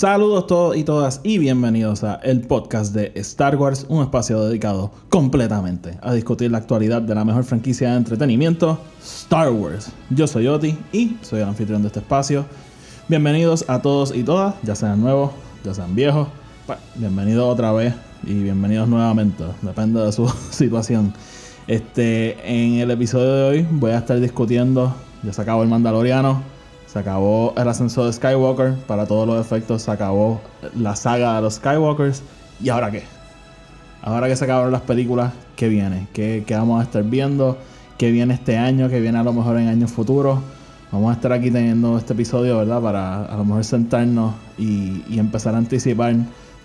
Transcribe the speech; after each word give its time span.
Saludos 0.00 0.46
todos 0.46 0.78
y 0.78 0.82
todas 0.82 1.20
y 1.24 1.36
bienvenidos 1.36 2.04
a 2.04 2.14
el 2.22 2.40
podcast 2.40 2.94
de 2.94 3.12
Star 3.16 3.54
Wars, 3.56 3.84
un 3.90 4.02
espacio 4.02 4.42
dedicado 4.46 4.90
completamente 5.10 5.98
a 6.00 6.14
discutir 6.14 6.50
la 6.50 6.56
actualidad 6.56 7.02
de 7.02 7.14
la 7.14 7.22
mejor 7.22 7.44
franquicia 7.44 7.90
de 7.90 7.98
entretenimiento, 7.98 8.78
Star 9.02 9.52
Wars. 9.52 9.92
Yo 10.08 10.26
soy 10.26 10.46
Oti 10.46 10.74
y 10.90 11.18
soy 11.20 11.40
el 11.40 11.48
anfitrión 11.48 11.82
de 11.82 11.88
este 11.88 11.98
espacio. 11.98 12.46
Bienvenidos 13.08 13.66
a 13.68 13.82
todos 13.82 14.16
y 14.16 14.22
todas, 14.22 14.54
ya 14.62 14.74
sean 14.74 15.02
nuevos, 15.02 15.32
ya 15.64 15.74
sean 15.74 15.94
viejos. 15.94 16.28
Bienvenidos 16.94 17.52
otra 17.52 17.70
vez 17.72 17.92
y 18.22 18.32
bienvenidos 18.42 18.88
nuevamente, 18.88 19.44
depende 19.60 20.00
de 20.00 20.12
su 20.12 20.26
situación. 20.50 21.12
Este, 21.66 22.38
en 22.42 22.80
el 22.80 22.90
episodio 22.90 23.34
de 23.34 23.42
hoy 23.50 23.66
voy 23.70 23.90
a 23.90 23.98
estar 23.98 24.18
discutiendo, 24.18 24.94
ya 25.22 25.34
se 25.34 25.42
acabó 25.42 25.62
el 25.62 25.68
Mandaloriano, 25.68 26.42
se 26.90 26.98
acabó 26.98 27.54
el 27.56 27.68
ascenso 27.68 28.04
de 28.04 28.12
Skywalker, 28.12 28.74
para 28.88 29.06
todos 29.06 29.24
los 29.24 29.40
efectos 29.40 29.82
se 29.82 29.92
acabó 29.92 30.40
la 30.76 30.96
saga 30.96 31.36
de 31.36 31.42
los 31.42 31.54
Skywalkers. 31.54 32.22
¿Y 32.60 32.68
ahora 32.68 32.90
qué? 32.90 33.04
Ahora 34.02 34.26
que 34.26 34.34
se 34.34 34.44
acabaron 34.44 34.72
las 34.72 34.80
películas, 34.80 35.32
¿qué 35.54 35.68
viene? 35.68 36.08
¿Qué, 36.12 36.42
qué 36.44 36.54
vamos 36.56 36.80
a 36.80 36.82
estar 36.82 37.04
viendo? 37.04 37.58
¿Qué 37.96 38.10
viene 38.10 38.34
este 38.34 38.58
año? 38.58 38.88
¿Qué 38.88 38.98
viene 38.98 39.18
a 39.18 39.22
lo 39.22 39.32
mejor 39.32 39.58
en 39.58 39.68
años 39.68 39.92
futuros? 39.92 40.40
Vamos 40.90 41.10
a 41.10 41.14
estar 41.14 41.32
aquí 41.32 41.52
teniendo 41.52 41.96
este 41.96 42.14
episodio, 42.14 42.58
¿verdad? 42.58 42.82
Para 42.82 43.24
a 43.24 43.36
lo 43.36 43.44
mejor 43.44 43.62
sentarnos 43.64 44.34
y, 44.58 45.16
empezar 45.16 45.54
a 45.54 45.58
anticipar 45.58 46.16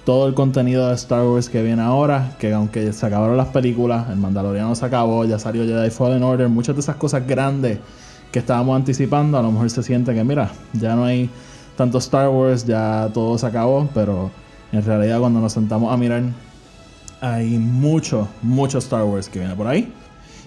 todo 0.05 0.27
el 0.27 0.33
contenido 0.33 0.87
de 0.87 0.95
Star 0.95 1.23
Wars 1.23 1.49
que 1.49 1.61
viene 1.61 1.83
ahora. 1.83 2.31
Que 2.39 2.51
aunque 2.51 2.91
se 2.93 3.05
acabaron 3.05 3.37
las 3.37 3.49
películas, 3.49 4.09
el 4.09 4.17
Mandaloriano 4.17 4.73
se 4.73 4.87
acabó, 4.87 5.23
ya 5.25 5.37
salió 5.37 5.65
Jedi 5.65 5.91
Fallen 5.91 6.23
Order, 6.23 6.49
muchas 6.49 6.75
de 6.75 6.81
esas 6.81 6.95
cosas 6.95 7.27
grandes 7.27 7.77
que 8.35 8.39
estábamos 8.39 8.75
anticipando, 8.75 9.37
a 9.37 9.41
lo 9.41 9.49
mejor 9.49 9.69
se 9.69 9.81
siente 9.81 10.13
que, 10.13 10.21
mira, 10.25 10.51
ya 10.73 10.93
no 10.93 11.05
hay 11.05 11.29
tanto 11.77 11.99
Star 11.99 12.27
Wars, 12.27 12.65
ya 12.65 13.09
todo 13.13 13.37
se 13.37 13.45
acabó, 13.45 13.87
pero 13.93 14.29
en 14.73 14.83
realidad 14.83 15.21
cuando 15.21 15.39
nos 15.39 15.53
sentamos 15.53 15.93
a 15.93 15.95
mirar, 15.95 16.21
hay 17.21 17.57
mucho, 17.57 18.27
mucho 18.41 18.79
Star 18.79 19.05
Wars 19.05 19.29
que 19.29 19.39
viene 19.39 19.55
por 19.55 19.67
ahí. 19.67 19.89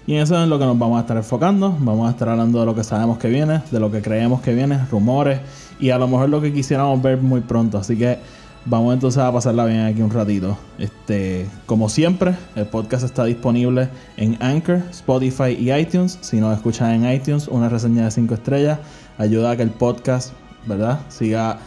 Y 0.05 0.17
eso 0.17 0.39
es 0.39 0.47
lo 0.47 0.59
que 0.59 0.65
nos 0.65 0.77
vamos 0.77 0.99
a 0.99 1.01
estar 1.01 1.17
enfocando. 1.17 1.75
Vamos 1.79 2.07
a 2.07 2.11
estar 2.11 2.29
hablando 2.29 2.59
de 2.59 2.67
lo 2.67 2.75
que 2.75 2.83
sabemos 2.83 3.17
que 3.17 3.27
viene, 3.27 3.63
de 3.71 3.79
lo 3.79 3.89
que 3.89 4.03
creemos 4.03 4.41
que 4.41 4.53
viene, 4.53 4.85
rumores 4.91 5.39
y 5.79 5.89
a 5.89 5.97
lo 5.97 6.07
mejor 6.07 6.29
lo 6.29 6.41
que 6.41 6.53
quisiéramos 6.53 7.01
ver 7.01 7.17
muy 7.17 7.41
pronto. 7.41 7.79
Así 7.79 7.97
que 7.97 8.19
vamos 8.69 8.93
entonces 8.93 9.21
a 9.21 9.31
pasarla 9.33 9.65
bien 9.65 9.81
aquí 9.81 10.01
un 10.01 10.11
ratito. 10.11 10.57
Este, 10.77 11.47
como 11.65 11.89
siempre, 11.89 12.35
el 12.55 12.67
podcast 12.67 13.03
está 13.03 13.25
disponible 13.25 13.89
en 14.15 14.37
Anchor, 14.41 14.83
Spotify 14.91 15.57
y 15.59 15.73
iTunes. 15.73 16.19
Si 16.21 16.39
nos 16.39 16.55
escuchan 16.55 17.03
en 17.03 17.11
iTunes, 17.11 17.47
una 17.47 17.67
reseña 17.67 18.05
de 18.05 18.11
5 18.11 18.33
estrellas 18.35 18.79
ayuda 19.17 19.51
a 19.51 19.57
que 19.57 19.63
el 19.63 19.71
podcast, 19.71 20.33
¿verdad? 20.67 20.99
Siga 21.09 21.59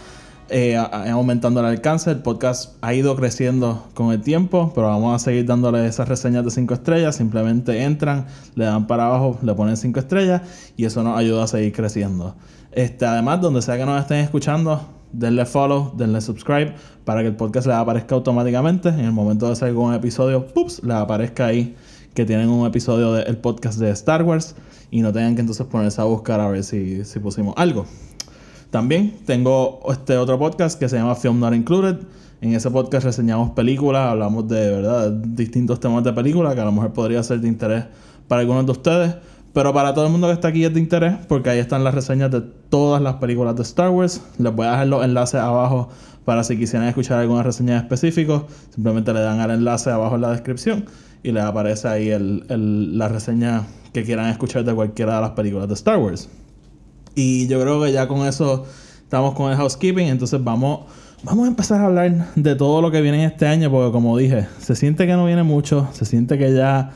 eh, 0.48 0.76
aumentando 0.76 1.60
el 1.60 1.66
alcance. 1.66 2.10
El 2.10 2.22
podcast 2.22 2.76
ha 2.82 2.94
ido 2.94 3.16
creciendo 3.16 3.88
con 3.94 4.12
el 4.12 4.22
tiempo, 4.22 4.70
pero 4.72 4.86
vamos 4.86 5.14
a 5.14 5.18
seguir 5.18 5.44
dándole 5.44 5.84
esas 5.86 6.08
reseñas 6.08 6.44
de 6.44 6.52
5 6.52 6.72
estrellas. 6.72 7.16
Simplemente 7.16 7.82
entran, 7.82 8.26
le 8.54 8.64
dan 8.64 8.86
para 8.86 9.06
abajo, 9.06 9.38
le 9.42 9.52
ponen 9.54 9.76
5 9.76 9.98
estrellas 9.98 10.42
y 10.76 10.84
eso 10.84 11.02
nos 11.02 11.18
ayuda 11.18 11.44
a 11.44 11.46
seguir 11.48 11.72
creciendo. 11.72 12.36
Este, 12.70 13.04
además, 13.04 13.40
donde 13.40 13.60
sea 13.60 13.76
que 13.76 13.84
nos 13.84 14.00
estén 14.00 14.18
escuchando, 14.18 15.01
denle 15.12 15.46
follow, 15.46 15.92
denle 15.96 16.20
subscribe 16.20 16.74
para 17.04 17.22
que 17.22 17.28
el 17.28 17.36
podcast 17.36 17.66
les 17.66 17.76
aparezca 17.76 18.14
automáticamente. 18.14 18.88
En 18.88 19.00
el 19.00 19.12
momento 19.12 19.46
de 19.46 19.52
hacer 19.52 19.68
algún 19.68 19.94
episodio, 19.94 20.46
¡pups! 20.46 20.82
les 20.82 20.96
aparezca 20.96 21.46
ahí 21.46 21.74
que 22.14 22.24
tienen 22.24 22.48
un 22.48 22.66
episodio 22.66 23.12
del 23.12 23.38
podcast 23.38 23.78
de 23.78 23.90
Star 23.90 24.22
Wars 24.22 24.54
y 24.90 25.00
no 25.00 25.12
tengan 25.12 25.34
que 25.34 25.40
entonces 25.40 25.66
ponerse 25.66 26.00
a 26.00 26.04
buscar 26.04 26.40
a 26.40 26.48
ver 26.48 26.62
si, 26.64 27.04
si 27.04 27.18
pusimos 27.18 27.54
algo. 27.56 27.86
También 28.70 29.18
tengo 29.26 29.80
este 29.90 30.16
otro 30.16 30.38
podcast 30.38 30.78
que 30.78 30.88
se 30.88 30.96
llama 30.96 31.14
Film 31.14 31.40
Not 31.40 31.54
Included. 31.54 31.96
En 32.40 32.54
ese 32.54 32.70
podcast 32.70 33.04
reseñamos 33.04 33.50
películas, 33.50 34.08
hablamos 34.08 34.48
de 34.48 34.70
verdad 34.70 35.10
distintos 35.10 35.78
temas 35.78 36.02
de 36.04 36.12
películas 36.12 36.54
que 36.54 36.60
a 36.60 36.64
lo 36.64 36.72
mejor 36.72 36.92
podría 36.92 37.22
ser 37.22 37.40
de 37.40 37.48
interés 37.48 37.84
para 38.28 38.40
algunos 38.40 38.66
de 38.66 38.72
ustedes. 38.72 39.14
Pero 39.52 39.74
para 39.74 39.92
todo 39.92 40.06
el 40.06 40.12
mundo 40.12 40.28
que 40.28 40.32
está 40.32 40.48
aquí 40.48 40.64
es 40.64 40.72
de 40.72 40.80
interés 40.80 41.14
porque 41.28 41.50
ahí 41.50 41.58
están 41.58 41.84
las 41.84 41.94
reseñas 41.94 42.30
de 42.30 42.40
todas 42.40 43.02
las 43.02 43.16
películas 43.16 43.54
de 43.56 43.62
Star 43.62 43.90
Wars. 43.90 44.22
Les 44.38 44.54
voy 44.54 44.66
a 44.66 44.70
dejar 44.70 44.86
los 44.86 45.04
enlaces 45.04 45.40
abajo 45.40 45.90
para 46.24 46.42
si 46.44 46.56
quisieran 46.56 46.88
escuchar 46.88 47.18
alguna 47.20 47.42
reseña 47.42 47.76
específica. 47.78 48.44
Simplemente 48.74 49.12
le 49.12 49.20
dan 49.20 49.40
al 49.40 49.50
enlace 49.50 49.90
abajo 49.90 50.14
en 50.14 50.22
la 50.22 50.30
descripción 50.30 50.86
y 51.22 51.32
les 51.32 51.42
aparece 51.44 51.86
ahí 51.88 52.08
el- 52.08 52.44
el- 52.48 52.96
la 52.96 53.08
reseña 53.08 53.64
que 53.92 54.04
quieran 54.04 54.28
escuchar 54.30 54.64
de 54.64 54.74
cualquiera 54.74 55.16
de 55.16 55.20
las 55.20 55.30
películas 55.32 55.68
de 55.68 55.74
Star 55.74 55.98
Wars. 55.98 56.30
Y 57.14 57.46
yo 57.48 57.60
creo 57.60 57.82
que 57.82 57.92
ya 57.92 58.08
con 58.08 58.26
eso 58.26 58.64
estamos 59.02 59.34
con 59.34 59.50
el 59.50 59.56
housekeeping. 59.58 60.06
Entonces 60.08 60.42
vamos, 60.42 60.86
vamos 61.24 61.44
a 61.44 61.48
empezar 61.48 61.80
a 61.82 61.86
hablar 61.86 62.28
de 62.36 62.54
todo 62.54 62.80
lo 62.80 62.90
que 62.90 63.02
viene 63.02 63.22
este 63.26 63.46
año. 63.46 63.70
Porque 63.70 63.92
como 63.92 64.16
dije, 64.16 64.46
se 64.58 64.74
siente 64.76 65.06
que 65.06 65.12
no 65.12 65.26
viene 65.26 65.42
mucho. 65.42 65.88
Se 65.92 66.06
siente 66.06 66.38
que 66.38 66.54
ya 66.54 66.90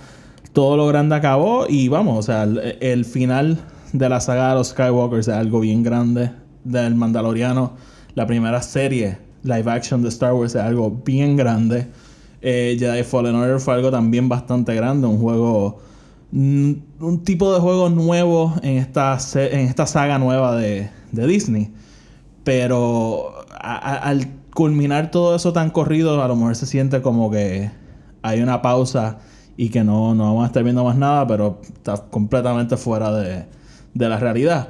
todo 0.57 0.79
lo 0.79 0.87
grande 0.87 1.15
acabó. 1.15 1.67
Y 1.69 1.89
vamos, 1.89 2.19
o 2.19 2.23
sea, 2.23 2.45
el, 2.45 3.05
final 3.05 3.59
de 3.93 4.09
la 4.09 4.23
saga 4.23 4.49
de 4.49 4.55
los 4.55 4.69
Skywalkers 4.69 5.29
es 5.29 5.35
algo 5.35 5.61
bien 5.61 5.83
grande. 5.83 6.31
Del 6.65 6.95
Mandaloriano. 6.95 7.75
La 8.15 8.27
primera 8.27 8.63
serie 8.63 9.19
live 9.43 9.71
action 9.71 10.03
de 10.03 10.09
Star 10.09 10.33
Wars 10.33 10.55
es 10.55 10.63
algo 10.63 10.91
bien 10.91 11.37
grande. 11.37 11.89
Eh, 12.41 12.75
Jedi 12.79 13.05
Fallen 13.05 13.35
Order 13.35 13.61
fue 13.61 13.75
algo 13.75 13.91
también 13.91 14.31
bastante 14.31 14.75
grande. 14.75 15.07
Un 15.07 15.19
juego 15.19 15.79
mm, 16.33 16.73
un 17.01 17.23
tipo 17.23 17.53
de 17.53 17.61
juego 17.61 17.91
nuevo 17.91 18.55
en 18.63 18.79
esta, 18.79 19.19
en 19.35 19.61
esta 19.61 19.87
saga 19.87 20.19
nueva 20.19 20.57
de, 20.57 20.89
de 21.13 21.27
Disney. 21.27 21.71
Pero 22.43 23.45
al 23.61 24.27
culminar 24.55 25.11
todo 25.11 25.37
eso 25.37 25.53
tan 25.53 25.69
corrido, 25.69 26.21
a 26.23 26.29
lo 26.29 26.35
mejor 26.35 26.57
se 26.57 26.65
siente 26.65 27.03
como 27.03 27.31
que 27.31 27.71
hay 28.23 28.41
una 28.41 28.63
pausa 28.63 29.19
y 29.57 29.69
que 29.71 29.83
no, 29.85 30.15
no 30.15 30.25
vamos 30.25 30.45
a 30.45 30.47
estar 30.49 30.63
viendo 30.63 30.85
más 30.85 30.97
nada, 30.97 31.27
pero 31.27 31.61
está 31.67 31.97
completamente 32.11 32.77
fuera 32.77 33.13
de, 33.13 33.45
de 33.95 34.09
la 34.09 34.19
realidad. 34.19 34.69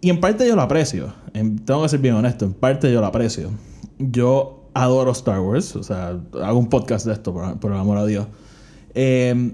Y 0.00 0.10
en 0.10 0.20
parte 0.20 0.46
yo 0.46 0.54
lo 0.56 0.62
aprecio. 0.62 1.12
En- 1.32 1.58
tengo 1.58 1.82
que 1.82 1.88
ser 1.88 2.00
bien 2.00 2.14
honesto, 2.14 2.44
en 2.44 2.52
parte 2.52 2.92
yo 2.92 3.00
lo 3.00 3.06
aprecio. 3.06 3.50
Yo 3.98 4.68
adoro 4.74 5.12
Star 5.12 5.40
Wars, 5.40 5.74
o 5.74 5.82
sea, 5.82 6.18
hago 6.42 6.58
un 6.58 6.68
podcast 6.68 7.06
de 7.06 7.12
esto, 7.14 7.32
por, 7.32 7.72
el 7.72 7.78
amor 7.78 7.96
a 7.98 8.04
Dios. 8.04 8.26
Eh, 8.94 9.52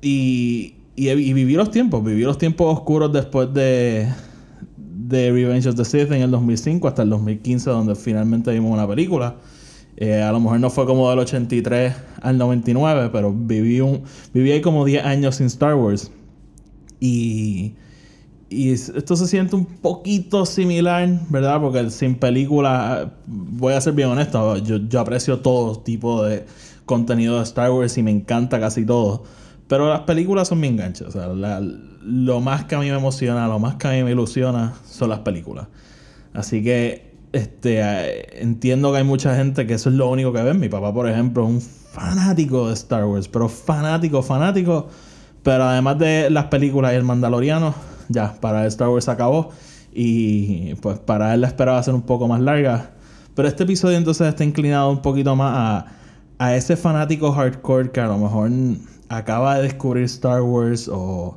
y, 0.00 0.74
y, 0.96 1.08
y 1.10 1.32
viví 1.34 1.54
los 1.54 1.70
tiempos, 1.70 2.02
viví 2.04 2.22
los 2.22 2.38
tiempos 2.38 2.74
oscuros 2.74 3.12
después 3.12 3.52
de, 3.52 4.08
de 4.76 5.30
Revenge 5.32 5.68
of 5.68 5.74
the 5.76 5.84
Sith 5.84 6.10
en 6.12 6.22
el 6.22 6.30
2005 6.30 6.88
hasta 6.88 7.02
el 7.02 7.10
2015, 7.10 7.70
donde 7.70 7.94
finalmente 7.94 8.50
vimos 8.52 8.72
una 8.72 8.88
película. 8.88 9.36
Eh, 9.96 10.22
a 10.22 10.32
lo 10.32 10.40
mejor 10.40 10.58
no 10.60 10.70
fue 10.70 10.86
como 10.86 11.08
del 11.10 11.20
83 11.20 11.94
al 12.22 12.36
99, 12.38 13.10
pero 13.12 13.32
viví, 13.32 13.80
un, 13.80 14.02
viví 14.32 14.50
ahí 14.52 14.60
como 14.60 14.84
10 14.84 15.04
años 15.04 15.36
sin 15.36 15.46
Star 15.46 15.74
Wars. 15.76 16.10
Y, 17.00 17.74
y 18.48 18.70
es- 18.72 18.88
esto 18.90 19.16
se 19.16 19.26
siente 19.28 19.56
un 19.56 19.66
poquito 19.66 20.46
similar, 20.46 21.08
¿verdad? 21.28 21.60
Porque 21.60 21.90
sin 21.90 22.16
película, 22.16 23.14
voy 23.26 23.74
a 23.74 23.80
ser 23.80 23.92
bien 23.94 24.08
honesto, 24.08 24.56
yo, 24.58 24.76
yo 24.76 25.00
aprecio 25.00 25.40
todo 25.40 25.78
tipo 25.80 26.22
de 26.24 26.44
contenido 26.86 27.36
de 27.38 27.42
Star 27.44 27.70
Wars 27.70 27.96
y 27.98 28.02
me 28.02 28.10
encanta 28.10 28.60
casi 28.60 28.84
todo. 28.84 29.24
Pero 29.68 29.88
las 29.88 30.00
películas 30.00 30.48
son 30.48 30.60
mi 30.60 30.68
enganche. 30.68 31.04
O 31.04 31.10
sea, 31.10 31.28
la- 31.28 31.60
lo 31.60 32.40
más 32.40 32.64
que 32.66 32.74
a 32.74 32.78
mí 32.80 32.90
me 32.90 32.96
emociona, 32.96 33.48
lo 33.48 33.58
más 33.58 33.76
que 33.76 33.88
a 33.88 33.92
mí 33.92 34.02
me 34.02 34.10
ilusiona 34.12 34.74
son 34.86 35.08
las 35.10 35.20
películas. 35.20 35.68
Así 36.34 36.62
que 36.62 37.13
este, 37.34 37.80
eh, 37.80 38.42
entiendo 38.42 38.92
que 38.92 38.98
hay 38.98 39.04
mucha 39.04 39.34
gente 39.34 39.66
que 39.66 39.74
eso 39.74 39.90
es 39.90 39.96
lo 39.96 40.08
único 40.08 40.32
que 40.32 40.42
ven. 40.42 40.60
Mi 40.60 40.68
papá, 40.68 40.92
por 40.94 41.08
ejemplo, 41.08 41.44
es 41.44 41.48
un 41.50 41.60
fanático 41.60 42.68
de 42.68 42.74
Star 42.74 43.04
Wars, 43.04 43.28
pero 43.28 43.48
fanático, 43.48 44.22
fanático. 44.22 44.88
Pero 45.42 45.64
además 45.64 45.98
de 45.98 46.30
las 46.30 46.46
películas 46.46 46.92
y 46.92 46.96
el 46.96 47.04
Mandaloriano, 47.04 47.74
ya, 48.08 48.34
para 48.40 48.66
Star 48.66 48.88
Wars 48.88 49.08
acabó. 49.08 49.50
Y 49.92 50.74
pues 50.76 50.98
para 50.98 51.34
él 51.34 51.42
la 51.42 51.48
esperaba 51.48 51.82
ser 51.82 51.94
un 51.94 52.02
poco 52.02 52.28
más 52.28 52.40
larga. 52.40 52.92
Pero 53.34 53.48
este 53.48 53.64
episodio 53.64 53.98
entonces 53.98 54.28
está 54.28 54.44
inclinado 54.44 54.90
un 54.90 55.02
poquito 55.02 55.36
más 55.36 55.52
a, 55.56 55.86
a 56.38 56.56
ese 56.56 56.76
fanático 56.76 57.32
hardcore 57.32 57.90
que 57.90 58.00
a 58.00 58.06
lo 58.06 58.18
mejor 58.18 58.50
acaba 59.08 59.56
de 59.56 59.64
descubrir 59.64 60.04
Star 60.04 60.40
Wars 60.42 60.88
o, 60.88 61.36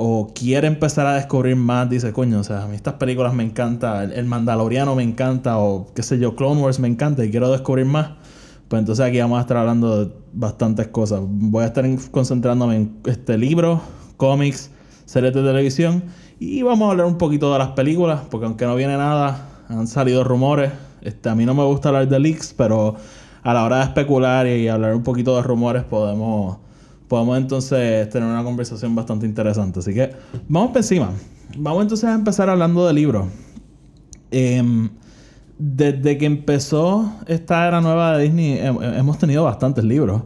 o 0.00 0.32
quiere 0.34 0.66
empezar 0.66 1.06
a 1.06 1.14
descubrir 1.14 1.56
más, 1.56 1.88
dice, 1.90 2.12
coño, 2.12 2.40
o 2.40 2.44
sea, 2.44 2.64
a 2.64 2.66
mí 2.66 2.74
estas 2.74 2.94
películas 2.94 3.34
me 3.34 3.44
encanta, 3.44 4.02
el, 4.04 4.24
Mandaloriano 4.24 4.94
me 4.94 5.02
encanta, 5.02 5.58
o 5.58 5.92
qué 5.94 6.02
sé 6.02 6.18
yo, 6.18 6.34
Clone 6.34 6.60
Wars 6.60 6.80
me 6.80 6.88
encanta 6.88 7.24
y 7.24 7.30
quiero 7.30 7.50
descubrir 7.50 7.86
más, 7.86 8.12
pues 8.68 8.80
entonces 8.80 9.04
aquí 9.04 9.20
vamos 9.20 9.38
a 9.38 9.42
estar 9.42 9.56
hablando 9.56 10.04
de 10.04 10.12
bastantes 10.32 10.88
cosas. 10.88 11.20
Voy 11.24 11.64
a 11.64 11.66
estar 11.66 11.84
concentrándome 12.10 12.76
en 12.76 12.96
este 13.04 13.36
libro, 13.36 13.80
cómics, 14.16 14.70
series 15.04 15.34
de 15.34 15.42
televisión 15.42 16.04
y 16.38 16.62
vamos 16.62 16.86
a 16.86 16.90
hablar 16.92 17.06
un 17.06 17.18
poquito 17.18 17.52
de 17.52 17.58
las 17.58 17.70
películas, 17.70 18.22
porque 18.30 18.46
aunque 18.46 18.66
no 18.66 18.76
viene 18.76 18.96
nada, 18.96 19.48
han 19.68 19.86
salido 19.86 20.24
rumores. 20.24 20.72
Este, 21.02 21.28
a 21.28 21.34
mí 21.34 21.44
no 21.44 21.54
me 21.54 21.64
gusta 21.64 21.88
hablar 21.88 22.08
de 22.08 22.20
leaks, 22.20 22.54
pero 22.56 22.96
a 23.42 23.54
la 23.54 23.64
hora 23.64 23.78
de 23.78 23.84
especular 23.84 24.46
y 24.46 24.68
hablar 24.68 24.94
un 24.94 25.02
poquito 25.02 25.34
de 25.36 25.42
rumores 25.42 25.82
podemos 25.84 26.58
podemos 27.10 27.36
entonces 27.38 28.08
tener 28.08 28.28
una 28.28 28.44
conversación 28.44 28.94
bastante 28.94 29.26
interesante. 29.26 29.80
Así 29.80 29.92
que 29.92 30.12
vamos 30.48 30.68
por 30.70 30.76
encima. 30.76 31.10
Vamos 31.58 31.82
entonces 31.82 32.08
a 32.08 32.14
empezar 32.14 32.48
hablando 32.48 32.86
de 32.86 32.92
libros. 32.92 33.26
Em, 34.30 34.88
desde 35.58 36.16
que 36.18 36.26
empezó 36.26 37.12
esta 37.26 37.66
era 37.66 37.80
nueva 37.80 38.16
de 38.16 38.22
Disney, 38.22 38.60
hemos 38.60 39.18
tenido 39.18 39.42
bastantes 39.42 39.82
libros. 39.82 40.22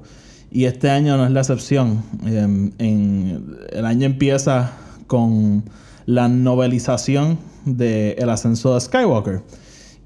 Y 0.51 0.67
este 0.67 0.91
año 0.91 1.17
no 1.17 1.25
es 1.25 1.31
la 1.31 1.41
excepción. 1.41 2.03
Em, 2.27 2.71
el 2.79 3.87
año 3.87 4.05
empieza 4.05 4.73
con 5.07 5.65
la 6.05 6.29
novelización 6.29 7.39
de 7.65 8.13
El 8.19 8.29
ascenso 8.29 8.75
de 8.75 8.83
Skywalker. 8.83 9.43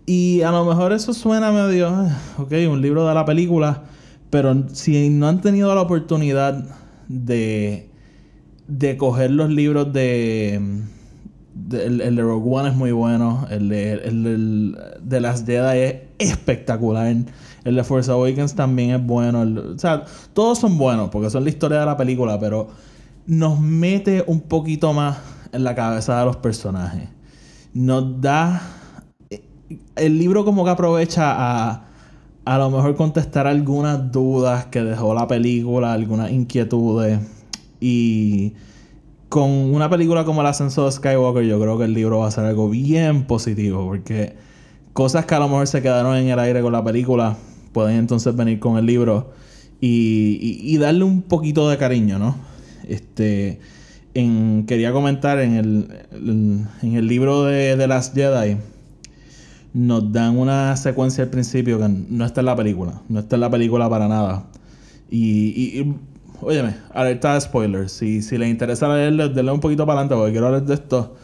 Y 0.07 0.43
a 0.43 0.53
lo 0.53 0.65
mejor 0.65 0.93
eso 0.93 1.13
suena 1.13 1.51
medio, 1.51 1.89
ah, 1.89 2.17
ok, 2.39 2.53
un 2.71 2.81
libro 2.81 3.09
de 3.09 3.15
la 3.15 3.25
película 3.25 3.83
pero 4.31 4.69
si 4.73 5.09
no 5.11 5.29
han 5.29 5.41
tenido 5.41 5.75
la 5.75 5.83
oportunidad 5.83 6.65
de, 7.09 7.91
de 8.67 8.97
coger 8.97 9.31
los 9.31 9.51
libros 9.51 9.93
de, 9.93 10.55
el, 11.73 12.17
de 12.17 12.23
Rogue 12.23 12.51
One 12.51 12.69
es 12.71 12.75
muy 12.75 12.93
bueno. 12.93 13.47
El 13.51 13.69
de, 13.69 13.93
el, 13.93 14.79
de 15.03 15.21
las 15.21 15.45
Jedi 15.45 15.79
es 15.79 15.95
espectacular. 16.19 17.15
El 17.65 17.75
de 17.75 17.85
Force 17.85 18.11
Awakens 18.11 18.55
también 18.55 18.91
es 18.91 19.05
bueno. 19.05 19.41
o 19.75 19.79
sea, 19.79 20.05
todos 20.33 20.59
son 20.59 20.79
buenos 20.79 21.11
porque 21.11 21.31
son 21.31 21.45
la 21.45 21.51
historia 21.51 21.81
de 21.81 21.87
la 21.87 21.97
película, 21.97 22.39
pero 22.39 22.69
nos 23.27 23.61
mete 23.61 24.25
un 24.27 24.41
poquito 24.41 24.93
más 24.93 25.19
en 25.53 25.65
la 25.65 25.75
cabeza 25.75 26.19
de 26.19 26.25
los 26.27 26.37
personajes. 26.37 27.09
Nos 27.75 28.21
da. 28.21 28.63
El 29.97 30.19
libro 30.19 30.47
como 30.47 30.65
que 30.65 30.71
aprovecha 30.71 31.35
a 31.37 31.88
a 32.49 32.56
lo 32.56 32.71
mejor 32.71 32.97
contestar 32.97 33.47
algunas 33.47 34.11
dudas 34.11 34.65
que 34.67 34.83
dejó 34.83 35.12
la 35.12 35.29
película, 35.29 35.93
algunas 35.93 36.31
inquietudes. 36.31 37.21
Y 37.79 38.55
con 39.29 39.50
una 39.50 39.91
película 39.91 40.25
como 40.25 40.41
El 40.41 40.47
ascenso 40.47 40.87
de 40.87 40.93
Skywalker, 40.93 41.45
yo 41.45 41.61
creo 41.61 41.77
que 41.77 41.85
el 41.85 41.93
libro 41.93 42.21
va 42.21 42.29
a 42.29 42.31
ser 42.31 42.47
algo 42.47 42.71
bien 42.71 43.27
positivo, 43.27 43.85
porque 43.85 44.35
cosas 44.95 45.27
que 45.27 45.35
a 45.35 45.41
lo 45.41 45.49
mejor 45.49 45.67
se 45.67 45.83
quedaron 45.83 46.17
en 46.17 46.29
el 46.29 46.39
aire 46.39 46.62
con 46.62 46.73
la 46.73 46.83
película 46.83 47.37
pueden 47.73 47.99
entonces 47.99 48.35
venir 48.35 48.59
con 48.61 48.79
el 48.79 48.87
libro 48.87 49.31
y, 49.79 50.75
darle 50.79 51.05
un 51.05 51.21
poquito 51.21 51.69
de 51.69 51.77
cariño, 51.77 52.19
¿no? 52.19 52.35
Este, 52.89 53.61
en, 54.15 54.65
quería 54.67 54.91
comentar 54.93 55.39
en 55.41 55.55
el, 55.55 55.89
en 56.83 56.95
el 56.95 57.06
libro 57.06 57.45
de, 57.45 57.77
de 57.77 57.87
Last 57.87 58.15
Jedi 58.15 58.56
nos 59.79 60.11
dan 60.11 60.37
una 60.37 60.77
secuencia 60.77 61.23
al 61.23 61.31
principio 61.31 61.79
que 61.79 61.89
no 61.89 62.25
está 62.25 62.41
en 62.41 62.47
la 62.47 62.57
película. 62.57 63.01
No 63.09 63.21
está 63.21 63.37
en 63.37 63.41
la 63.43 63.51
película 63.51 63.89
para 63.89 64.09
nada. 64.09 64.47
Y, 65.09 65.53
y, 65.55 65.81
y 65.81 65.97
óyeme, 66.41 66.75
alerta 66.93 67.35
de 67.35 67.41
spoilers. 67.41 67.93
Si, 67.93 68.21
si 68.23 68.39
les 68.39 68.49
interesa 68.49 68.93
leerlo, 68.93 69.29
denle 69.29 69.53
un 69.53 69.61
poquito 69.61 69.87
para 69.87 70.01
adelante 70.01 70.17
porque 70.17 70.33
quiero 70.33 70.49
hablar 70.49 70.65
de 70.65 70.75
esto. 70.75 71.15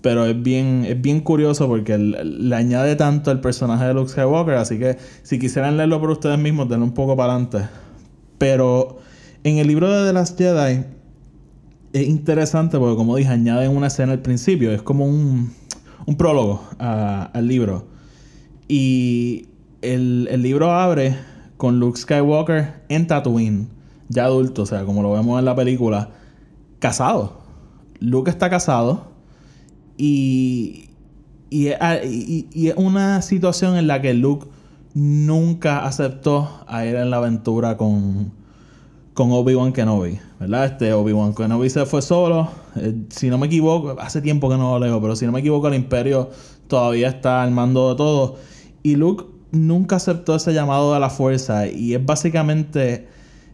Pero 0.00 0.26
es 0.26 0.40
bien, 0.40 0.84
es 0.86 1.00
bien 1.02 1.20
curioso 1.22 1.66
porque 1.66 1.98
le 1.98 2.54
añade 2.54 2.94
tanto 2.94 3.32
el 3.32 3.40
personaje 3.40 3.84
de 3.84 3.94
Luke 3.94 4.10
Skywalker. 4.10 4.54
Así 4.54 4.78
que 4.78 4.96
si 5.24 5.40
quisieran 5.40 5.76
leerlo 5.76 5.98
por 5.98 6.10
ustedes 6.10 6.38
mismos, 6.38 6.68
denle 6.68 6.84
un 6.84 6.94
poco 6.94 7.16
para 7.16 7.32
adelante. 7.32 7.62
Pero 8.38 8.98
en 9.42 9.58
el 9.58 9.66
libro 9.66 9.90
de 9.90 10.06
The 10.06 10.12
Last 10.12 10.38
Jedi 10.38 10.84
es 11.92 12.06
interesante 12.06 12.78
porque, 12.78 12.94
como 12.94 13.16
dije, 13.16 13.30
añaden 13.30 13.76
una 13.76 13.88
escena 13.88 14.12
al 14.12 14.20
principio. 14.20 14.70
Es 14.70 14.82
como 14.82 15.04
un, 15.04 15.52
un 16.06 16.16
prólogo 16.16 16.62
al 16.78 17.48
libro. 17.48 17.92
Y 18.68 19.46
el, 19.82 20.42
libro 20.42 20.72
abre 20.72 21.16
con 21.56 21.80
Luke 21.80 21.98
Skywalker 21.98 22.82
en 22.88 23.06
Tatooine, 23.06 23.68
ya 24.08 24.24
adulto, 24.24 24.62
o 24.62 24.66
sea, 24.66 24.84
como 24.84 25.02
lo 25.02 25.12
vemos 25.12 25.38
en 25.38 25.44
la 25.44 25.54
película, 25.54 26.10
casado. 26.78 27.38
Luke 28.00 28.30
está 28.30 28.50
casado 28.50 29.12
y, 29.96 30.88
y, 31.50 31.68
y, 31.70 32.68
es 32.68 32.74
una 32.76 33.22
situación 33.22 33.76
en 33.76 33.86
la 33.86 34.02
que 34.02 34.14
Luke 34.14 34.46
nunca 34.94 35.84
aceptó 35.86 36.48
a 36.66 36.84
ir 36.86 36.94
en 36.96 37.10
la 37.10 37.18
aventura 37.18 37.76
con, 37.76 38.32
con 39.12 39.30
Obi-Wan 39.32 39.72
Kenobi, 39.72 40.18
¿verdad? 40.40 40.64
Este 40.66 40.92
Obi-Wan 40.92 41.34
Kenobi 41.34 41.70
se 41.70 41.86
fue 41.86 42.02
solo. 42.02 42.48
Eh, 42.76 42.94
si 43.10 43.28
no 43.28 43.38
me 43.38 43.46
equivoco, 43.46 43.96
hace 44.00 44.20
tiempo 44.20 44.48
que 44.48 44.56
no 44.56 44.78
lo 44.78 44.84
leo, 44.84 45.00
pero 45.00 45.16
si 45.16 45.26
no 45.26 45.32
me 45.32 45.40
equivoco, 45.40 45.68
el 45.68 45.74
Imperio 45.74 46.30
todavía 46.68 47.08
está 47.08 47.42
al 47.42 47.50
mando 47.50 47.90
de 47.90 47.96
todo. 47.96 48.36
Y 48.84 48.94
Luke 48.94 49.24
nunca 49.50 49.96
aceptó 49.96 50.36
ese 50.36 50.52
llamado 50.52 50.94
de 50.94 51.00
la 51.00 51.10
fuerza 51.10 51.66
y 51.66 51.94
es 51.94 52.04
básicamente, 52.04 53.08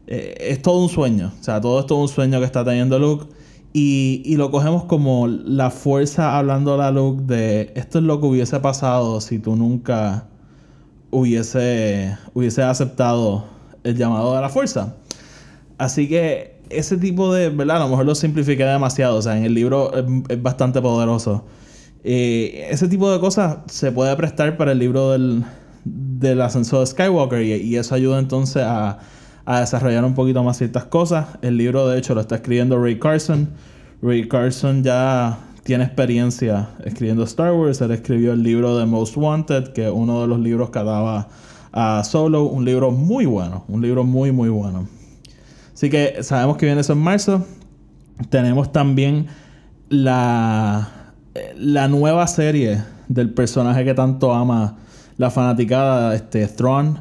eh, 0.07 0.35
es 0.39 0.61
todo 0.61 0.83
un 0.83 0.89
sueño, 0.91 1.33
o 1.41 1.43
sea, 1.43 1.61
todo 1.61 1.81
es 1.81 1.87
todo 1.87 2.01
un 2.01 2.09
sueño 2.09 2.41
que 2.41 2.45
está 2.45 2.65
teniendo 2.65 2.99
Luke 2.99 3.27
y, 3.73 4.23
y 4.27 4.37
lo 4.37 4.51
cogemos 4.51 4.85
como 4.85 5.29
la 5.29 5.71
fuerza 5.71 6.37
hablando 6.37 6.83
a 6.83 6.91
Luke 6.91 7.23
de 7.27 7.73
esto 7.77 7.99
es 7.99 8.05
lo 8.05 8.21
que 8.21 8.27
hubiese 8.27 8.59
pasado 8.61 9.21
si 9.21 9.39
tú 9.39 9.57
nunca 9.57 10.27
hubiese, 11.11 12.17
hubiese 12.35 12.63
aceptado 12.63 13.45
el 13.85 13.97
llamado 13.97 14.35
de 14.35 14.41
la 14.41 14.49
fuerza. 14.49 14.97
Así 15.79 16.09
que 16.09 16.61
ese 16.71 16.97
tipo 16.97 17.33
de, 17.33 17.51
¿verdad? 17.51 17.77
A 17.77 17.81
lo 17.81 17.89
mejor 17.89 18.07
lo 18.07 18.15
simplifiqué 18.15 18.65
demasiado, 18.65 19.17
o 19.17 19.23
sea, 19.23 19.37
en 19.37 19.45
el 19.45 19.55
libro 19.55 19.93
es 20.29 20.43
bastante 20.43 20.81
poderoso. 20.81 21.45
Ese 22.03 22.89
tipo 22.89 23.11
de 23.13 23.21
cosas 23.21 23.59
se 23.67 23.93
puede 23.93 24.15
prestar 24.17 24.57
para 24.57 24.73
el 24.73 24.79
libro 24.79 25.11
del, 25.11 25.45
del 25.85 26.41
ascenso 26.41 26.81
de 26.81 26.87
Skywalker 26.87 27.43
y, 27.43 27.77
eso 27.77 27.95
ayuda 27.95 28.19
entonces 28.19 28.63
a, 28.63 28.99
a, 29.45 29.61
desarrollar 29.61 30.05
un 30.05 30.15
poquito 30.15 30.43
más 30.43 30.59
ciertas 30.59 30.85
cosas. 30.87 31.27
El 31.43 31.57
libro 31.57 31.89
de 31.89 31.99
hecho 31.99 32.15
lo 32.15 32.21
está 32.21 32.37
escribiendo 32.37 32.83
Ray 32.83 32.99
Carson. 32.99 33.51
Ray 34.03 34.29
Carson 34.29 34.83
ya 34.83 35.39
tiene 35.63 35.85
experiencia 35.85 36.71
escribiendo 36.85 37.25
Star 37.25 37.53
Wars. 37.53 37.81
Él 37.81 37.91
escribió 37.91 38.33
el 38.33 38.43
libro 38.43 38.79
de 38.79 38.87
Most 38.87 39.17
Wanted, 39.17 39.73
que 39.73 39.87
es 39.87 39.93
uno 39.93 40.23
de 40.23 40.27
los 40.27 40.41
libros 40.41 40.71
que 40.71 40.83
daba 40.83 41.29
a 41.73 42.03
Solo. 42.05 42.45
Un 42.45 42.65
libro 42.65 42.91
muy 42.91 43.27
bueno, 43.27 43.65
un 43.69 43.83
libro 43.83 44.05
muy 44.05 44.33
muy 44.33 44.49
bueno. 44.49 44.89
Así 45.75 45.91
que 45.91 46.23
sabemos 46.23 46.57
que 46.57 46.67
viene 46.67 46.81
eso 46.81 46.93
en 46.93 47.01
marzo. 47.01 47.47
Tenemos 48.29 48.73
también 48.73 49.27
la 49.89 51.00
la 51.57 51.89
nueva 51.89 52.27
serie 52.27 52.83
del 53.09 53.31
personaje 53.31 53.85
que 53.85 53.95
tanto 53.95 54.33
ama 54.33 54.79
la 55.17 55.31
fanaticada, 55.31 56.15
este, 56.15 56.47
Thrawn, 56.47 56.99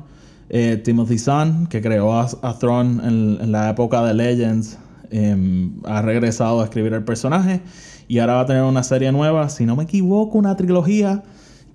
eh, 0.50 0.82
Timothy 0.84 1.18
Zahn, 1.18 1.68
que 1.68 1.82
creó 1.82 2.14
a, 2.14 2.28
a 2.42 2.58
en, 2.62 3.52
la 3.52 3.70
época 3.70 4.04
de 4.04 4.14
Legends, 4.14 4.78
em, 5.10 5.80
ha 5.86 6.02
regresado 6.02 6.62
a 6.62 6.66
escribir 6.66 6.94
el 6.94 7.04
personaje 7.04 7.62
y 8.08 8.20
ahora 8.20 8.36
va 8.36 8.42
a 8.42 8.46
tener 8.46 8.64
una 8.64 8.84
serie 8.84 9.12
nueva, 9.12 9.50
si 9.50 9.66
no 9.66 9.76
me 9.76 9.84
equivoco, 9.84 10.38
una 10.38 10.56
trilogía 10.56 11.24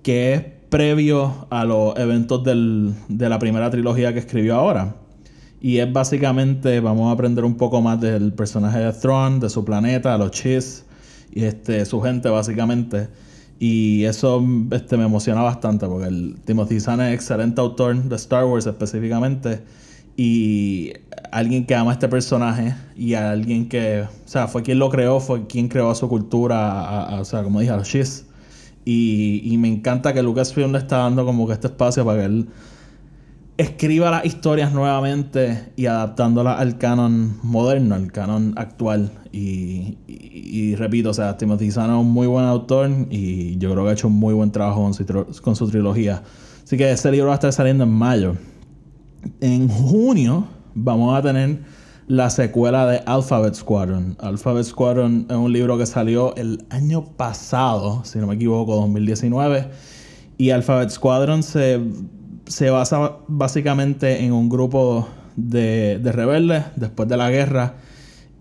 que 0.03 0.33
es 0.33 0.43
previo 0.69 1.47
a 1.49 1.65
los 1.65 1.97
eventos 1.97 2.43
de 2.43 3.29
la 3.29 3.39
primera 3.39 3.69
trilogía 3.69 4.13
que 4.13 4.19
escribió 4.19 4.55
ahora. 4.55 4.95
Y 5.61 5.79
es 5.79 5.91
básicamente, 5.91 6.79
vamos 6.79 7.09
a 7.09 7.11
aprender 7.11 7.43
un 7.43 7.55
poco 7.55 7.81
más 7.81 7.99
del 7.99 8.33
personaje 8.33 8.79
de 8.79 8.91
Thrawn, 8.93 9.39
de 9.39 9.49
su 9.49 9.65
planeta, 9.65 10.17
los 10.17 10.31
Chiss, 10.31 10.84
y 11.31 11.43
este, 11.43 11.85
su 11.85 12.01
gente 12.01 12.29
básicamente. 12.29 13.09
Y 13.59 14.03
eso 14.03 14.43
este, 14.71 14.97
me 14.97 15.05
emociona 15.05 15.41
bastante 15.41 15.87
porque 15.87 16.07
el 16.07 16.35
Timothy 16.45 16.79
Zahn 16.79 17.01
es 17.01 17.13
excelente 17.13 17.61
autor 17.61 17.95
de 17.95 18.15
Star 18.17 18.45
Wars 18.45 18.65
específicamente 18.65 19.61
y 20.17 20.93
alguien 21.31 21.65
que 21.65 21.75
ama 21.75 21.93
este 21.93 22.07
personaje 22.07 22.75
y 22.95 23.13
alguien 23.13 23.67
que, 23.67 24.01
o 24.03 24.27
sea, 24.27 24.47
fue 24.47 24.63
quien 24.63 24.79
lo 24.79 24.89
creó, 24.89 25.19
fue 25.19 25.47
quien 25.47 25.67
creó 25.67 25.89
a 25.89 25.95
su 25.95 26.07
cultura, 26.07 27.17
o 27.19 27.25
sea, 27.25 27.43
como 27.43 27.59
dije, 27.59 27.71
a 27.71 27.77
los 27.77 27.87
Shiz. 27.87 28.25
Y, 28.85 29.41
y 29.43 29.57
me 29.57 29.67
encanta 29.67 30.13
que 30.13 30.21
Lucasfilm 30.21 30.71
le 30.71 30.77
está 30.77 30.97
dando 30.99 31.25
como 31.25 31.47
que 31.47 31.53
este 31.53 31.67
espacio 31.67 32.05
para 32.05 32.19
que 32.19 32.25
él 32.25 32.47
escriba 33.57 34.11
las 34.11 34.25
historias 34.25 34.73
nuevamente 34.73 35.71
y 35.75 35.85
adaptándolas 35.85 36.59
al 36.59 36.77
canon 36.77 37.39
moderno, 37.43 37.95
al 37.95 38.11
canon 38.11 38.53
actual. 38.57 39.11
Y, 39.31 40.75
repito, 40.75 41.09
o 41.09 41.13
sea, 41.13 41.37
Timothy 41.37 41.71
Zahn 41.71 41.91
es 41.91 41.97
un 41.97 42.11
muy 42.11 42.27
buen 42.27 42.45
autor 42.45 42.89
y 43.09 43.57
yo 43.57 43.71
creo 43.71 43.83
que 43.83 43.89
ha 43.89 43.93
hecho 43.93 44.07
un 44.07 44.13
muy 44.13 44.33
buen 44.33 44.51
trabajo 44.51 44.81
con 44.83 44.93
su, 44.93 45.05
con 45.41 45.55
su 45.55 45.69
trilogía. 45.69 46.23
Así 46.63 46.77
que 46.77 46.89
ese 46.89 47.11
libro 47.11 47.27
va 47.27 47.33
a 47.33 47.35
estar 47.35 47.53
saliendo 47.53 47.83
en 47.83 47.91
mayo. 47.91 48.35
En 49.41 49.67
junio 49.67 50.47
vamos 50.73 51.17
a 51.17 51.21
tener 51.21 51.59
la 52.07 52.29
secuela 52.29 52.85
de 52.85 53.01
Alphabet 53.05 53.55
Squadron. 53.55 54.15
Alphabet 54.19 54.63
Squadron 54.63 55.25
es 55.29 55.35
un 55.35 55.51
libro 55.51 55.77
que 55.77 55.85
salió 55.85 56.35
el 56.35 56.65
año 56.69 57.03
pasado, 57.03 58.03
si 58.05 58.19
no 58.19 58.27
me 58.27 58.35
equivoco, 58.35 58.75
2019. 58.75 59.67
Y 60.37 60.51
Alphabet 60.51 60.89
Squadron 60.89 61.43
se, 61.43 61.79
se 62.47 62.69
basa 62.69 63.17
básicamente 63.27 64.23
en 64.23 64.31
un 64.33 64.49
grupo 64.49 65.07
de, 65.35 65.99
de 65.99 66.11
rebeldes 66.11 66.63
después 66.75 67.09
de 67.09 67.17
la 67.17 67.29
guerra. 67.29 67.75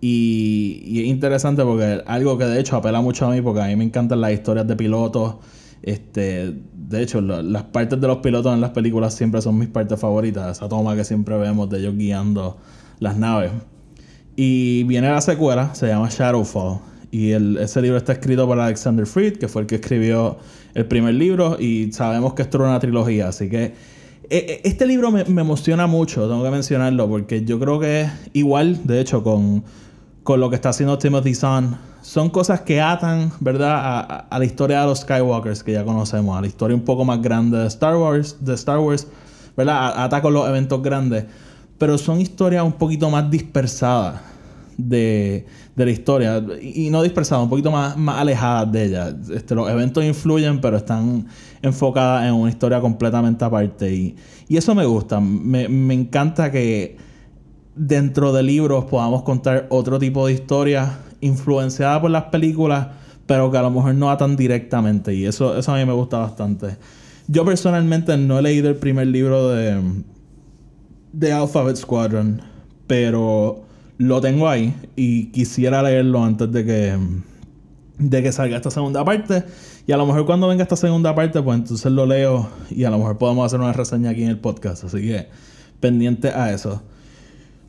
Y, 0.00 0.82
y, 0.84 1.00
es 1.00 1.06
interesante 1.06 1.62
porque 1.64 2.02
algo 2.06 2.37
que 2.37 2.44
de 2.44 2.61
hecho 2.61 2.76
apela 2.76 3.00
mucho 3.00 3.26
a 3.26 3.30
mí, 3.30 3.40
porque 3.40 3.62
a 3.62 3.66
mí 3.66 3.76
me 3.76 3.84
encantan 3.84 4.20
las 4.20 4.32
historias 4.32 4.66
de 4.66 4.76
pilotos. 4.76 5.37
Este, 5.82 6.54
de 6.73 7.02
hecho, 7.02 7.20
las 7.20 7.62
partes 7.64 8.00
de 8.00 8.06
los 8.06 8.18
pilotos 8.18 8.52
en 8.52 8.61
las 8.61 8.70
películas 8.70 9.14
siempre 9.14 9.40
son 9.40 9.58
mis 9.58 9.68
partes 9.68 9.99
favoritas. 9.99 10.58
Esa 10.58 10.68
toma 10.68 10.94
que 10.94 11.04
siempre 11.04 11.37
vemos 11.38 11.70
de 11.70 11.78
ellos 11.78 11.96
guiando 11.96 12.58
las 13.00 13.16
naves. 13.16 13.52
Y 14.37 14.84
viene 14.84 15.11
la 15.11 15.20
secuela, 15.20 15.75
se 15.75 15.87
llama 15.87 16.08
Shadowfall. 16.11 16.80
Y 17.14 17.30
el, 17.30 17.59
ese 17.59 17.80
libro 17.80 17.97
está 17.97 18.14
escrito 18.14 18.44
por 18.44 18.59
Alexander 18.59 19.06
Freed, 19.06 19.37
que 19.37 19.47
fue 19.47 19.62
el 19.62 19.68
que 19.68 19.76
escribió 19.76 20.37
el 20.75 20.85
primer 20.87 21.14
libro. 21.14 21.56
Y 21.61 21.92
sabemos 21.92 22.35
que 22.35 22.42
esto 22.42 22.59
era 22.59 22.66
una 22.66 22.80
trilogía. 22.80 23.28
Así 23.28 23.49
que 23.49 23.66
e, 23.66 23.73
e, 24.37 24.61
este 24.64 24.85
libro 24.85 25.12
me, 25.12 25.25
me, 25.26 25.42
emociona 25.42 25.87
mucho, 25.87 26.28
tengo 26.28 26.42
que 26.42 26.50
mencionarlo, 26.50 27.09
porque 27.09 27.44
yo 27.44 27.61
creo 27.61 27.78
que 27.78 28.09
igual, 28.33 28.80
de 28.83 29.00
hecho, 29.00 29.23
con, 29.23 29.62
con 30.25 30.40
lo 30.40 30.50
que 30.50 30.56
está 30.56 30.71
haciendo 30.71 30.99
Timothy 30.99 31.37
Zahn, 31.37 31.78
son 32.02 32.30
cosas 32.30 32.62
que 32.62 32.80
atan, 32.80 33.30
¿verdad?, 33.38 33.76
a, 33.76 34.00
a, 34.28 34.38
la 34.40 34.44
historia 34.44 34.80
de 34.80 34.87
los 34.88 35.02
Skywalkers 35.02 35.62
que 35.62 35.71
ya 35.71 35.85
conocemos, 35.85 36.37
a 36.37 36.40
la 36.40 36.49
historia 36.49 36.75
un 36.75 36.83
poco 36.83 37.04
más 37.04 37.23
grande 37.23 37.59
de 37.59 37.68
Star 37.68 37.94
Wars, 37.97 38.38
de 38.40 38.54
Star 38.54 38.80
Wars, 38.80 39.06
¿verdad? 39.56 40.02
Ata 40.02 40.21
con 40.21 40.35
los 40.35 40.49
eventos 40.49 40.83
grandes 40.83 41.26
pero 41.78 41.99
son 41.99 42.21
historias 42.21 42.64
un 42.64 42.73
poquito 42.73 43.11
más 43.11 43.28
dispersadas 43.30 44.21
de, 44.76 45.47
de 45.76 45.85
la 45.85 45.90
historia. 45.90 46.45
Y, 46.61 46.90
no 46.90 47.02
dispersadas, 47.02 47.45
un 47.45 47.50
poquito 47.50 47.71
más, 47.71 47.97
más 47.97 48.19
alejadas 48.19 48.71
de 48.73 48.85
ella. 48.85 49.16
Este, 49.33 49.54
los 49.54 49.69
eventos 49.71 50.04
influyen, 50.04 50.61
pero 50.61 50.76
están 50.76 51.26
enfocadas 51.62 52.26
en 52.26 52.35
una 52.35 52.50
historia 52.50 52.81
completamente 52.81 53.45
aparte. 53.45 53.93
Y, 53.93 54.16
y 54.49 54.57
eso 54.57 54.75
me 54.75 54.85
gusta. 54.85 55.21
Me, 55.21 55.69
me, 55.69 55.95
encanta 55.95 56.50
que 56.50 56.97
dentro 57.75 58.33
de 58.33 58.43
libros 58.43 58.85
podamos 58.85 59.23
contar 59.23 59.66
otro 59.71 59.99
tipo 59.99 60.26
de 60.26 60.35
historias 60.35 60.90
influenciadas 61.21 62.00
por 62.00 62.11
las 62.11 62.25
películas, 62.25 62.88
pero 63.26 63.50
que 63.50 63.59
a 63.59 63.62
lo 63.62 63.71
mejor 63.71 63.95
no 63.95 64.11
atan 64.11 64.37
directamente. 64.37 65.14
Y 65.14 65.26
eso, 65.26 65.57
eso 65.57 65.73
a 65.73 65.78
mí 65.78 65.85
me 65.85 65.93
gusta 65.93 66.19
bastante. 66.19 66.76
Yo 67.26 67.45
personalmente 67.45 68.16
no 68.16 68.38
he 68.38 68.43
leído 68.43 68.69
el 68.69 68.76
primer 68.76 69.07
libro 69.07 69.49
de 69.49 69.81
de 71.14 71.33
Alphabet 71.33 71.76
Squadron, 71.76 72.43
pero 72.87 73.63
lo 73.98 74.20
tengo 74.20 74.48
ahí 74.48 74.74
y 74.96 75.26
quisiera 75.26 75.82
leerlo 75.82 76.24
antes 76.24 76.50
de 76.50 76.64
que 76.64 76.98
de 77.98 78.22
que 78.22 78.32
salga 78.32 78.56
esta 78.56 78.70
segunda 78.70 79.04
parte. 79.04 79.44
Y 79.86 79.92
a 79.92 79.96
lo 79.96 80.06
mejor 80.06 80.26
cuando 80.26 80.48
venga 80.48 80.62
esta 80.62 80.76
segunda 80.76 81.14
parte 81.14 81.40
pues 81.42 81.58
entonces 81.58 81.90
lo 81.92 82.06
leo 82.06 82.48
y 82.70 82.84
a 82.84 82.90
lo 82.90 82.98
mejor 82.98 83.18
podemos 83.18 83.46
hacer 83.46 83.60
una 83.60 83.72
reseña 83.72 84.10
aquí 84.10 84.22
en 84.22 84.30
el 84.30 84.38
podcast. 84.38 84.84
Así 84.84 85.00
que 85.02 85.28
pendiente 85.80 86.28
a 86.28 86.52
eso. 86.52 86.82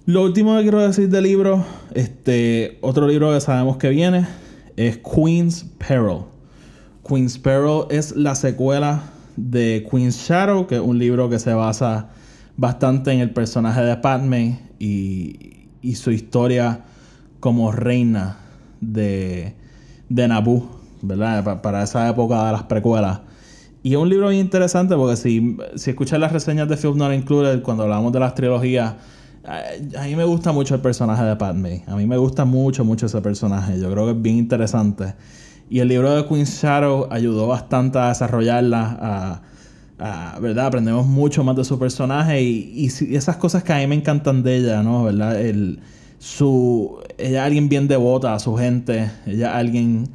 Lo 0.05 0.24
último 0.24 0.55
que 0.58 0.63
quiero 0.63 0.79
decir 0.79 1.10
del 1.10 1.24
libro 1.24 1.65
este 1.94 2.77
otro 2.82 3.08
libro 3.08 3.34
que 3.34 3.41
sabemos 3.41 3.77
que 3.77 3.89
viene 3.89 4.25
es 4.77 4.98
Queen's 4.98 5.65
Peril. 5.77 6.24
Queen's 7.08 7.38
Peril 7.38 7.84
es 7.89 8.15
la 8.15 8.36
secuela 8.36 9.03
de 9.36 9.88
Queen's 9.89 10.17
Shadow 10.17 10.65
que 10.67 10.75
es 10.75 10.82
un 10.82 10.98
libro 10.98 11.29
que 11.29 11.39
se 11.39 11.53
basa 11.53 12.10
bastante 12.58 13.12
en 13.12 13.20
el 13.20 13.32
personaje 13.32 13.82
de 13.82 13.98
Padme 13.98 14.60
y, 14.79 15.55
y 15.86 15.96
su 15.96 16.12
historia 16.12 16.82
como 17.39 17.72
reina 17.72 18.38
de, 18.82 19.54
de 20.10 20.27
Naboo, 20.27 20.68
¿verdad? 21.01 21.62
Para 21.62 21.84
esa 21.84 22.10
época 22.10 22.46
de 22.48 22.51
las 22.51 22.63
precuelas. 22.63 23.22
Y 23.84 23.92
es 23.94 23.98
un 23.98 24.10
libro 24.10 24.30
bien 24.30 24.42
interesante 24.42 24.96
porque 24.96 25.15
si, 25.15 25.58
si 25.75 25.92
escuchas 25.92 26.20
las 26.20 26.32
reseñas 26.32 26.68
de 26.68 26.75
Film 26.75 26.98
Not 26.98 27.13
Included 27.13 27.62
cuando 27.62 27.84
hablamos 27.84 28.12
de 28.12 28.20
las 28.20 28.34
trilogías, 28.34 28.96
a, 29.46 30.04
mí 30.06 30.15
me 30.15 30.24
gusta 30.24 30.51
mucho 30.51 30.74
el 30.74 30.82
personaje 30.82 31.24
de 31.24 31.36
Padme. 31.36 31.84
A 31.86 31.96
mí 31.96 32.08
me 32.08 32.18
gusta 32.18 32.46
mucho, 32.46 32.84
mucho 32.84 33.06
ese 33.06 33.22
personaje. 33.22 33.80
Yo 33.80 33.92
creo 33.92 34.06
que 34.06 34.12
es 34.13 34.22
bien 34.22 34.38
interesante. 34.38 35.13
Y 35.70 35.80
el 35.80 35.88
libro 35.88 36.15
de 36.15 36.27
Queen's 36.27 36.62
Shadow 36.63 37.08
ayudó 37.12 37.46
bastante 37.46 38.00
a 38.00 38.08
desarrollarla, 38.08 38.98
a 39.00 39.42
Ah, 39.98 40.38
¿verdad? 40.42 40.68
Aprendemos 40.68 41.06
mucho 41.06 41.44
más 41.44 41.56
de 41.56 41.64
su 41.64 41.80
personaje 41.80 42.42
y, 42.42 42.90
y, 43.00 43.16
esas 43.16 43.38
cosas 43.38 43.64
que 43.64 43.72
a 43.72 43.78
mí 43.78 43.88
me 43.88 43.96
encantan 43.96 44.44
de 44.44 44.58
ella, 44.58 44.84
¿no? 44.84 45.06
¿Verdad? 45.06 45.40
El, 45.40 45.80
su, 46.20 47.00
ella 47.18 47.42
es 47.42 47.46
alguien 47.46 47.70
bien 47.70 47.88
devota 47.88 48.34
a 48.34 48.40
su 48.40 48.56
gente, 48.56 49.10
ella 49.25 49.52
es 49.52 49.56
alguien 49.56 50.10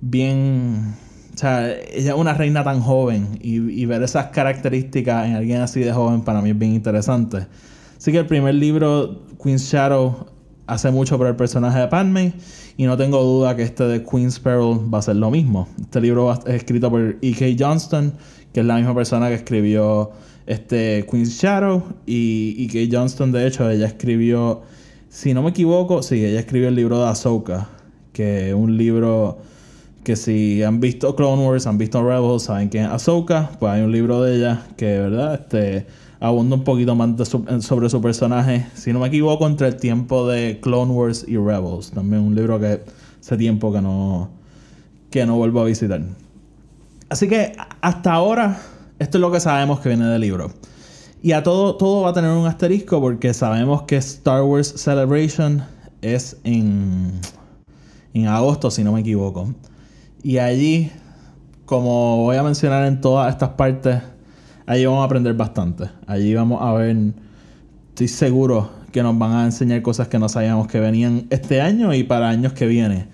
bien... 0.00 0.94
O 1.34 1.36
sea, 1.36 1.68
ella 1.68 2.12
es 2.12 2.16
una 2.16 2.34
reina 2.34 2.62
tan 2.62 2.80
joven 2.80 3.40
y, 3.42 3.56
y, 3.56 3.86
ver 3.86 4.04
esas 4.04 4.26
características 4.26 5.26
en 5.26 5.34
alguien 5.34 5.62
así 5.62 5.80
de 5.80 5.92
joven 5.92 6.20
para 6.20 6.40
mí 6.40 6.50
es 6.50 6.58
bien 6.58 6.74
interesante. 6.74 7.48
Así 7.96 8.12
que 8.12 8.18
el 8.18 8.26
primer 8.26 8.54
libro, 8.54 9.24
Queen's 9.42 9.64
Shadow, 9.64 10.26
hace 10.68 10.92
mucho 10.92 11.18
por 11.18 11.26
el 11.26 11.34
personaje 11.34 11.80
de 11.80 11.88
Padme 11.88 12.34
y 12.76 12.84
no 12.84 12.96
tengo 12.96 13.22
duda 13.22 13.56
que 13.56 13.62
este 13.62 13.84
de 13.84 14.04
Queen's 14.04 14.38
Peril 14.38 14.92
va 14.92 14.98
a 14.98 15.02
ser 15.02 15.16
lo 15.16 15.30
mismo. 15.30 15.68
Este 15.80 16.00
libro 16.00 16.32
es 16.32 16.38
escrito 16.46 16.90
por 16.90 17.16
E.K. 17.20 17.46
Johnston 17.58 18.14
que 18.54 18.60
es 18.60 18.66
la 18.66 18.76
misma 18.76 18.94
persona 18.94 19.28
que 19.28 19.34
escribió 19.34 20.12
este 20.46 21.04
Queen's 21.10 21.42
Shadow 21.42 21.82
y, 22.06 22.54
y 22.56 22.68
Kate 22.68 22.88
Johnston, 22.90 23.32
de 23.32 23.48
hecho, 23.48 23.68
ella 23.68 23.86
escribió, 23.86 24.62
si 25.08 25.34
no 25.34 25.42
me 25.42 25.50
equivoco, 25.50 26.02
sí, 26.04 26.24
ella 26.24 26.38
escribió 26.38 26.68
el 26.68 26.76
libro 26.76 27.00
de 27.00 27.08
Ahsoka, 27.08 27.68
que 28.12 28.50
es 28.50 28.54
un 28.54 28.76
libro 28.76 29.38
que 30.04 30.14
si 30.14 30.62
han 30.62 30.78
visto 30.78 31.16
Clone 31.16 31.44
Wars, 31.44 31.66
han 31.66 31.78
visto 31.78 32.00
Rebels, 32.02 32.44
saben 32.44 32.70
que 32.70 32.80
es 32.80 32.86
Ahsoka, 32.86 33.50
pues 33.58 33.72
hay 33.72 33.82
un 33.82 33.90
libro 33.90 34.22
de 34.22 34.36
ella 34.36 34.64
que, 34.76 35.00
¿verdad? 35.00 35.34
Este, 35.34 35.86
abunda 36.20 36.54
un 36.54 36.62
poquito 36.62 36.94
más 36.94 37.28
sobre 37.60 37.88
su 37.88 38.00
personaje, 38.00 38.66
si 38.74 38.92
no 38.92 39.00
me 39.00 39.08
equivoco, 39.08 39.48
entre 39.48 39.66
el 39.66 39.76
tiempo 39.76 40.28
de 40.28 40.60
Clone 40.62 40.92
Wars 40.92 41.24
y 41.26 41.36
Rebels, 41.38 41.90
también 41.90 42.22
un 42.22 42.36
libro 42.36 42.60
que 42.60 42.82
hace 43.20 43.36
tiempo 43.36 43.72
que 43.72 43.80
no, 43.80 44.30
que 45.10 45.26
no 45.26 45.36
vuelvo 45.36 45.60
a 45.60 45.64
visitar. 45.64 46.02
Así 47.14 47.28
que 47.28 47.52
hasta 47.80 48.12
ahora, 48.12 48.58
esto 48.98 49.18
es 49.18 49.20
lo 49.20 49.30
que 49.30 49.38
sabemos 49.38 49.78
que 49.78 49.88
viene 49.88 50.04
del 50.06 50.20
libro. 50.20 50.50
Y 51.22 51.30
a 51.30 51.44
todo, 51.44 51.76
todo 51.76 52.02
va 52.02 52.10
a 52.10 52.12
tener 52.12 52.32
un 52.32 52.44
asterisco 52.44 53.00
porque 53.00 53.32
sabemos 53.32 53.82
que 53.82 53.98
Star 53.98 54.42
Wars 54.42 54.74
Celebration 54.76 55.62
es 56.02 56.36
en, 56.42 57.12
en 58.14 58.26
agosto, 58.26 58.68
si 58.68 58.82
no 58.82 58.90
me 58.90 59.02
equivoco. 59.02 59.54
Y 60.24 60.38
allí, 60.38 60.90
como 61.66 62.24
voy 62.24 62.36
a 62.36 62.42
mencionar 62.42 62.84
en 62.84 63.00
todas 63.00 63.32
estas 63.32 63.50
partes, 63.50 64.02
allí 64.66 64.84
vamos 64.84 65.02
a 65.02 65.04
aprender 65.04 65.34
bastante. 65.34 65.84
Allí 66.08 66.34
vamos 66.34 66.62
a 66.62 66.72
ver, 66.72 66.96
estoy 67.90 68.08
seguro 68.08 68.70
que 68.90 69.04
nos 69.04 69.16
van 69.16 69.34
a 69.34 69.44
enseñar 69.44 69.82
cosas 69.82 70.08
que 70.08 70.18
no 70.18 70.28
sabíamos 70.28 70.66
que 70.66 70.80
venían 70.80 71.28
este 71.30 71.60
año 71.60 71.94
y 71.94 72.02
para 72.02 72.28
años 72.28 72.54
que 72.54 72.66
vienen. 72.66 73.06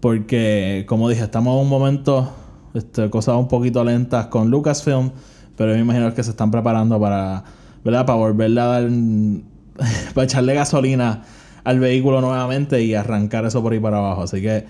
Porque, 0.00 0.86
como 0.88 1.08
dije, 1.08 1.22
estamos 1.22 1.54
en 1.54 1.62
un 1.62 1.68
momento 1.68 2.32
este, 2.74 3.08
cosas 3.08 3.36
un 3.36 3.48
poquito 3.48 3.84
lentas 3.84 4.26
con 4.26 4.50
Lucasfilm, 4.50 5.12
pero 5.56 5.72
me 5.72 5.80
imagino 5.80 6.12
que 6.12 6.22
se 6.22 6.30
están 6.30 6.50
preparando 6.50 7.00
para, 7.00 7.44
¿verdad? 7.84 8.04
Para 8.04 8.18
volverle 8.18 8.60
a 8.60 8.64
dar, 8.64 8.88
para 10.14 10.24
echarle 10.24 10.54
gasolina 10.54 11.22
al 11.62 11.80
vehículo 11.80 12.20
nuevamente 12.20 12.82
y 12.82 12.94
arrancar 12.94 13.44
eso 13.46 13.62
por 13.62 13.72
ahí 13.72 13.80
para 13.80 13.98
abajo. 13.98 14.22
Así 14.22 14.42
que 14.42 14.66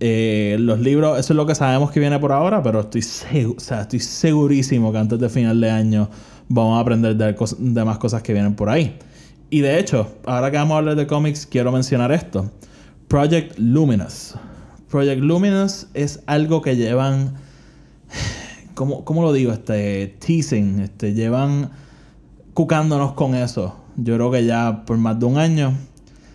eh, 0.00 0.56
los 0.60 0.80
libros, 0.80 1.18
eso 1.18 1.32
es 1.32 1.36
lo 1.36 1.46
que 1.46 1.54
sabemos 1.54 1.90
que 1.90 2.00
viene 2.00 2.18
por 2.18 2.32
ahora, 2.32 2.62
pero 2.62 2.80
estoy, 2.80 3.02
o 3.56 3.60
sea, 3.60 3.82
estoy 3.82 4.00
segurísimo 4.00 4.92
que 4.92 4.98
antes 4.98 5.18
de 5.18 5.28
final 5.28 5.60
de 5.60 5.70
año 5.70 6.08
vamos 6.48 6.78
a 6.78 6.80
aprender 6.80 7.16
de, 7.16 7.34
de 7.58 7.84
más 7.84 7.98
cosas 7.98 8.22
que 8.22 8.32
vienen 8.32 8.54
por 8.54 8.68
ahí. 8.68 8.98
Y 9.50 9.60
de 9.60 9.78
hecho, 9.78 10.08
ahora 10.26 10.50
que 10.50 10.58
vamos 10.58 10.74
a 10.74 10.78
hablar 10.78 10.96
de 10.96 11.06
cómics, 11.06 11.46
quiero 11.46 11.72
mencionar 11.72 12.12
esto. 12.12 12.50
Project 13.08 13.58
Luminous. 13.58 14.34
Project 14.88 15.20
Luminous 15.22 15.88
es 15.94 16.22
algo 16.26 16.62
que 16.62 16.76
llevan. 16.76 17.34
¿Cómo, 18.74 19.04
cómo 19.04 19.22
lo 19.22 19.32
digo? 19.32 19.52
Este. 19.52 20.16
Teasing. 20.18 20.80
Este. 20.80 21.14
Llevan 21.14 21.70
cucándonos 22.54 23.12
con 23.12 23.34
eso. 23.34 23.76
Yo 23.96 24.14
creo 24.14 24.30
que 24.30 24.44
ya 24.44 24.84
por 24.86 24.96
más 24.96 25.18
de 25.18 25.26
un 25.26 25.38
año. 25.38 25.74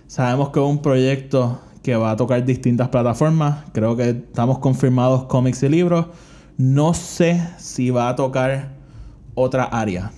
Sabemos 0.07 0.49
que 0.49 0.59
es 0.59 0.65
un 0.65 0.81
proyecto 0.81 1.59
que 1.81 1.95
va 1.95 2.11
a 2.11 2.15
tocar 2.15 2.45
distintas 2.45 2.89
plataformas. 2.89 3.65
Creo 3.73 3.97
que 3.97 4.09
estamos 4.09 4.59
confirmados 4.59 5.25
cómics 5.25 5.63
y 5.63 5.69
libros. 5.69 6.07
No 6.57 6.93
sé 6.93 7.41
si 7.57 7.89
va 7.89 8.09
a 8.09 8.15
tocar 8.15 8.69
otra 9.35 9.63
área. 9.63 10.11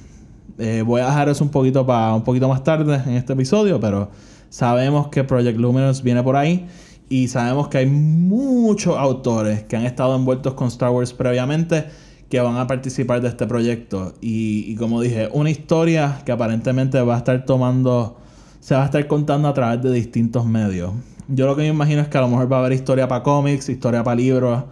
Eh, 0.57 0.83
voy 0.85 1.01
a 1.01 1.07
dejar 1.07 1.29
eso 1.29 1.43
un 1.43 1.49
poquito 1.49 1.85
para 1.85 2.13
un 2.13 2.23
poquito 2.23 2.47
más 2.47 2.63
tarde 2.63 3.01
en 3.05 3.13
este 3.13 3.33
episodio, 3.33 3.79
pero 3.79 4.09
sabemos 4.49 5.07
que 5.07 5.23
Project 5.23 5.57
Luminous 5.57 6.03
viene 6.03 6.23
por 6.23 6.35
ahí. 6.35 6.67
Y 7.09 7.27
sabemos 7.27 7.67
que 7.67 7.79
hay 7.79 7.85
muchos 7.85 8.97
autores 8.97 9.63
que 9.63 9.75
han 9.75 9.85
estado 9.85 10.15
envueltos 10.15 10.53
con 10.55 10.67
Star 10.67 10.89
Wars 10.89 11.13
previamente 11.13 11.85
que 12.29 12.39
van 12.39 12.57
a 12.57 12.67
participar 12.67 13.21
de 13.21 13.27
este 13.27 13.45
proyecto. 13.45 14.13
Y, 14.21 14.75
como 14.77 15.01
dije, 15.01 15.29
una 15.31 15.49
historia 15.49 16.21
que 16.25 16.31
aparentemente 16.31 16.99
va 17.01 17.15
a 17.15 17.17
estar 17.19 17.45
tomando 17.45 18.17
se 18.59 18.73
va 18.73 18.81
a 18.81 18.85
estar 18.85 19.05
contando 19.05 19.47
a 19.47 19.53
través 19.53 19.83
de 19.83 19.91
distintos 19.91 20.43
medios. 20.43 20.91
Yo 21.27 21.45
lo 21.45 21.55
que 21.55 21.61
me 21.61 21.67
imagino 21.67 22.01
es 22.01 22.07
que 22.07 22.17
a 22.17 22.21
lo 22.21 22.29
mejor 22.29 22.51
va 22.51 22.57
a 22.57 22.59
haber 22.61 22.73
historia 22.73 23.07
para 23.07 23.21
cómics, 23.21 23.69
historia 23.69 24.03
para 24.03 24.15
libros, 24.15 24.63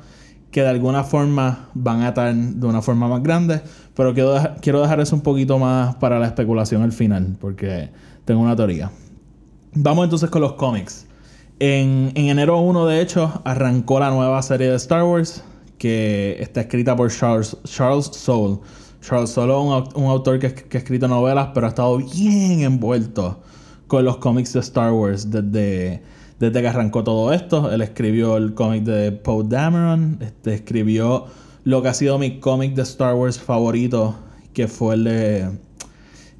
que 0.49 0.61
de 0.61 0.69
alguna 0.69 1.03
forma 1.03 1.69
van 1.75 2.01
a 2.01 2.07
estar 2.07 2.33
de 2.33 2.65
una 2.65 2.81
forma 2.81 3.07
más 3.07 3.21
grande, 3.21 3.61
pero 3.95 4.15
quiero, 4.15 4.33
quiero 4.61 4.81
dejar 4.81 4.99
eso 4.99 5.15
un 5.15 5.21
poquito 5.21 5.59
más 5.59 5.93
para 5.97 6.17
la 6.17 6.25
especulación 6.25 6.81
al 6.81 6.91
final, 6.91 7.37
porque 7.39 7.91
tengo 8.25 8.41
una 8.41 8.55
teoría. 8.55 8.89
Vamos 9.75 10.05
entonces 10.05 10.31
con 10.31 10.41
los 10.41 10.53
cómics. 10.53 11.05
En, 11.65 12.11
enero 12.15 12.59
1, 12.59 12.87
de 12.87 12.99
hecho, 12.99 13.41
arrancó 13.45 13.97
la 13.97 14.11
nueva 14.11 14.41
serie 14.41 14.69
de 14.69 14.75
Star 14.75 15.05
Wars, 15.05 15.45
que 15.77 16.35
está 16.41 16.59
escrita 16.59 16.93
por 16.93 17.09
Charles, 17.09 17.55
Charles 17.63 18.07
Soule. 18.07 18.59
Charles 18.99 19.29
Soule 19.29 19.53
es 19.53 19.95
un, 19.95 20.03
autor 20.07 20.39
que, 20.39 20.53
que, 20.53 20.77
ha 20.77 20.81
escrito 20.81 21.07
novelas, 21.07 21.51
pero 21.53 21.67
ha 21.67 21.69
estado 21.69 21.99
bien 21.99 22.63
envuelto 22.63 23.41
con 23.87 24.03
los 24.03 24.17
cómics 24.17 24.51
de 24.51 24.59
Star 24.59 24.91
Wars 24.91 25.31
desde, 25.31 26.03
desde 26.37 26.61
que 26.61 26.67
arrancó 26.67 27.01
todo 27.01 27.31
esto. 27.31 27.71
Él 27.71 27.81
escribió 27.81 28.35
el 28.35 28.53
cómic 28.55 28.83
de 28.83 29.13
Poe 29.13 29.45
Dameron, 29.47 30.17
este, 30.19 30.55
escribió 30.55 31.27
lo 31.63 31.81
que 31.81 31.87
ha 31.87 31.93
sido 31.93 32.19
mi 32.19 32.41
cómic 32.41 32.73
de 32.73 32.81
Star 32.81 33.15
Wars 33.15 33.39
favorito, 33.39 34.15
que 34.51 34.67
fue 34.67 34.95
el 34.95 35.05
de, 35.05 35.49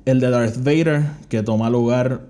el 0.04 0.20
de 0.20 0.30
Darth 0.30 0.58
Vader, 0.58 1.06
que 1.30 1.42
toma 1.44 1.70
lugar 1.70 2.24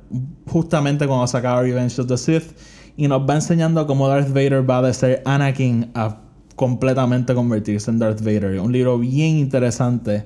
justamente 0.45 1.07
cuando 1.07 1.25
sacaba 1.25 1.63
Revenge 1.63 1.99
of 1.99 2.05
the 2.05 2.17
Sith, 2.17 2.53
y 2.95 3.07
nos 3.07 3.27
va 3.27 3.35
enseñando 3.35 3.85
cómo 3.87 4.07
Darth 4.07 4.29
Vader 4.29 4.69
va 4.69 4.81
de 4.81 4.93
ser 4.93 5.21
Anakin 5.25 5.91
a 5.95 6.21
completamente 6.55 7.33
convertirse 7.33 7.89
en 7.89 7.99
Darth 7.99 8.21
Vader. 8.21 8.59
Un 8.59 8.71
libro 8.71 8.99
bien 8.99 9.37
interesante 9.37 10.25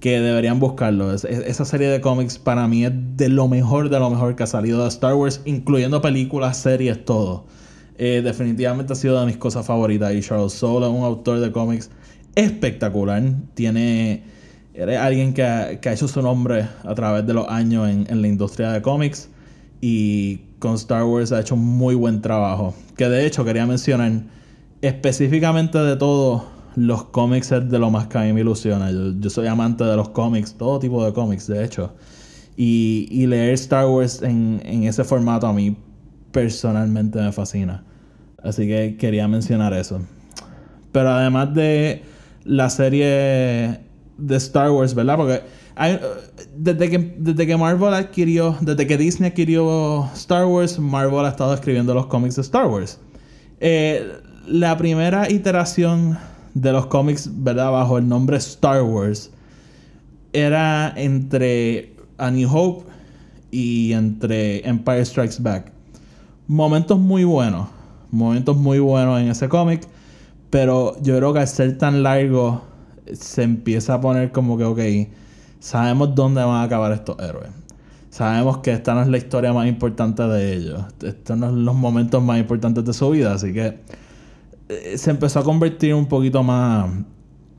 que 0.00 0.18
deberían 0.20 0.58
buscarlo. 0.58 1.12
esa 1.12 1.64
serie 1.64 1.88
de 1.88 2.00
cómics 2.00 2.38
para 2.38 2.66
mí 2.66 2.84
es 2.84 2.92
de 3.16 3.28
lo 3.28 3.48
mejor 3.48 3.90
de 3.90 3.98
lo 3.98 4.10
mejor 4.10 4.34
que 4.34 4.42
ha 4.42 4.46
salido 4.46 4.82
de 4.82 4.88
Star 4.88 5.14
Wars, 5.14 5.42
incluyendo 5.44 6.00
películas, 6.00 6.56
series, 6.56 7.04
todo. 7.04 7.46
Eh, 7.98 8.22
definitivamente 8.24 8.94
ha 8.94 8.96
sido 8.96 9.20
de 9.20 9.26
mis 9.26 9.36
cosas 9.36 9.66
favoritas. 9.66 10.12
Y 10.14 10.20
Charles 10.22 10.54
Soule 10.54 10.86
es 10.86 10.92
un 10.92 11.04
autor 11.04 11.38
de 11.40 11.52
cómics 11.52 11.90
espectacular. 12.34 13.22
Tiene. 13.54 14.24
Eres 14.72 14.98
alguien 14.98 15.34
que 15.34 15.42
ha, 15.42 15.72
hecho 15.72 16.08
su 16.08 16.22
nombre 16.22 16.66
a 16.84 16.94
través 16.94 17.26
de 17.26 17.34
los 17.34 17.46
años 17.48 17.88
en, 17.88 18.06
en 18.08 18.22
la 18.22 18.28
industria 18.28 18.72
de 18.72 18.80
cómics. 18.80 19.28
Y 19.82 20.40
con 20.60 20.74
Star 20.74 21.02
Wars 21.02 21.32
ha 21.32 21.40
hecho 21.40 21.56
un 21.56 21.66
muy 21.66 21.96
buen 21.96 22.22
trabajo. 22.22 22.74
Que 22.96 23.08
de 23.08 23.26
hecho 23.26 23.44
quería 23.44 23.66
mencionar 23.66 24.12
específicamente 24.82 25.78
de 25.78 25.96
todo 25.96 26.44
los 26.76 27.04
cómics 27.04 27.50
es 27.52 27.68
de 27.68 27.78
lo 27.78 27.90
más 27.90 28.06
que 28.06 28.18
a 28.18 28.22
mí 28.22 28.32
me 28.32 28.40
ilusiona. 28.42 28.90
Yo, 28.90 29.30
soy 29.30 29.46
amante 29.46 29.84
de 29.84 29.96
los 29.96 30.10
cómics, 30.10 30.54
todo 30.54 30.78
tipo 30.78 31.04
de 31.04 31.12
cómics, 31.12 31.46
de 31.46 31.64
hecho. 31.64 31.94
Y, 32.56 33.26
leer 33.26 33.54
Star 33.54 33.86
Wars 33.86 34.22
en, 34.22 34.60
ese 34.84 35.02
formato 35.02 35.46
a 35.46 35.52
mí 35.52 35.76
personalmente 36.30 37.20
me 37.20 37.32
fascina. 37.32 37.84
Así 38.42 38.66
que 38.66 38.96
quería 38.98 39.26
mencionar 39.26 39.72
eso. 39.72 40.00
Pero 40.92 41.10
además 41.10 41.54
de 41.54 42.02
la 42.44 42.70
serie 42.70 43.80
de 44.18 44.36
Star 44.36 44.70
Wars, 44.70 44.94
¿verdad? 44.94 45.16
Porque 45.16 45.42
desde, 46.56 46.90
que, 46.90 46.98
desde 46.98 47.46
que 47.46 47.56
Marvel 47.56 47.94
adquirió, 47.94 48.56
desde 48.60 48.86
que 48.86 48.98
Disney 48.98 49.30
adquirió 49.30 50.10
Star 50.14 50.44
Wars, 50.44 50.78
Marvel 50.78 51.24
ha 51.24 51.30
estado 51.30 51.54
escribiendo 51.54 51.94
los 51.94 52.06
cómics 52.06 52.36
de 52.36 52.42
Star 52.42 52.66
Wars. 52.66 52.98
Eh, 53.60 54.12
la 54.46 54.76
primera 54.76 55.30
iteración 55.30 56.18
de 56.54 56.72
los 56.72 56.86
cómics, 56.86 57.30
¿verdad? 57.32 57.70
Bajo 57.70 57.98
el 57.98 58.08
nombre 58.08 58.36
Star 58.36 58.82
Wars, 58.82 59.30
era 60.32 60.92
entre 60.96 61.94
A 62.18 62.30
New 62.30 62.48
Hope 62.52 62.84
y 63.50 63.92
entre 63.92 64.66
Empire 64.68 65.04
Strikes 65.04 65.36
Back. 65.40 65.72
Momentos 66.46 66.98
muy 66.98 67.24
buenos, 67.24 67.68
momentos 68.10 68.56
muy 68.56 68.80
buenos 68.80 69.20
en 69.20 69.28
ese 69.28 69.48
cómic, 69.48 69.86
pero 70.50 71.00
yo 71.00 71.16
creo 71.16 71.32
que 71.32 71.38
al 71.38 71.48
ser 71.48 71.78
tan 71.78 72.02
largo 72.02 72.62
se 73.12 73.44
empieza 73.44 73.94
a 73.94 74.00
poner 74.00 74.30
como 74.30 74.58
que, 74.58 74.64
ok, 74.64 74.80
sabemos 75.60 76.14
dónde 76.14 76.42
van 76.42 76.56
a 76.56 76.62
acabar 76.64 76.90
estos 76.92 77.16
héroes. 77.20 77.50
Sabemos 78.10 78.58
que 78.58 78.72
esta 78.72 78.94
no 78.94 79.02
es 79.02 79.08
la 79.08 79.18
historia 79.18 79.52
más 79.52 79.68
importante 79.68 80.24
de 80.24 80.54
ellos. 80.54 80.82
Estos 81.00 81.38
no 81.38 81.46
son 81.46 81.64
los 81.64 81.76
momentos 81.76 82.20
más 82.20 82.40
importantes 82.40 82.84
de 82.84 82.92
su 82.92 83.10
vida, 83.10 83.34
así 83.34 83.52
que 83.52 83.78
eh, 84.68 84.98
se 84.98 85.10
empezó 85.10 85.38
a 85.38 85.44
convertir 85.44 85.94
un 85.94 86.06
poquito 86.06 86.42
más, 86.42 86.90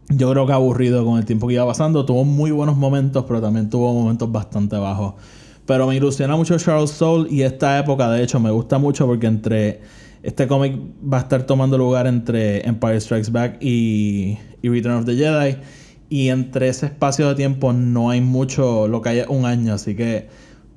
yo 0.09 0.29
creo 0.31 0.45
que 0.45 0.51
aburrido 0.51 1.05
con 1.05 1.19
el 1.19 1.25
tiempo 1.25 1.47
que 1.47 1.53
iba 1.53 1.65
pasando. 1.65 2.05
Tuvo 2.05 2.25
muy 2.25 2.51
buenos 2.51 2.75
momentos, 2.75 3.23
pero 3.25 3.39
también 3.39 3.69
tuvo 3.69 3.93
momentos 3.93 4.29
bastante 4.29 4.75
bajos. 4.75 5.13
Pero 5.65 5.87
me 5.87 5.95
ilusiona 5.95 6.35
mucho 6.35 6.57
Charles 6.57 6.89
Soule 6.89 7.31
y 7.31 7.43
esta 7.43 7.79
época, 7.79 8.09
de 8.09 8.23
hecho, 8.23 8.39
me 8.39 8.51
gusta 8.51 8.77
mucho 8.77 9.05
porque 9.05 9.27
entre 9.27 9.81
este 10.23 10.47
cómic 10.47 10.77
va 11.01 11.17
a 11.17 11.21
estar 11.21 11.43
tomando 11.43 11.77
lugar 11.77 12.07
entre 12.07 12.67
Empire 12.67 12.99
Strikes 12.99 13.31
Back 13.31 13.57
y, 13.61 14.37
y, 14.61 14.69
Return 14.69 14.97
of 14.97 15.05
the 15.05 15.15
Jedi. 15.15 15.57
Y 16.11 16.27
entre 16.27 16.67
ese 16.67 16.87
espacio 16.87 17.29
de 17.29 17.35
tiempo 17.35 17.71
no 17.71 18.09
hay 18.09 18.19
mucho, 18.19 18.85
lo 18.89 19.01
que 19.01 19.07
hay 19.07 19.23
un 19.29 19.45
año. 19.45 19.73
Así 19.73 19.95
que 19.95 20.27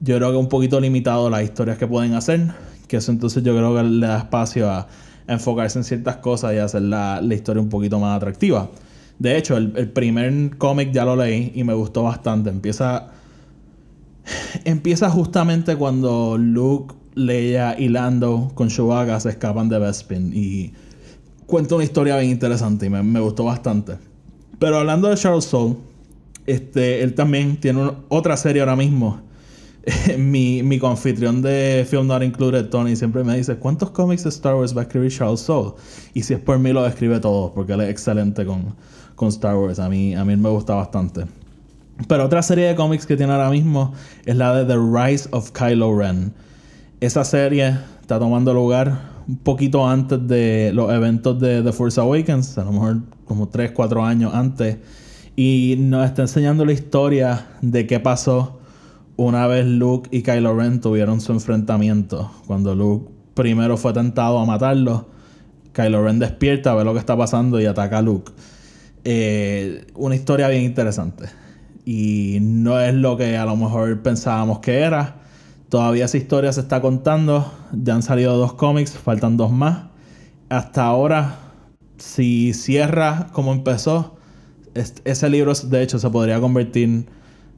yo 0.00 0.16
creo 0.16 0.30
que 0.30 0.36
es 0.36 0.40
un 0.40 0.48
poquito 0.48 0.78
limitado 0.78 1.28
las 1.28 1.42
historias 1.42 1.76
que 1.76 1.88
pueden 1.88 2.14
hacer. 2.14 2.54
Que 2.86 2.98
eso 2.98 3.10
entonces 3.10 3.42
yo 3.42 3.52
creo 3.56 3.74
que 3.74 3.82
le 3.82 4.06
da 4.06 4.18
espacio 4.18 4.70
a 4.70 4.86
enfocarse 5.26 5.76
en 5.80 5.82
ciertas 5.82 6.18
cosas 6.18 6.54
y 6.54 6.58
hacer 6.58 6.82
la, 6.82 7.20
historia 7.32 7.60
un 7.60 7.68
poquito 7.68 7.98
más 7.98 8.16
atractiva. 8.16 8.70
De 9.18 9.36
hecho, 9.36 9.56
el, 9.56 9.90
primer 9.90 10.56
cómic 10.56 10.92
ya 10.92 11.04
lo 11.04 11.16
leí 11.16 11.50
y 11.52 11.64
me 11.64 11.74
gustó 11.74 12.04
bastante. 12.04 12.50
Empieza. 12.50 13.08
Empieza 14.64 15.10
justamente 15.10 15.74
cuando 15.74 16.38
Luke, 16.38 16.94
Leia 17.16 17.76
y 17.76 17.88
Lando 17.88 18.52
con 18.54 18.68
Chewbacca 18.68 19.18
se 19.18 19.30
escapan 19.30 19.68
de 19.68 19.80
Bespin. 19.80 20.30
Y 20.32 20.72
cuenta 21.46 21.74
una 21.74 21.82
historia 21.82 22.18
bien 22.18 22.30
interesante 22.30 22.86
y 22.86 22.90
me, 22.90 23.18
gustó 23.18 23.42
bastante. 23.42 24.13
Pero 24.64 24.79
hablando 24.79 25.11
de 25.11 25.16
Charles 25.16 25.44
Soule, 25.44 25.77
este, 26.46 27.03
él 27.03 27.12
también 27.12 27.61
tiene 27.61 27.92
otra 28.09 28.35
serie 28.38 28.62
ahora 28.62 28.77
mismo 28.77 29.20
mi, 30.18 30.62
mi 30.62 30.79
confitrión 30.79 31.42
de 31.42 31.87
Film 31.87 32.07
Not 32.07 32.22
Included, 32.22 32.70
Tony, 32.70 32.96
siempre 32.96 33.22
me 33.24 33.37
dice, 33.37 33.57
¿cuántos 33.57 33.90
cómics 33.90 34.22
de 34.22 34.31
Star 34.31 34.55
Wars 34.55 34.74
va 34.74 34.81
a 34.81 34.85
escribir 34.85 35.12
Charles 35.12 35.40
Soule? 35.40 35.72
Y 36.14 36.22
si 36.22 36.33
es 36.33 36.40
por 36.40 36.59
mí, 36.59 36.72
lo 36.72 36.87
escribe 36.87 37.20
todo, 37.20 37.53
porque 37.53 37.74
él 37.74 37.83
es 37.83 37.90
excelente 37.90 38.46
con, 38.46 38.74
con 39.16 39.29
Star 39.29 39.55
Wars. 39.55 39.79
A 39.81 39.90
mí, 39.90 40.14
a 40.14 40.24
mí 40.24 40.35
me 40.35 40.48
gusta 40.48 40.77
bastante. 40.77 41.27
Pero 42.09 42.24
otra 42.24 42.42
serie 42.42 42.68
de 42.68 42.74
cómics 42.74 43.05
que 43.05 43.18
tiene 43.18 43.35
ahora 43.35 43.50
mismo 43.50 43.92
es 44.24 44.35
la 44.35 44.55
de 44.55 44.64
The 44.64 44.79
Rise 44.79 45.29
of 45.33 45.50
Kylo 45.50 45.94
Ren. 45.94 46.33
Esa 47.00 47.22
serie 47.22 47.77
está 48.00 48.18
tomando 48.18 48.55
lugar 48.55 49.13
un 49.26 49.37
poquito 49.38 49.88
antes 49.88 50.26
de 50.26 50.72
los 50.74 50.92
eventos 50.92 51.38
de 51.40 51.62
The 51.62 51.72
Force 51.72 52.00
Awakens, 52.00 52.58
a 52.58 52.64
lo 52.64 52.72
mejor 52.72 53.00
como 53.24 53.48
3, 53.48 53.72
4 53.72 54.04
años 54.04 54.34
antes. 54.34 54.78
Y 55.37 55.76
nos 55.78 56.06
está 56.06 56.22
enseñando 56.22 56.64
la 56.64 56.72
historia 56.72 57.46
de 57.60 57.87
qué 57.87 58.00
pasó 58.00 58.60
una 59.16 59.46
vez 59.46 59.66
Luke 59.66 60.08
y 60.12 60.22
Kylo 60.22 60.56
Ren 60.56 60.80
tuvieron 60.80 61.20
su 61.20 61.32
enfrentamiento, 61.32 62.30
cuando 62.46 62.74
Luke 62.74 63.10
primero 63.34 63.76
fue 63.76 63.92
tentado 63.92 64.38
a 64.38 64.44
matarlo, 64.44 65.08
Kylo 65.72 66.04
Ren 66.04 66.18
despierta, 66.18 66.74
ve 66.74 66.84
lo 66.84 66.92
que 66.92 67.00
está 67.00 67.16
pasando 67.16 67.60
y 67.60 67.66
ataca 67.66 67.98
a 67.98 68.02
Luke. 68.02 68.32
Eh, 69.04 69.87
una 69.94 70.14
historia 70.14 70.48
bien 70.48 70.62
interesante. 70.62 71.26
Y 71.84 72.38
no 72.40 72.80
es 72.80 72.94
lo 72.94 73.16
que 73.16 73.37
a 73.37 73.44
lo 73.44 73.56
mejor 73.56 74.02
pensábamos 74.02 74.60
que 74.60 74.80
era. 74.80 75.16
Todavía 75.74 76.04
esa 76.04 76.18
historia 76.18 76.52
se 76.52 76.60
está 76.60 76.80
contando. 76.80 77.52
Ya 77.72 77.96
han 77.96 78.04
salido 78.04 78.37
dos 78.37 78.52
cómics, 78.52 78.92
faltan 78.92 79.37
dos 79.37 79.50
más. 79.50 79.87
Hasta 80.48 80.84
ahora, 80.84 81.34
si 81.98 82.54
cierra 82.54 83.26
como 83.32 83.52
empezó, 83.52 84.14
ese 84.72 85.28
libro 85.28 85.52
de 85.52 85.82
hecho 85.82 85.98
se 85.98 86.08
podría 86.10 86.40
convertir 86.40 87.06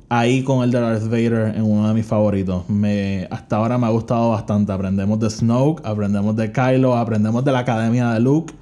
ahí 0.09 0.43
con 0.45 0.65
el 0.65 0.71
de 0.71 0.81
Darth 0.81 1.05
Vader 1.11 1.57
en 1.57 1.65
uno 1.65 1.89
de 1.89 1.93
mis 1.93 2.07
favoritos. 2.07 2.67
Me, 2.71 3.29
hasta 3.31 3.57
ahora 3.57 3.77
me 3.77 3.85
ha 3.85 3.91
gustado 3.91 4.31
bastante. 4.31 4.73
Aprendemos 4.73 5.21
de 5.21 5.29
Snoke, 5.29 5.85
aprendemos 5.85 6.35
de 6.37 6.51
Kylo, 6.51 6.97
aprendemos 6.97 7.45
de 7.45 7.53
la 7.53 7.59
Academia 7.59 8.13
de 8.13 8.21
Luke. 8.21 8.55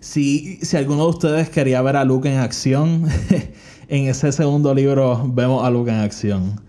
Si, 0.00 0.56
si 0.62 0.78
alguno 0.78 1.02
de 1.02 1.10
ustedes 1.10 1.50
quería 1.50 1.82
ver 1.82 1.96
a 1.96 2.06
Luke 2.06 2.32
en 2.32 2.38
acción, 2.38 3.04
en 3.88 4.06
ese 4.06 4.32
segundo 4.32 4.74
libro 4.74 5.30
vemos 5.30 5.62
a 5.62 5.68
Luke 5.68 5.90
en 5.90 5.98
acción. 5.98 6.64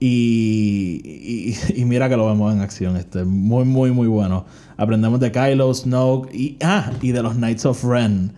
Y, 0.00 1.54
y, 1.74 1.84
mira 1.84 2.08
que 2.08 2.16
lo 2.16 2.26
vemos 2.26 2.54
en 2.54 2.60
acción. 2.60 2.96
Este, 2.96 3.24
muy, 3.24 3.64
muy, 3.64 3.90
muy 3.90 4.06
bueno. 4.06 4.44
Aprendemos 4.76 5.18
de 5.20 5.32
Kylo, 5.32 5.74
Snoke 5.74 6.32
y, 6.32 6.56
ah, 6.62 6.92
y 7.02 7.12
de 7.12 7.22
los 7.22 7.34
Knights 7.34 7.66
of 7.66 7.84
Ren. 7.84 8.32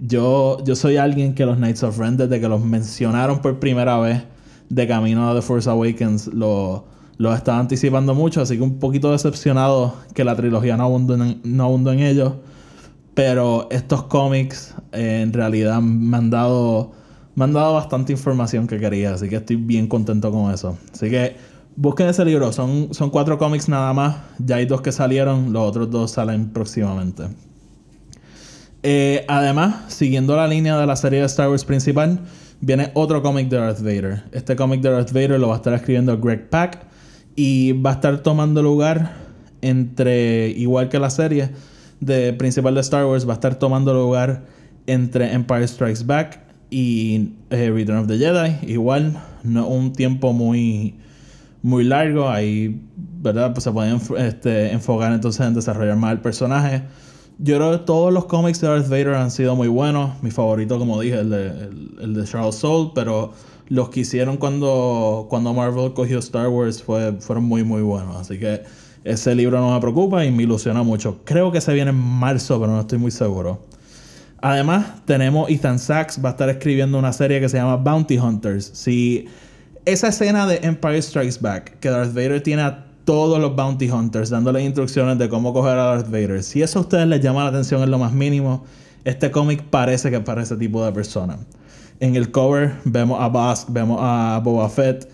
Yo, 0.00 0.62
yo 0.64 0.74
soy 0.74 0.96
alguien 0.96 1.34
que 1.34 1.46
los 1.46 1.56
Knights 1.56 1.84
of 1.84 1.98
Ren, 1.98 2.16
desde 2.16 2.40
que 2.40 2.48
los 2.48 2.60
mencionaron 2.64 3.40
por 3.40 3.60
primera 3.60 3.98
vez, 3.98 4.24
de 4.68 4.88
camino 4.88 5.30
a 5.30 5.34
The 5.34 5.42
Force 5.42 5.68
Awakens 5.68 6.28
lo, 6.28 6.84
lo 7.18 7.34
estaba 7.34 7.58
anticipando 7.58 8.14
mucho, 8.14 8.40
así 8.40 8.56
que 8.56 8.62
un 8.62 8.78
poquito 8.78 9.12
decepcionado 9.12 9.94
que 10.14 10.24
la 10.24 10.34
trilogía 10.34 10.76
no 10.76 10.84
abundó 10.84 11.14
en, 11.14 11.40
no 11.44 11.92
en 11.92 12.00
ellos. 12.00 12.32
Pero 13.14 13.68
estos 13.70 14.04
cómics 14.04 14.74
eh, 14.90 15.20
en 15.22 15.32
realidad 15.32 15.80
me 15.80 16.16
han 16.16 16.30
dado 16.30 16.92
me 17.34 17.44
han 17.44 17.52
dado 17.52 17.74
bastante 17.74 18.12
información 18.12 18.66
que 18.66 18.78
quería, 18.78 19.14
así 19.14 19.28
que 19.28 19.36
estoy 19.36 19.56
bien 19.56 19.86
contento 19.86 20.30
con 20.30 20.52
eso. 20.52 20.78
Así 20.92 21.10
que 21.10 21.36
Busquen 21.76 22.06
ese 22.06 22.24
libro, 22.24 22.52
son, 22.52 22.94
son 22.94 23.10
cuatro 23.10 23.36
cómics 23.36 23.68
nada 23.68 23.92
más. 23.92 24.16
Ya 24.38 24.56
hay 24.56 24.66
dos 24.66 24.80
que 24.80 24.92
salieron, 24.92 25.52
los 25.52 25.68
otros 25.68 25.90
dos 25.90 26.12
salen 26.12 26.50
próximamente. 26.50 27.24
Eh, 28.84 29.24
además, 29.26 29.92
siguiendo 29.92 30.36
la 30.36 30.46
línea 30.46 30.78
de 30.78 30.86
la 30.86 30.94
serie 30.94 31.18
de 31.20 31.26
Star 31.26 31.48
Wars 31.48 31.64
principal, 31.64 32.20
viene 32.60 32.92
otro 32.94 33.22
cómic 33.22 33.48
de 33.48 33.56
Darth 33.56 33.80
Vader. 33.80 34.22
Este 34.30 34.54
cómic 34.54 34.82
de 34.82 34.90
Darth 34.90 35.10
Vader 35.10 35.40
lo 35.40 35.48
va 35.48 35.54
a 35.54 35.56
estar 35.56 35.74
escribiendo 35.74 36.16
Greg 36.20 36.48
Pak 36.48 36.86
y 37.34 37.72
va 37.72 37.90
a 37.90 37.94
estar 37.94 38.18
tomando 38.18 38.62
lugar 38.62 39.16
entre, 39.60 40.50
igual 40.50 40.88
que 40.88 41.00
la 41.00 41.10
serie 41.10 41.50
de 41.98 42.34
principal 42.34 42.76
de 42.76 42.82
Star 42.82 43.04
Wars, 43.04 43.26
va 43.26 43.32
a 43.32 43.34
estar 43.34 43.56
tomando 43.56 43.92
lugar 43.94 44.44
entre 44.86 45.32
Empire 45.32 45.66
Strikes 45.66 46.04
Back 46.04 46.43
y 46.70 47.30
eh, 47.50 47.70
Return 47.70 47.98
of 47.98 48.06
the 48.06 48.18
Jedi. 48.18 48.70
Igual, 48.70 49.20
no 49.42 49.66
un 49.66 49.92
tiempo 49.92 50.32
muy, 50.32 50.94
muy 51.62 51.84
largo. 51.84 52.28
Ahí, 52.28 52.80
¿verdad? 52.96 53.52
Pues 53.52 53.64
se 53.64 53.72
pueden 53.72 54.00
este, 54.18 54.72
enfocar 54.72 55.12
entonces 55.12 55.46
en 55.46 55.54
desarrollar 55.54 55.96
más 55.96 56.12
el 56.12 56.20
personaje. 56.20 56.82
Yo 57.38 57.56
creo 57.56 57.72
que 57.72 57.78
todos 57.78 58.12
los 58.12 58.26
cómics 58.26 58.60
de 58.60 58.68
Darth 58.68 58.88
Vader 58.88 59.14
han 59.14 59.30
sido 59.30 59.56
muy 59.56 59.68
buenos. 59.68 60.22
Mi 60.22 60.30
favorito, 60.30 60.78
como 60.78 61.00
dije, 61.00 61.18
el 61.18 61.30
de, 61.30 61.48
el, 62.00 62.14
de 62.14 62.24
Charles 62.24 62.54
Soule, 62.54 62.92
pero 62.94 63.32
los 63.68 63.88
que 63.88 64.00
hicieron 64.00 64.36
cuando, 64.36 65.26
cuando 65.28 65.52
Marvel 65.52 65.94
cogió 65.94 66.18
Star 66.20 66.48
Wars 66.48 66.82
fue, 66.82 67.14
fueron 67.20 67.44
muy, 67.44 67.64
muy 67.64 67.82
buenos. 67.82 68.16
Así 68.16 68.38
que 68.38 68.62
ese 69.02 69.34
libro 69.34 69.60
no 69.60 69.74
me 69.74 69.80
preocupa 69.80 70.24
y 70.24 70.30
me 70.30 70.44
ilusiona 70.44 70.82
mucho. 70.82 71.20
Creo 71.24 71.50
que 71.50 71.60
se 71.60 71.74
viene 71.74 71.90
en 71.90 71.96
marzo, 71.96 72.60
pero 72.60 72.72
no 72.72 72.80
estoy 72.80 72.98
muy 72.98 73.10
seguro. 73.10 73.60
Además, 74.44 74.84
tenemos 75.06 75.48
Ethan 75.48 75.78
Sachs, 75.78 76.22
va 76.22 76.28
a 76.28 76.32
estar 76.32 76.50
escribiendo 76.50 76.98
una 76.98 77.14
serie 77.14 77.40
que 77.40 77.48
se 77.48 77.56
llama 77.56 77.76
Bounty 77.76 78.18
Hunters. 78.18 78.72
Si 78.74 79.24
esa 79.86 80.08
escena 80.08 80.46
de 80.46 80.60
Empire 80.62 81.00
Strikes 81.00 81.38
Back, 81.40 81.78
que 81.78 81.88
Darth 81.88 82.12
Vader 82.12 82.42
tiene 82.42 82.60
a 82.60 82.84
todos 83.06 83.40
los 83.40 83.56
Bounty 83.56 83.88
Hunters 83.88 84.28
dándole 84.28 84.62
instrucciones 84.62 85.16
de 85.16 85.30
cómo 85.30 85.54
coger 85.54 85.78
a 85.78 85.84
Darth 85.84 86.10
Vader, 86.10 86.42
si 86.42 86.60
eso 86.60 86.80
a 86.80 86.82
ustedes 86.82 87.06
les 87.06 87.22
llama 87.22 87.42
la 87.44 87.48
atención 87.48 87.82
en 87.82 87.90
lo 87.90 87.98
más 87.98 88.12
mínimo, 88.12 88.66
este 89.04 89.30
cómic 89.30 89.62
parece 89.62 90.10
que 90.10 90.16
es 90.16 90.22
para 90.22 90.42
ese 90.42 90.58
tipo 90.58 90.84
de 90.84 90.92
persona. 90.92 91.38
En 92.00 92.14
el 92.14 92.30
cover 92.30 92.74
vemos 92.84 93.22
a 93.22 93.28
Bast, 93.28 93.70
vemos 93.70 93.98
a 94.02 94.42
Boba 94.44 94.68
Fett. 94.68 95.08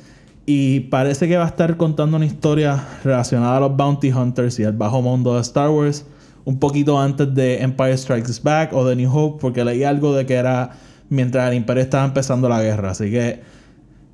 Y 0.44 0.80
parece 0.80 1.28
que 1.28 1.36
va 1.36 1.44
a 1.44 1.48
estar 1.48 1.76
contando 1.76 2.16
una 2.16 2.26
historia 2.26 2.84
relacionada 3.04 3.58
a 3.58 3.60
los 3.60 3.76
Bounty 3.76 4.10
Hunters 4.10 4.58
y 4.58 4.64
el 4.64 4.72
bajo 4.72 5.00
mundo 5.00 5.36
de 5.36 5.42
Star 5.42 5.70
Wars 5.70 6.04
un 6.50 6.58
poquito 6.58 6.98
antes 6.98 7.32
de 7.32 7.62
Empire 7.62 7.96
Strikes 7.96 8.40
Back 8.42 8.72
o 8.72 8.84
de 8.84 8.96
New 8.96 9.08
Hope, 9.16 9.40
porque 9.40 9.64
leí 9.64 9.84
algo 9.84 10.12
de 10.16 10.26
que 10.26 10.34
era 10.34 10.72
mientras 11.08 11.48
el 11.48 11.54
Imperio 11.54 11.84
estaba 11.84 12.04
empezando 12.04 12.48
la 12.48 12.60
guerra. 12.60 12.90
Así 12.90 13.08
que 13.08 13.40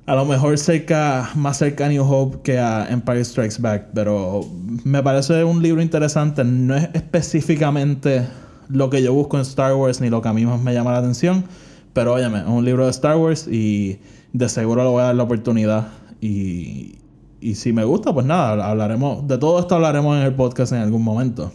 a 0.05 0.13
lo 0.13 0.23
mejor 0.23 0.55
cerca, 0.59 1.31
más 1.33 1.57
cerca 1.57 1.87
a 1.87 1.89
New 1.89 2.03
Hope 2.03 2.37
que 2.43 2.59
a 2.59 2.87
Empire 2.91 3.25
Strikes 3.25 3.55
Back. 3.59 3.87
Pero 3.95 4.41
me 4.83 5.01
parece 5.01 5.43
un 5.43 5.63
libro 5.63 5.81
interesante. 5.81 6.43
No 6.43 6.75
es 6.75 6.89
específicamente 6.93 8.27
lo 8.69 8.91
que 8.91 9.01
yo 9.01 9.13
busco 9.13 9.37
en 9.37 9.41
Star 9.41 9.73
Wars 9.73 9.99
ni 9.99 10.11
lo 10.11 10.21
que 10.21 10.29
a 10.29 10.33
mí 10.33 10.45
más 10.45 10.61
me 10.61 10.75
llama 10.75 10.91
la 10.91 10.99
atención. 10.99 11.43
Pero 11.93 12.13
óyeme, 12.13 12.41
es 12.41 12.45
un 12.45 12.63
libro 12.63 12.85
de 12.85 12.91
Star 12.91 13.17
Wars 13.17 13.47
y 13.47 13.97
de 14.33 14.47
seguro 14.47 14.83
le 14.83 14.89
voy 14.91 15.01
a 15.01 15.05
dar 15.05 15.15
la 15.15 15.23
oportunidad. 15.23 15.87
Y, 16.21 16.99
y 17.41 17.55
si 17.55 17.73
me 17.73 17.83
gusta, 17.83 18.13
pues 18.13 18.27
nada, 18.27 18.63
hablaremos. 18.69 19.27
De 19.27 19.39
todo 19.39 19.59
esto 19.59 19.73
hablaremos 19.73 20.15
en 20.17 20.21
el 20.21 20.35
podcast 20.35 20.71
en 20.73 20.81
algún 20.81 21.01
momento. 21.01 21.51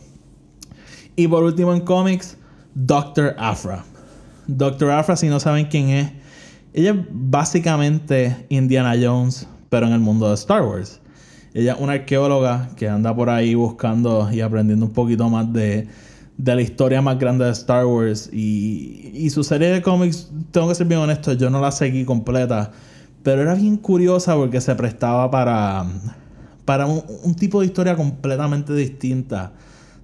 Y 1.14 1.29
por 1.29 1.42
último 1.42 1.75
en 1.75 1.81
cómics, 1.81 2.38
Doctor 2.75 3.35
Afra. 3.38 3.85
Doctor 4.46 4.90
Afra, 4.90 5.14
si 5.16 5.29
no 5.29 5.40
saben 5.40 5.66
quién 5.66 5.90
es, 5.90 6.11
ella 6.72 6.92
es 6.92 6.96
básicamente 7.11 8.46
Indiana 8.48 8.94
Jones, 9.01 9.46
pero 9.68 9.87
en 9.87 9.92
el 9.92 10.01
mundo 10.01 10.29
de 10.29 10.35
Star 10.35 10.62
Wars. 10.62 11.01
Ella 11.53 11.75
es 11.75 11.81
una 11.81 11.92
arqueóloga 11.92 12.70
que 12.77 12.88
anda 12.88 13.14
por 13.14 13.29
ahí 13.29 13.55
buscando 13.55 14.31
y 14.33 14.40
aprendiendo 14.40 14.87
un 14.87 14.92
poquito 14.92 15.29
más 15.29 15.53
de, 15.53 15.87
de 16.38 16.55
la 16.55 16.62
historia 16.62 17.03
más 17.03 17.18
grande 17.18 17.44
de 17.44 17.51
Star 17.53 17.85
Wars. 17.85 18.31
Y, 18.33 19.11
y, 19.12 19.29
su 19.29 19.44
serie 19.44 19.68
de 19.68 19.83
cómics, 19.83 20.31
tengo 20.51 20.68
que 20.68 20.75
ser 20.75 20.87
bien 20.87 21.01
honesto, 21.01 21.35
yo 21.35 21.51
no 21.51 21.61
la 21.61 21.72
seguí 21.72 22.07
completa. 22.07 22.70
Pero 23.22 23.42
era 23.42 23.55
bien 23.55 23.77
curiosa 23.77 24.35
porque 24.35 24.62
se 24.62 24.75
prestaba 24.75 25.31
para, 25.31 25.85
para 26.64 26.87
un, 26.87 27.05
un 27.22 27.35
tipo 27.35 27.61
de 27.61 27.66
historia 27.66 27.96
completamente 27.96 28.75
distinta 28.75 29.53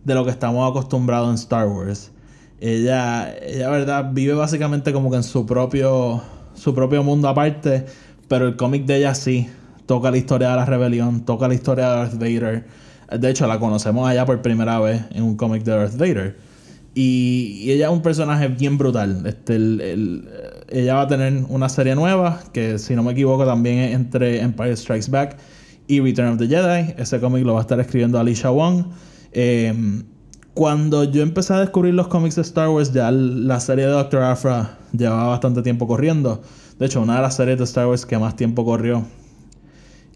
de 0.09 0.15
lo 0.15 0.25
que 0.25 0.31
estamos 0.31 0.69
acostumbrados 0.69 1.29
en 1.29 1.35
Star 1.35 1.69
Wars. 1.69 2.11
Ella, 2.61 3.37
ella, 3.41 3.69
verdad, 3.69 4.11
vive 4.13 4.33
básicamente 4.33 4.93
como 4.93 5.11
que 5.11 5.17
en 5.19 5.23
su 5.23 5.47
propio, 5.47 6.23
su 6.55 6.75
propio 6.75 7.05
mundo 7.05 7.29
aparte, 7.29 7.85
pero 8.27 8.49
el 8.49 8.57
cómic 8.57 8.87
de 8.87 8.97
ella 8.97 9.15
sí 9.15 9.49
toca 9.87 10.11
la 10.11 10.17
historia 10.17 10.51
de 10.51 10.57
la 10.57 10.65
rebelión, 10.65 11.25
toca 11.27 11.47
la 11.47 11.55
historia 11.55 11.91
de 11.91 11.97
Darth 11.97 12.15
Vader. 12.15 12.67
De 13.21 13.31
hecho, 13.31 13.47
la 13.47 13.61
conocemos 13.61 14.09
allá 14.09 14.25
por 14.25 14.41
primera 14.41 14.81
vez 14.81 15.03
en 15.11 15.23
un 15.23 15.37
cómic 15.37 15.63
de 15.63 15.73
Darth 15.73 15.97
Vader. 15.97 16.37
Y, 16.95 17.71
ella 17.71 17.87
es 17.87 17.93
un 17.93 18.03
personaje 18.03 18.49
bien 18.49 18.79
brutal. 18.79 19.25
Este, 19.27 19.57
ella 20.71 20.95
va 20.95 21.03
a 21.03 21.07
tener 21.07 21.45
una 21.51 21.69
serie 21.69 21.95
nueva, 21.95 22.41
que 22.53 22.79
si 22.79 22.97
no 22.97 23.03
me 23.03 23.13
equivoco 23.13 23.45
también 23.45 23.79
es 23.79 23.95
entre 23.95 24.41
Empire 24.41 24.75
Strikes 24.75 25.11
Back 25.11 25.37
y 25.87 26.01
Return 26.01 26.33
of 26.33 26.39
the 26.39 26.49
Jedi. 26.49 26.95
Ese 26.97 27.21
cómic 27.21 27.45
lo 27.45 27.53
va 27.53 27.61
a 27.61 27.63
estar 27.63 27.79
escribiendo 27.79 28.19
Alicia 28.19 28.49
Wong. 28.49 28.87
Em, 29.33 30.05
cuando 30.55 31.05
yo 31.05 31.23
empecé 31.23 31.55
a 31.55 31.61
descubrir 31.61 31.95
los 31.95 32.09
cómics 32.09 32.37
de 32.37 32.43
Star 32.43 32.69
Wars, 32.69 32.93
ya 32.93 33.11
la 33.11 33.61
serie 33.61 33.87
de 33.87 33.93
Doctor 33.93 34.23
Afra 34.23 34.79
llevaba 34.93 35.29
bastante 35.29 35.63
tiempo 35.63 35.87
corriendo. 35.87 36.43
De 36.79 36.87
hecho, 36.87 37.01
una 37.01 37.17
de 37.17 37.23
las 37.23 37.37
series 37.37 37.59
de 37.59 37.65
Star 37.65 37.87
Wars 37.87 38.07
que 38.07 38.19
más 38.19 38.37
tiempo 38.37 38.65
corrió. 38.65 39.05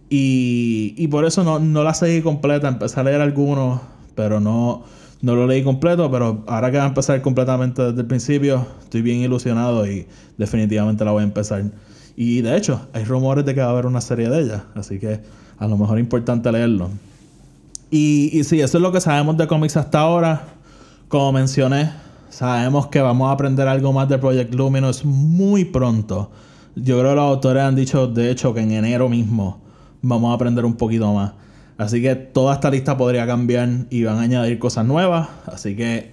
Y, 0.08 0.94
y 0.96 1.08
por 1.08 1.24
eso 1.24 1.44
no, 1.44 1.58
no, 1.58 1.84
la 1.84 1.94
seguí 1.94 2.22
completa. 2.22 2.68
Empecé 2.68 3.00
a 3.00 3.04
leer 3.04 3.20
algunos, 3.20 3.80
pero 4.14 4.40
no, 4.40 4.82
no 5.20 5.34
lo 5.34 5.46
leí 5.46 5.62
completo. 5.62 6.10
Pero 6.10 6.44
ahora 6.46 6.70
que 6.70 6.78
va 6.78 6.84
a 6.84 6.88
empezar 6.88 7.22
completamente 7.22 7.82
desde 7.82 8.00
el 8.00 8.06
principio, 8.06 8.66
estoy 8.82 9.02
bien 9.02 9.18
ilusionado 9.18 9.86
y 9.86 10.06
definitivamente 10.38 11.04
la 11.04 11.12
voy 11.12 11.22
a 11.22 11.24
empezar. 11.24 11.64
Y 12.16 12.42
de 12.42 12.56
hecho, 12.56 12.88
hay 12.92 13.04
rumores 13.04 13.44
de 13.44 13.54
que 13.54 13.60
va 13.60 13.68
a 13.68 13.70
haber 13.70 13.86
una 13.86 14.00
serie 14.00 14.28
de 14.28 14.42
ella. 14.42 14.64
Así 14.74 14.98
que 14.98 15.20
a 15.58 15.66
lo 15.66 15.78
mejor 15.78 15.98
es 15.98 16.04
importante 16.04 16.50
leerlo. 16.52 16.90
Y, 17.94 18.42
sí, 18.44 18.58
eso 18.62 18.78
es 18.78 18.82
lo 18.82 18.90
que 18.90 19.02
sabemos 19.02 19.36
de 19.36 19.46
cómics 19.46 19.76
hasta 19.76 20.00
ahora. 20.00 20.46
Como 21.08 21.30
mencioné, 21.30 21.92
sabemos 22.30 22.86
que 22.86 23.02
vamos 23.02 23.28
a 23.28 23.32
aprender 23.32 23.68
algo 23.68 23.92
más 23.92 24.08
de 24.08 24.16
Project 24.16 24.54
Luminous 24.54 25.04
muy 25.04 25.66
pronto. 25.66 26.30
Yo 26.74 26.98
creo 26.98 27.10
que 27.10 27.16
los 27.16 27.24
autores 27.24 27.62
han 27.62 27.76
dicho, 27.76 28.06
de 28.06 28.30
hecho, 28.30 28.54
que 28.54 28.60
en 28.60 28.72
enero 28.72 29.10
mismo 29.10 29.60
vamos 30.00 30.30
a 30.30 30.34
aprender 30.36 30.64
un 30.64 30.72
poquito 30.72 31.12
más. 31.12 31.32
Así 31.76 32.00
que 32.00 32.14
toda 32.14 32.54
esta 32.54 32.70
lista 32.70 32.96
podría 32.96 33.26
cambiar 33.26 33.68
y 33.90 34.04
van 34.04 34.16
a 34.16 34.22
añadir 34.22 34.58
cosas 34.58 34.86
nuevas. 34.86 35.28
Así 35.44 35.76
que 35.76 36.12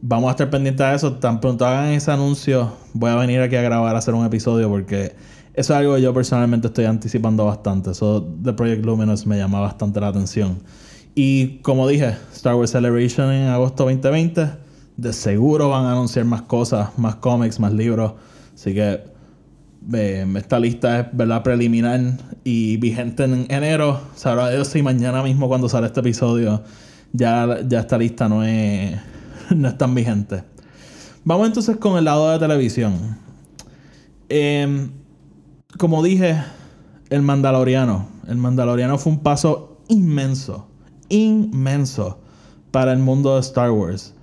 vamos 0.00 0.26
a 0.26 0.32
estar 0.32 0.50
pendientes 0.50 0.84
de 0.84 0.96
eso. 0.96 1.12
Tan 1.12 1.40
pronto 1.40 1.64
hagan 1.64 1.90
ese 1.90 2.10
anuncio, 2.10 2.72
voy 2.94 3.10
a 3.10 3.14
venir 3.14 3.40
aquí 3.42 3.54
a 3.54 3.62
grabar, 3.62 3.94
a 3.94 3.98
hacer 3.98 4.14
un 4.14 4.26
episodio 4.26 4.68
porque 4.68 5.14
eso 5.54 5.72
es 5.72 5.78
algo 5.78 5.94
que 5.94 6.02
yo 6.02 6.12
personalmente 6.12 6.66
estoy 6.66 6.86
anticipando 6.86 7.44
bastante. 7.44 7.92
Eso 7.92 8.20
de 8.20 8.52
Project 8.54 8.84
Luminous 8.84 9.24
me 9.24 9.38
llama 9.38 9.60
bastante 9.60 10.00
la 10.00 10.08
atención. 10.08 10.58
Y 11.14 11.58
como 11.58 11.86
dije, 11.88 12.16
Star 12.32 12.54
Wars 12.54 12.70
Celebration 12.70 13.30
en 13.30 13.48
agosto 13.48 13.84
2020. 13.84 14.48
De 14.96 15.12
seguro 15.12 15.68
van 15.68 15.84
a 15.84 15.92
anunciar 15.92 16.24
más 16.24 16.42
cosas, 16.42 16.96
más 16.98 17.16
cómics, 17.16 17.60
más 17.60 17.72
libros. 17.72 18.14
Así 18.54 18.74
que 18.74 19.00
esta 20.36 20.60
lista 20.60 21.00
es 21.00 21.06
verdad 21.12 21.42
preliminar 21.42 22.00
y 22.44 22.76
vigente 22.78 23.24
en 23.24 23.46
enero. 23.50 24.00
Sabrá 24.14 24.50
Dios 24.50 24.68
si 24.68 24.82
mañana 24.82 25.22
mismo 25.22 25.48
cuando 25.48 25.68
sale 25.68 25.86
este 25.86 26.00
episodio 26.00 26.62
ya, 27.12 27.60
ya 27.66 27.80
esta 27.80 27.98
lista 27.98 28.28
no 28.28 28.42
es, 28.44 28.98
no 29.50 29.68
es 29.68 29.76
tan 29.76 29.94
vigente. 29.94 30.44
Vamos 31.24 31.46
entonces 31.46 31.76
con 31.76 31.98
el 31.98 32.04
lado 32.04 32.30
de 32.30 32.38
televisión. 32.38 33.18
Em, 34.28 34.90
como 35.78 36.02
dije, 36.02 36.42
el 37.10 37.22
Mandaloriano. 37.22 38.08
El 38.26 38.36
Mandaloriano 38.36 38.98
fue 38.98 39.12
un 39.12 39.18
paso 39.20 39.78
inmenso 39.88 40.71
inmenso 41.12 42.18
para 42.70 42.92
el 42.92 42.98
mundo 42.98 43.34
de 43.34 43.40
Star 43.40 43.70
Wars. 43.70 44.14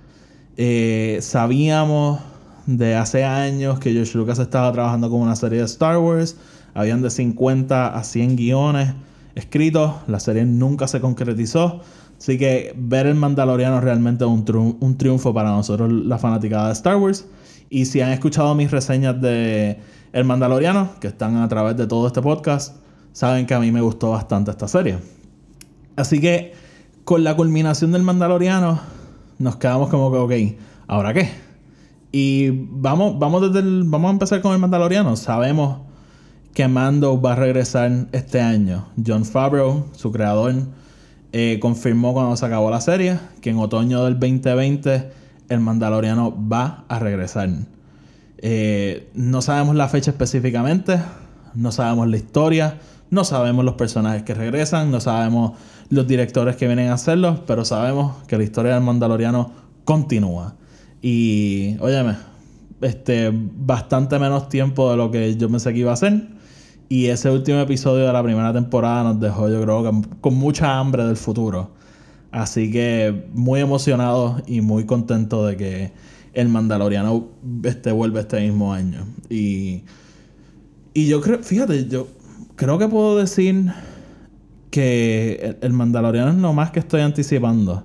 Eh, 0.56 1.18
sabíamos 1.22 2.20
de 2.66 2.94
hace 2.96 3.24
años 3.24 3.78
que 3.78 3.92
George 3.92 4.18
Lucas 4.18 4.38
estaba 4.38 4.70
trabajando 4.72 5.08
con 5.08 5.20
una 5.20 5.36
serie 5.36 5.60
de 5.60 5.64
Star 5.64 5.98
Wars. 5.98 6.36
Habían 6.74 7.02
de 7.02 7.10
50 7.10 7.96
a 7.96 8.04
100 8.04 8.36
guiones 8.36 8.94
escritos. 9.34 9.92
La 10.06 10.20
serie 10.20 10.44
nunca 10.44 10.86
se 10.88 11.00
concretizó. 11.00 11.80
Así 12.18 12.36
que 12.36 12.74
ver 12.76 13.06
el 13.06 13.14
Mandaloriano 13.14 13.80
realmente 13.80 14.24
es 14.24 14.30
un, 14.30 14.76
un 14.78 14.98
triunfo 14.98 15.32
para 15.32 15.50
nosotros, 15.50 15.90
la 15.90 16.18
fanaticada 16.18 16.66
de 16.66 16.72
Star 16.74 16.96
Wars. 16.96 17.26
Y 17.70 17.86
si 17.86 18.00
han 18.00 18.10
escuchado 18.10 18.54
mis 18.54 18.70
reseñas 18.70 19.20
de 19.20 19.78
El 20.12 20.24
Mandaloriano, 20.24 20.90
que 21.00 21.06
están 21.06 21.36
a 21.36 21.48
través 21.48 21.76
de 21.76 21.86
todo 21.86 22.08
este 22.08 22.20
podcast, 22.20 22.76
saben 23.12 23.46
que 23.46 23.54
a 23.54 23.60
mí 23.60 23.70
me 23.70 23.80
gustó 23.80 24.10
bastante 24.10 24.50
esta 24.50 24.68
serie. 24.68 24.98
Así 25.96 26.20
que 26.20 26.52
con 27.04 27.24
la 27.24 27.36
culminación 27.36 27.92
del 27.92 28.02
Mandaloriano, 28.02 28.80
nos 29.38 29.56
quedamos 29.56 29.88
como 29.88 30.10
que, 30.10 30.18
ok, 30.18 30.60
¿ahora 30.86 31.14
qué? 31.14 31.30
Y 32.12 32.50
vamos, 32.50 33.18
vamos, 33.18 33.52
desde 33.52 33.66
vamos 33.84 34.08
a 34.08 34.12
empezar 34.12 34.40
con 34.42 34.52
el 34.52 34.58
Mandaloriano. 34.58 35.16
Sabemos 35.16 35.78
que 36.54 36.66
Mando 36.66 37.20
va 37.20 37.32
a 37.32 37.36
regresar 37.36 38.08
este 38.12 38.40
año. 38.40 38.86
John 39.04 39.24
Favreau, 39.24 39.86
su 39.92 40.10
creador, 40.10 40.54
eh, 41.32 41.58
confirmó 41.60 42.12
cuando 42.12 42.36
se 42.36 42.44
acabó 42.44 42.70
la 42.70 42.80
serie 42.80 43.18
que 43.40 43.50
en 43.50 43.58
otoño 43.58 44.04
del 44.04 44.18
2020 44.18 45.12
el 45.48 45.60
Mandaloriano 45.60 46.34
va 46.48 46.84
a 46.88 46.98
regresar. 46.98 47.50
Eh, 48.38 49.08
no 49.14 49.42
sabemos 49.42 49.76
la 49.76 49.88
fecha 49.88 50.10
específicamente, 50.10 50.98
no 51.54 51.70
sabemos 51.70 52.08
la 52.08 52.16
historia, 52.16 52.78
no 53.10 53.24
sabemos 53.24 53.64
los 53.64 53.74
personajes 53.74 54.22
que 54.22 54.34
regresan, 54.34 54.90
no 54.90 55.00
sabemos 55.00 55.52
los 55.88 56.06
directores 56.06 56.56
que 56.56 56.66
vienen 56.66 56.88
a 56.88 56.94
hacerlo, 56.94 57.44
pero 57.46 57.64
sabemos 57.64 58.22
que 58.26 58.38
la 58.38 58.44
historia 58.44 58.74
del 58.74 58.82
Mandaloriano 58.82 59.52
continúa. 59.84 60.54
Y, 61.02 61.76
óyeme, 61.80 62.16
este, 62.80 63.32
bastante 63.32 64.18
menos 64.18 64.48
tiempo 64.48 64.90
de 64.90 64.96
lo 64.96 65.10
que 65.10 65.36
yo 65.36 65.48
pensé 65.50 65.72
que 65.72 65.80
iba 65.80 65.92
a 65.92 65.96
ser. 65.96 66.28
Y 66.88 67.06
ese 67.06 67.30
último 67.30 67.60
episodio 67.60 68.06
de 68.06 68.12
la 68.12 68.22
primera 68.22 68.52
temporada 68.52 69.04
nos 69.04 69.20
dejó, 69.20 69.48
yo 69.48 69.62
creo, 69.62 70.02
con 70.20 70.34
mucha 70.34 70.78
hambre 70.78 71.04
del 71.04 71.16
futuro. 71.16 71.70
Así 72.30 72.70
que 72.70 73.26
muy 73.34 73.60
emocionado 73.60 74.40
y 74.46 74.60
muy 74.60 74.86
contento 74.86 75.46
de 75.46 75.56
que 75.56 75.92
el 76.32 76.48
Mandaloriano 76.48 77.26
este, 77.64 77.90
vuelve 77.90 78.20
este 78.20 78.40
mismo 78.40 78.72
año. 78.72 79.04
Y, 79.28 79.82
y 80.94 81.08
yo 81.08 81.20
creo, 81.20 81.42
fíjate, 81.42 81.88
yo 81.88 82.06
creo 82.60 82.76
que 82.76 82.88
puedo 82.88 83.16
decir 83.16 83.72
que 84.70 85.56
el, 85.62 85.72
Mandaloriano 85.72 86.30
es 86.30 86.36
lo 86.36 86.52
más 86.52 86.70
que 86.70 86.80
estoy 86.80 87.00
anticipando. 87.00 87.84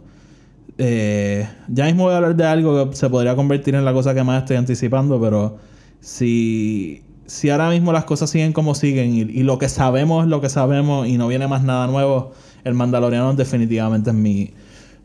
Eh, 0.78 1.48
ya 1.70 1.86
mismo 1.86 2.04
voy 2.04 2.14
a 2.14 2.18
hablar 2.18 2.36
de 2.36 2.44
algo 2.44 2.90
que 2.90 2.96
se 2.98 3.10
podría 3.10 3.38
convertir 3.38 3.76
en 3.76 3.86
la 3.86 3.94
cosa 3.94 4.14
que 4.14 4.22
más 4.26 4.42
estoy 4.42 4.58
anticipando, 4.58 5.20
pero 5.22 5.60
si, 6.02 7.04
si 7.26 7.50
ahora 7.50 7.70
mismo 7.70 7.94
las 7.94 8.04
cosas 8.04 8.30
siguen 8.30 8.52
como 8.52 8.76
siguen 8.76 9.16
y, 9.16 9.44
lo 9.44 9.58
que 9.60 9.70
sabemos 9.70 10.26
es 10.26 10.30
lo 10.30 10.42
que 10.42 10.50
sabemos 10.50 11.08
y 11.08 11.18
no 11.18 11.30
viene 11.30 11.48
más 11.48 11.64
nada 11.64 11.88
nuevo, 11.88 12.34
el 12.66 12.74
Mandaloriano 12.74 13.34
definitivamente 13.34 14.10
es 14.10 14.16
mi, 14.16 14.52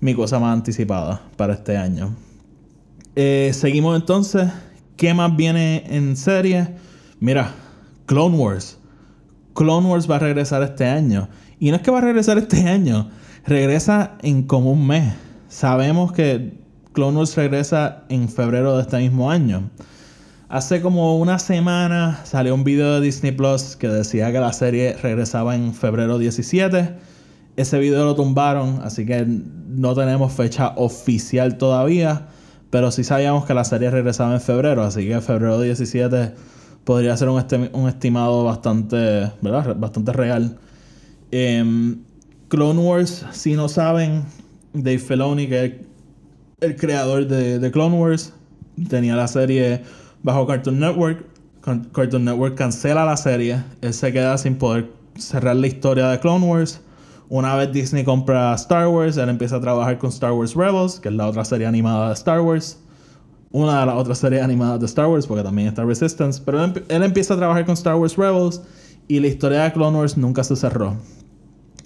mi 0.00 0.14
cosa 0.14 0.40
más 0.40 0.52
anticipada 0.52 1.22
para 1.37 1.54
este 1.54 1.76
año. 1.76 2.12
Eh, 3.14 3.52
seguimos 3.54 3.94
entonces. 3.94 4.48
¿Qué 4.96 5.14
más 5.14 5.35
viene 5.37 5.85
en 5.87 6.16
serie? 6.16 6.74
Mira, 7.20 7.54
Clone 8.06 8.37
Wars. 8.37 8.80
Clone 9.61 9.88
Wars 9.88 10.11
va 10.11 10.16
a 10.16 10.20
regresar 10.20 10.62
este 10.62 10.87
año. 10.87 11.29
Y 11.59 11.68
no 11.68 11.77
es 11.77 11.83
que 11.83 11.90
va 11.90 11.99
a 11.99 12.01
regresar 12.01 12.38
este 12.38 12.66
año, 12.66 13.11
regresa 13.44 14.12
en 14.23 14.44
como 14.44 14.73
un 14.73 14.87
mes. 14.87 15.12
Sabemos 15.51 16.12
que 16.12 16.55
Clone 16.94 17.18
Wars 17.18 17.37
regresa 17.37 18.05
en 18.09 18.31
febrero 18.31 18.75
de 18.79 18.85
este 18.85 18.96
mismo 18.96 19.31
año. 19.31 19.68
Hace 20.49 20.81
como 20.81 21.18
una 21.18 21.38
semana 21.38 22.20
salió 22.25 22.55
un 22.55 22.64
video 22.64 22.94
de 22.94 23.01
Disney 23.03 23.33
Plus 23.33 23.77
que 23.77 23.88
decía 23.88 24.33
que 24.33 24.40
la 24.40 24.55
serie 24.55 24.96
regresaba 24.96 25.55
en 25.55 25.75
febrero 25.75 26.18
17. 26.18 26.94
Ese 27.57 27.79
video 27.79 28.07
lo 28.07 28.14
tumbaron, 28.14 28.81
así 28.83 29.05
que 29.05 29.27
no 29.27 29.94
tenemos 29.94 30.33
fecha 30.33 30.73
oficial 30.77 31.59
todavía. 31.59 32.29
Pero 32.70 32.90
sí 32.90 33.05
sabíamos 33.05 33.44
que 33.44 33.53
la 33.53 33.64
serie 33.64 33.90
regresaba 33.90 34.33
en 34.33 34.40
febrero, 34.40 34.85
así 34.85 35.07
que 35.07 35.20
febrero 35.20 35.61
17 35.61 36.33
podría 36.85 37.16
ser 37.16 37.29
un, 37.29 37.88
estimado 37.88 38.45
bastante, 38.45 39.31
¿verdad? 39.40 39.77
bastante 39.77 40.12
real. 40.12 40.59
Em, 41.31 41.99
Clone 42.49 42.81
Wars, 42.81 43.25
si 43.33 43.55
no 43.55 43.69
saben, 43.69 44.25
Dave 44.73 44.99
Filoni, 44.99 45.47
que 45.47 45.64
es 45.64 45.73
el 46.61 46.77
creador 46.77 47.27
de, 47.27 47.71
Clone 47.71 47.97
Wars, 47.97 48.33
tenía 48.88 49.14
la 49.16 49.29
serie 49.29 49.83
bajo 50.23 50.47
Cartoon 50.47 50.81
Network. 50.81 51.25
Cartoon 51.93 52.25
Network 52.25 52.57
cancela 52.57 53.05
la 53.05 53.16
serie, 53.16 53.62
él 53.83 53.93
se 53.93 54.12
queda 54.12 54.37
sin 54.38 54.57
poder 54.57 54.90
cerrar 55.16 55.57
la 55.57 55.66
historia 55.66 56.09
de 56.09 56.19
Clone 56.19 56.47
Wars. 56.47 56.81
Una 57.29 57.55
vez 57.55 57.71
Disney 57.71 58.03
compra 58.03 58.53
Star 58.55 58.88
Wars, 58.88 59.16
él 59.16 59.29
empieza 59.29 59.57
a 59.57 59.61
trabajar 59.61 59.99
con 59.99 60.11
Star 60.11 60.33
Wars 60.33 60.55
Rebels, 60.55 60.99
que 60.99 61.09
es 61.09 61.14
la 61.14 61.29
otra 61.29 61.45
serie 61.45 61.66
animada 61.66 62.09
de 62.09 62.14
Star 62.14 62.40
Wars. 62.40 62.79
Una 63.53 63.81
de 63.81 63.87
las 63.87 63.97
otras 63.97 64.19
series 64.19 64.43
animadas 64.43 64.79
de 64.79 64.87
Star 64.87 65.09
Wars, 65.09 65.27
porque 65.27 65.43
también 65.43 65.69
está 65.69 65.85
Resistance. 65.85 66.41
Pero 66.45 66.65
él, 66.65 67.03
empieza 67.03 67.35
a 67.35 67.37
trabajar 67.37 67.65
con 67.67 67.75
Star 67.75 67.97
Wars 67.97 68.17
Rebels 68.17 68.63
y 69.09 69.19
la 69.19 69.27
historia 69.27 69.65
de 69.65 69.73
Clone 69.73 69.99
Wars 69.99 70.17
nunca 70.17 70.45
se 70.45 70.55
cerró. 70.55 70.97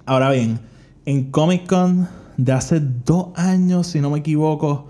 Ahora 0.05 0.31
bien, 0.31 0.61
en 1.07 1.31
Comic 1.31 1.67
Con 1.67 2.07
de 2.37 2.53
hace 2.53 2.81
dos 2.81 3.29
años, 3.37 3.87
si 3.87 4.01
no 4.01 4.11
me 4.11 4.19
equivoco, 4.19 4.89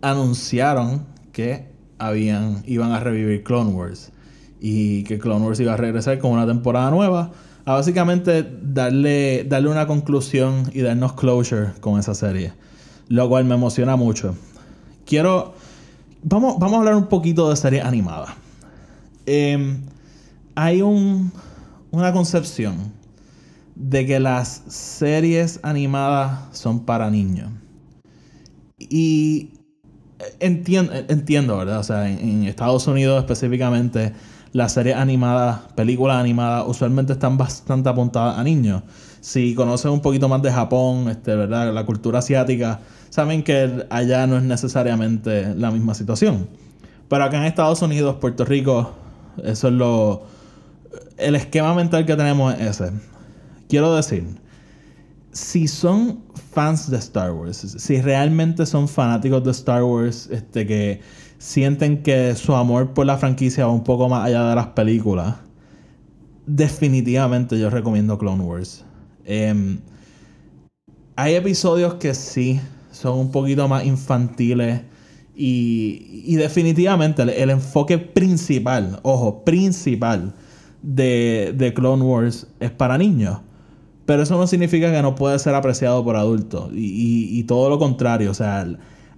anunciaron 0.00 1.04
que 1.32 1.66
habían, 1.98 2.62
iban 2.66 2.92
a 2.92 3.00
revivir 3.00 3.42
Clone 3.42 3.72
Wars 3.72 4.12
y 4.60 5.04
que 5.04 5.18
Clone 5.18 5.44
Wars 5.44 5.60
iba 5.60 5.74
a 5.74 5.76
regresar 5.76 6.18
con 6.18 6.32
una 6.32 6.46
temporada 6.46 6.90
nueva 6.90 7.32
a 7.64 7.74
básicamente 7.74 8.46
darle, 8.62 9.44
darle 9.44 9.68
una 9.68 9.86
conclusión 9.86 10.70
y 10.72 10.80
darnos 10.80 11.12
closure 11.12 11.72
con 11.80 11.98
esa 12.00 12.14
serie. 12.14 12.54
Lo 13.08 13.28
cual 13.28 13.44
me 13.44 13.54
emociona 13.54 13.96
mucho. 13.96 14.34
Quiero. 15.04 15.54
Vamos, 16.22 16.58
vamos 16.58 16.74
a 16.74 16.78
hablar 16.78 16.96
un 16.96 17.06
poquito 17.06 17.48
de 17.48 17.56
serie 17.56 17.80
animada. 17.80 18.34
Em, 19.26 19.82
hay 20.54 20.82
un, 20.82 21.30
una 21.90 22.12
concepción 22.12 22.92
de 23.76 24.04
que 24.04 24.18
las 24.18 24.62
series 24.66 25.60
animadas 25.62 26.40
son 26.56 26.80
para 26.80 27.08
niños. 27.10 27.50
Y 28.78 29.50
entiendo, 30.40 30.92
entiendo 31.08 31.58
¿verdad? 31.58 31.78
O 31.78 31.84
sea, 31.84 32.08
en 32.08 32.44
Estados 32.44 32.86
Unidos 32.88 33.20
específicamente 33.20 34.12
las 34.52 34.72
series 34.72 34.96
animadas, 34.96 35.60
películas 35.74 36.16
animadas, 36.16 36.64
usualmente 36.66 37.12
están 37.12 37.36
bastante 37.36 37.88
apuntadas 37.88 38.38
a 38.38 38.42
niños. 38.42 38.82
Si 39.20 39.54
conocen 39.54 39.90
un 39.90 40.00
poquito 40.00 40.28
más 40.28 40.42
de 40.42 40.50
Japón, 40.50 41.08
este, 41.08 41.36
¿verdad? 41.36 41.72
la 41.72 41.84
cultura 41.84 42.20
asiática, 42.20 42.80
saben 43.10 43.42
que 43.42 43.86
allá 43.90 44.26
no 44.26 44.36
es 44.36 44.42
necesariamente 44.42 45.54
la 45.54 45.70
misma 45.70 45.94
situación. 45.94 46.48
Pero 47.08 47.24
acá 47.24 47.38
en 47.38 47.44
Estados 47.44 47.82
Unidos, 47.82 48.16
Puerto 48.20 48.44
Rico, 48.44 48.92
eso 49.44 49.68
es 49.68 49.74
lo... 49.74 50.22
El 51.16 51.34
esquema 51.34 51.74
mental 51.74 52.06
que 52.06 52.16
tenemos 52.16 52.54
es 52.54 52.80
ese. 52.80 52.92
Quiero 53.68 53.94
decir, 53.94 54.24
si 55.32 55.68
son 55.68 56.22
fans 56.52 56.90
de 56.90 56.96
Star 56.98 57.32
Wars, 57.32 57.56
si 57.56 58.00
realmente 58.00 58.66
son 58.66 58.88
fanáticos 58.88 59.44
de 59.44 59.50
Star 59.50 59.82
Wars, 59.82 60.28
este 60.30 60.66
que 60.66 61.00
sienten 61.38 62.02
que 62.02 62.34
su 62.34 62.54
amor 62.54 62.94
por 62.94 63.06
la 63.06 63.16
franquicia 63.18 63.66
va 63.66 63.72
un 63.72 63.84
poco 63.84 64.08
más 64.08 64.26
allá 64.26 64.48
de 64.48 64.54
las 64.54 64.68
películas, 64.68 65.36
definitivamente 66.46 67.58
yo 67.58 67.70
recomiendo 67.70 68.18
Clone 68.18 68.42
Wars. 68.42 68.84
Em, 69.24 69.80
hay 71.16 71.34
episodios 71.34 71.94
que 71.94 72.14
sí 72.14 72.60
son 72.98 73.18
un 73.18 73.30
poquito 73.30 73.68
más 73.68 73.84
infantiles 73.84 74.82
y, 75.34 76.34
definitivamente 76.34 77.22
el, 77.22 77.50
enfoque 77.50 77.96
principal, 77.98 78.98
ojo, 79.02 79.44
principal 79.44 80.34
de, 80.82 81.54
de 81.56 81.72
Clone 81.72 82.02
Wars 82.02 82.48
es 82.58 82.72
para 82.72 82.98
niños. 82.98 83.38
Pero 84.04 84.22
eso 84.22 84.36
no 84.36 84.46
significa 84.48 84.90
que 84.90 85.00
no 85.00 85.14
puede 85.14 85.38
ser 85.38 85.54
apreciado 85.54 86.02
por 86.02 86.16
adultos. 86.16 86.72
Y, 86.72 87.38
y 87.38 87.44
todo 87.44 87.68
lo 87.68 87.78
contrario. 87.78 88.30
O 88.32 88.34
sea, 88.34 88.66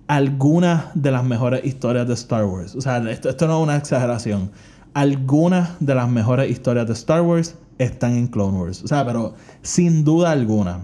algunas 0.08 0.86
de 0.94 1.10
las 1.12 1.24
mejores 1.24 1.64
historias 1.64 2.06
de 2.06 2.14
Star 2.14 2.44
Wars. 2.44 2.74
O 2.74 2.80
sea, 2.80 2.98
esto, 3.08 3.46
no 3.46 3.58
es 3.58 3.62
una 3.62 3.76
exageración. 3.76 4.50
Algunas 4.92 5.70
de 5.78 5.94
las 5.94 6.10
mejores 6.10 6.50
historias 6.50 6.86
de 6.88 6.92
Star 6.94 7.22
Wars 7.22 7.56
están 7.78 8.16
en 8.16 8.26
Clone 8.26 8.58
Wars. 8.58 8.82
O 8.82 8.88
sea, 8.88 9.06
pero 9.06 9.34
sin 9.62 10.04
duda 10.04 10.32
alguna. 10.32 10.80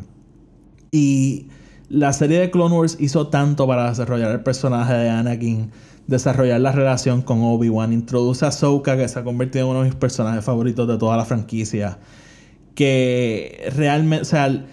Y 0.92 1.48
la 1.88 2.12
serie 2.12 2.40
de 2.40 2.50
Clone 2.50 2.76
Wars 2.76 2.96
hizo 2.98 3.28
tanto 3.28 3.66
para 3.66 3.88
desarrollar 3.88 4.32
el 4.32 4.40
personaje 4.40 4.92
de 4.92 5.08
Anakin, 5.08 5.70
desarrollar 6.06 6.60
la 6.60 6.72
relación 6.72 7.22
con 7.22 7.42
Obi-Wan, 7.42 7.92
introduce 7.92 8.44
a 8.44 8.48
Ahsoka, 8.48 8.96
que 8.96 9.08
se 9.08 9.18
ha 9.18 9.24
convertido 9.24 9.66
en 9.66 9.70
uno 9.70 9.80
de 9.80 9.86
mis 9.86 9.94
personajes 9.94 10.44
favoritos 10.44 10.86
de 10.88 10.98
toda 10.98 11.16
la 11.16 11.24
franquicia. 11.24 11.98
Que 12.74 13.72
realmente, 13.76 14.22
o 14.22 14.24
sea, 14.24 14.48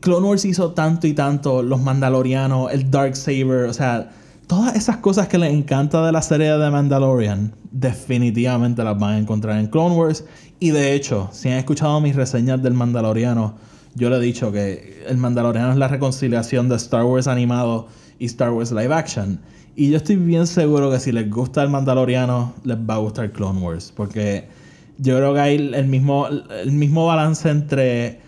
Clone 0.00 0.28
Wars 0.28 0.44
hizo 0.44 0.72
tanto 0.72 1.06
y 1.06 1.12
tanto, 1.12 1.62
los 1.62 1.80
Mandalorianos, 1.80 2.72
el 2.72 2.90
Dark 2.90 3.16
Saber, 3.16 3.66
o 3.68 3.72
sea, 3.72 4.10
todas 4.46 4.74
esas 4.76 4.98
cosas 4.98 5.28
que 5.28 5.38
les 5.38 5.52
encanta 5.52 6.04
de 6.04 6.12
la 6.12 6.22
serie 6.22 6.50
de 6.50 6.70
Mandalorian, 6.70 7.54
definitivamente 7.70 8.82
las 8.82 8.98
van 8.98 9.14
a 9.14 9.18
encontrar 9.18 9.58
en 9.58 9.68
Clone 9.68 9.94
Wars. 9.94 10.24
Y 10.58 10.70
de 10.70 10.94
hecho, 10.94 11.28
si 11.32 11.48
han 11.48 11.58
escuchado 11.58 12.00
mis 12.00 12.16
reseñas 12.16 12.62
del 12.62 12.74
Mandaloriano, 12.74 13.54
yo 13.96 14.10
le 14.10 14.16
he 14.16 14.20
dicho 14.20 14.52
que 14.52 15.02
el 15.08 15.16
Mandaloriano 15.16 15.72
es 15.72 15.78
la 15.78 15.88
reconciliación 15.88 16.68
de 16.68 16.76
Star 16.76 17.04
Wars 17.04 17.26
animado 17.26 17.88
y 18.18 18.26
Star 18.26 18.52
Wars 18.52 18.70
live 18.70 18.92
action. 18.94 19.40
Y 19.74 19.90
yo 19.90 19.96
estoy 19.96 20.16
bien 20.16 20.46
seguro 20.46 20.90
que 20.90 21.00
si 21.00 21.12
les 21.12 21.30
gusta 21.30 21.62
el 21.62 21.70
Mandaloriano, 21.70 22.54
les 22.64 22.76
va 22.76 22.94
a 22.94 22.98
gustar 22.98 23.32
Clone 23.32 23.60
Wars. 23.60 23.92
Porque 23.96 24.48
yo 24.98 25.16
creo 25.16 25.32
que 25.32 25.40
hay 25.40 25.70
el 25.74 25.86
mismo, 25.86 26.28
el 26.28 26.72
mismo 26.72 27.06
balance 27.06 27.48
entre 27.48 28.20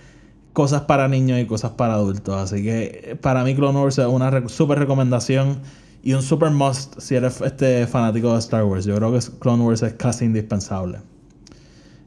cosas 0.54 0.82
para 0.82 1.06
niños 1.06 1.38
y 1.38 1.44
cosas 1.44 1.72
para 1.72 1.94
adultos. 1.94 2.34
Así 2.34 2.62
que 2.62 3.18
para 3.20 3.44
mí 3.44 3.54
Clone 3.54 3.78
Wars 3.78 3.98
es 3.98 4.06
una 4.06 4.48
super 4.48 4.78
recomendación. 4.78 5.60
y 6.02 6.14
un 6.14 6.22
super 6.22 6.50
must 6.50 6.98
si 7.00 7.16
eres 7.16 7.40
este 7.42 7.86
fanático 7.86 8.32
de 8.32 8.38
Star 8.38 8.64
Wars. 8.64 8.86
Yo 8.86 8.94
creo 8.96 9.12
que 9.12 9.18
Clone 9.38 9.64
Wars 9.64 9.82
es 9.82 9.92
casi 9.94 10.24
indispensable. 10.24 11.00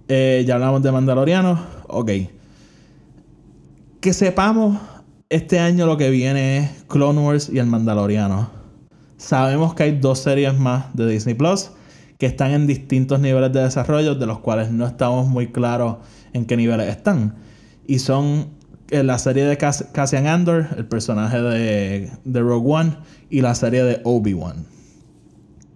Eh, 0.07 0.43
ya 0.47 0.55
hablamos 0.55 0.81
de 0.81 0.91
Mandaloriano. 0.91 1.59
Ok. 1.87 2.11
Que 4.01 4.13
sepamos 4.13 4.79
este 5.29 5.59
año 5.59 5.85
lo 5.85 5.95
que 5.95 6.09
viene 6.09 6.57
es 6.57 6.69
Clone 6.87 7.21
Wars 7.21 7.51
y 7.53 7.59
el 7.59 7.67
Mandaloriano. 7.67 8.49
Sabemos 9.17 9.75
que 9.75 9.83
hay 9.83 9.99
dos 9.99 10.17
series 10.17 10.57
más 10.57 10.85
de 10.95 11.07
Disney 11.07 11.35
Plus 11.35 11.69
que 12.17 12.25
están 12.25 12.49
en 12.49 12.65
distintos 12.65 13.19
niveles 13.19 13.53
de 13.53 13.61
desarrollo, 13.61 14.15
de 14.15 14.25
los 14.25 14.39
cuales 14.39 14.71
no 14.71 14.87
estamos 14.87 15.27
muy 15.27 15.51
claros 15.51 15.97
en 16.33 16.45
qué 16.45 16.57
niveles 16.57 16.89
están. 16.89 17.35
Y 17.85 17.99
son 17.99 18.47
eh, 18.89 19.03
la 19.03 19.19
serie 19.19 19.45
de 19.45 19.57
Cassian 19.57 20.25
Andor, 20.25 20.69
el 20.77 20.87
personaje 20.87 21.39
de, 21.39 22.11
de 22.25 22.39
Rogue 22.39 22.73
One, 22.73 22.97
y 23.29 23.41
la 23.41 23.53
serie 23.53 23.83
de 23.83 24.01
Obi-Wan. 24.03 24.65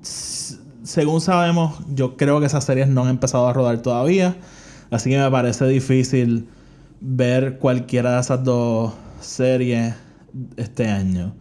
Según 0.01 1.21
sabemos, 1.21 1.77
yo 1.93 2.17
creo 2.17 2.39
que 2.39 2.47
esas 2.47 2.63
series 2.63 2.88
no 2.88 3.03
han 3.03 3.09
empezado 3.09 3.47
a 3.47 3.53
rodar 3.53 3.83
todavía. 3.83 4.35
Así 4.89 5.11
que 5.11 5.19
me 5.19 5.29
parece 5.29 5.67
difícil 5.67 6.47
ver 7.01 7.58
cualquiera 7.60 8.15
de 8.15 8.21
esas 8.21 8.43
dos 8.43 8.93
series 9.19 9.93
este 10.58 10.88
año. 10.88 11.36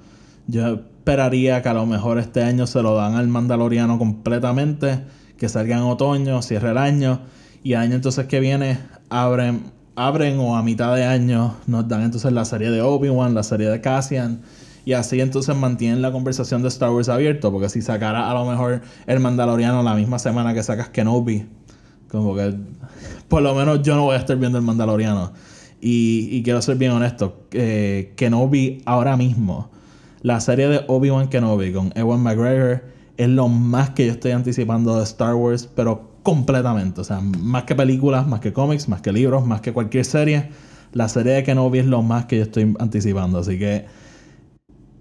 Yo 0.46 0.74
esperaría 0.74 1.62
que 1.62 1.68
a 1.68 1.74
lo 1.74 1.86
mejor 1.86 2.18
este 2.18 2.42
año 2.42 2.66
se 2.66 2.82
lo 2.82 2.94
dan 2.94 3.14
al 3.14 3.28
Mandaloriano 3.28 3.98
completamente, 3.98 5.04
que 5.36 5.48
salga 5.48 5.76
en 5.76 5.82
otoño, 5.82 6.42
cierre 6.42 6.70
el 6.70 6.78
año, 6.78 7.20
y 7.62 7.74
año 7.74 7.94
entonces 7.94 8.26
que 8.26 8.40
viene 8.40 8.78
abren, 9.08 9.72
abren 9.96 10.38
o 10.38 10.56
a 10.56 10.62
mitad 10.62 10.94
de 10.94 11.04
año 11.04 11.54
nos 11.66 11.88
dan 11.88 12.02
entonces 12.02 12.32
la 12.32 12.44
serie 12.44 12.70
de 12.70 12.82
Obi-Wan, 12.82 13.34
la 13.34 13.42
serie 13.42 13.68
de 13.68 13.80
Cassian, 13.80 14.42
y 14.84 14.92
así 14.92 15.20
entonces 15.20 15.56
mantienen 15.56 16.02
la 16.02 16.12
conversación 16.12 16.62
de 16.62 16.68
Star 16.68 16.90
Wars 16.90 17.08
abierto, 17.08 17.50
porque 17.50 17.68
si 17.70 17.80
sacara 17.80 18.30
a 18.30 18.34
lo 18.34 18.44
mejor 18.44 18.82
el 19.06 19.20
Mandaloriano 19.20 19.82
la 19.82 19.94
misma 19.94 20.18
semana 20.18 20.52
que 20.52 20.62
sacas 20.62 20.90
Kenobi, 20.90 21.46
como 22.18 22.34
que 22.34 22.54
por 23.28 23.42
lo 23.42 23.54
menos 23.54 23.82
yo 23.82 23.96
no 23.96 24.04
voy 24.04 24.14
a 24.14 24.18
estar 24.18 24.36
viendo 24.36 24.58
el 24.58 24.64
Mandaloriano. 24.64 25.32
Y, 25.86 26.42
quiero 26.44 26.62
ser 26.62 26.76
bien 26.78 26.92
honesto, 26.92 27.42
eh, 27.52 28.14
Kenobi 28.16 28.80
ahora 28.86 29.18
mismo 29.18 29.70
la 30.24 30.40
serie 30.40 30.68
de 30.68 30.80
Obi-Wan 30.88 31.28
Kenobi 31.28 31.70
con 31.70 31.92
Ewan 31.94 32.22
McGregor 32.22 32.82
es 33.18 33.28
lo 33.28 33.46
más 33.48 33.90
que 33.90 34.06
yo 34.06 34.12
estoy 34.12 34.30
anticipando 34.30 34.96
de 34.96 35.04
Star 35.04 35.34
Wars, 35.34 35.68
pero 35.76 36.12
completamente. 36.22 37.02
O 37.02 37.04
sea, 37.04 37.20
más 37.20 37.64
que 37.64 37.74
películas, 37.74 38.26
más 38.26 38.40
que 38.40 38.54
cómics, 38.54 38.88
más 38.88 39.02
que 39.02 39.12
libros, 39.12 39.46
más 39.46 39.60
que 39.60 39.74
cualquier 39.74 40.06
serie. 40.06 40.48
La 40.92 41.10
serie 41.10 41.34
de 41.34 41.42
Kenobi 41.44 41.80
es 41.80 41.84
lo 41.84 42.00
más 42.00 42.24
que 42.24 42.38
yo 42.38 42.44
estoy 42.44 42.74
anticipando. 42.78 43.40
Así 43.40 43.58
que 43.58 43.84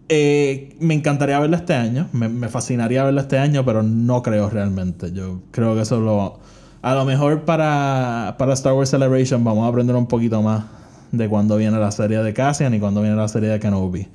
eh, 0.10 0.76
me 0.82 0.94
encantaría 0.94 1.40
verla 1.40 1.56
este 1.56 1.74
año. 1.74 2.10
Me, 2.12 2.50
fascinaría 2.50 3.06
verla 3.06 3.22
este 3.22 3.38
año, 3.38 3.64
pero 3.64 3.82
no 3.82 4.22
creo 4.24 4.50
realmente. 4.50 5.14
Yo 5.14 5.40
creo 5.52 5.74
que 5.74 5.84
eso 5.84 6.02
lo. 6.02 6.42
A 6.84 6.96
lo 6.96 7.06
mejor 7.06 7.46
para, 7.46 8.36
para 8.38 8.52
Star 8.54 8.74
Wars 8.74 8.90
Celebration 8.90 9.42
vamos 9.42 9.64
a 9.64 9.70
aprender 9.70 9.96
un 9.96 10.06
poquito 10.06 10.42
más 10.42 10.66
de 11.14 11.30
cuándo 11.30 11.56
viene 11.56 11.80
la 11.80 11.92
serie 11.92 12.22
de 12.22 12.34
Cassian 12.34 12.74
y 12.74 12.80
cuándo 12.82 13.02
viene 13.02 13.16
la 13.16 13.30
serie 13.30 13.48
de 13.48 13.58
Kenobi. 13.58 14.10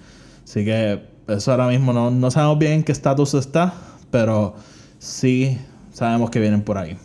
Así 0.44 0.66
que 0.66 1.02
eso 1.28 1.50
ahora 1.50 1.68
mismo 1.68 1.94
no, 1.94 2.10
no 2.10 2.30
sabemos 2.30 2.58
bien 2.58 2.72
en 2.72 2.82
qué 2.84 2.92
estatus 2.92 3.32
está, 3.32 3.72
pero 4.10 4.54
sí 4.98 5.56
sabemos 5.94 6.28
que 6.28 6.40
vienen 6.40 6.60
por 6.60 6.76
ahí. 6.76 6.98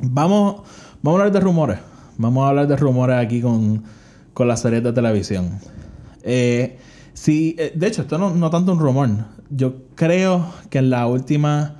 Vamos, 0.00 0.62
vamos 1.00 1.20
a 1.20 1.22
hablar 1.22 1.32
de 1.32 1.38
rumores. 1.38 1.78
Vamos 2.18 2.44
a 2.44 2.48
hablar 2.48 2.66
de 2.66 2.74
rumores 2.74 3.24
aquí 3.24 3.40
con, 3.40 3.84
con 4.34 4.48
las 4.48 4.62
series 4.62 4.82
de 4.82 4.92
televisión. 4.92 5.60
Eh, 6.24 6.76
sí, 7.12 7.54
eh, 7.56 7.72
de 7.72 7.86
hecho, 7.86 8.02
esto 8.02 8.18
no, 8.18 8.34
no 8.34 8.50
tanto 8.50 8.72
un 8.72 8.80
rumor. 8.80 9.10
Yo 9.48 9.74
creo 9.94 10.44
que 10.70 10.78
en 10.78 10.90
la 10.90 11.06
última 11.06 11.76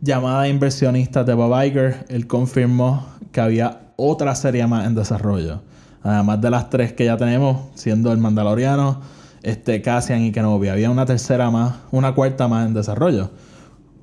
llamada 0.00 0.42
de 0.42 0.48
inversionistas 0.48 1.26
de 1.26 1.34
Bob 1.34 1.62
Iger, 1.62 2.06
él 2.08 2.26
confirmó 2.26 3.06
que 3.32 3.40
había 3.40 3.92
otra 3.96 4.34
serie 4.34 4.66
más 4.66 4.86
en 4.86 4.94
desarrollo. 4.94 5.62
Además 6.02 6.40
de 6.40 6.50
las 6.50 6.70
tres 6.70 6.92
que 6.92 7.04
ya 7.04 7.16
tenemos, 7.16 7.58
siendo 7.74 8.12
El 8.12 8.18
Mandaloriano, 8.18 9.00
este, 9.42 9.82
Cassian 9.82 10.22
y 10.22 10.32
Kenobi. 10.32 10.68
Había 10.68 10.90
una 10.90 11.06
tercera 11.06 11.50
más, 11.50 11.76
una 11.90 12.14
cuarta 12.14 12.48
más 12.48 12.66
en 12.66 12.74
desarrollo. 12.74 13.30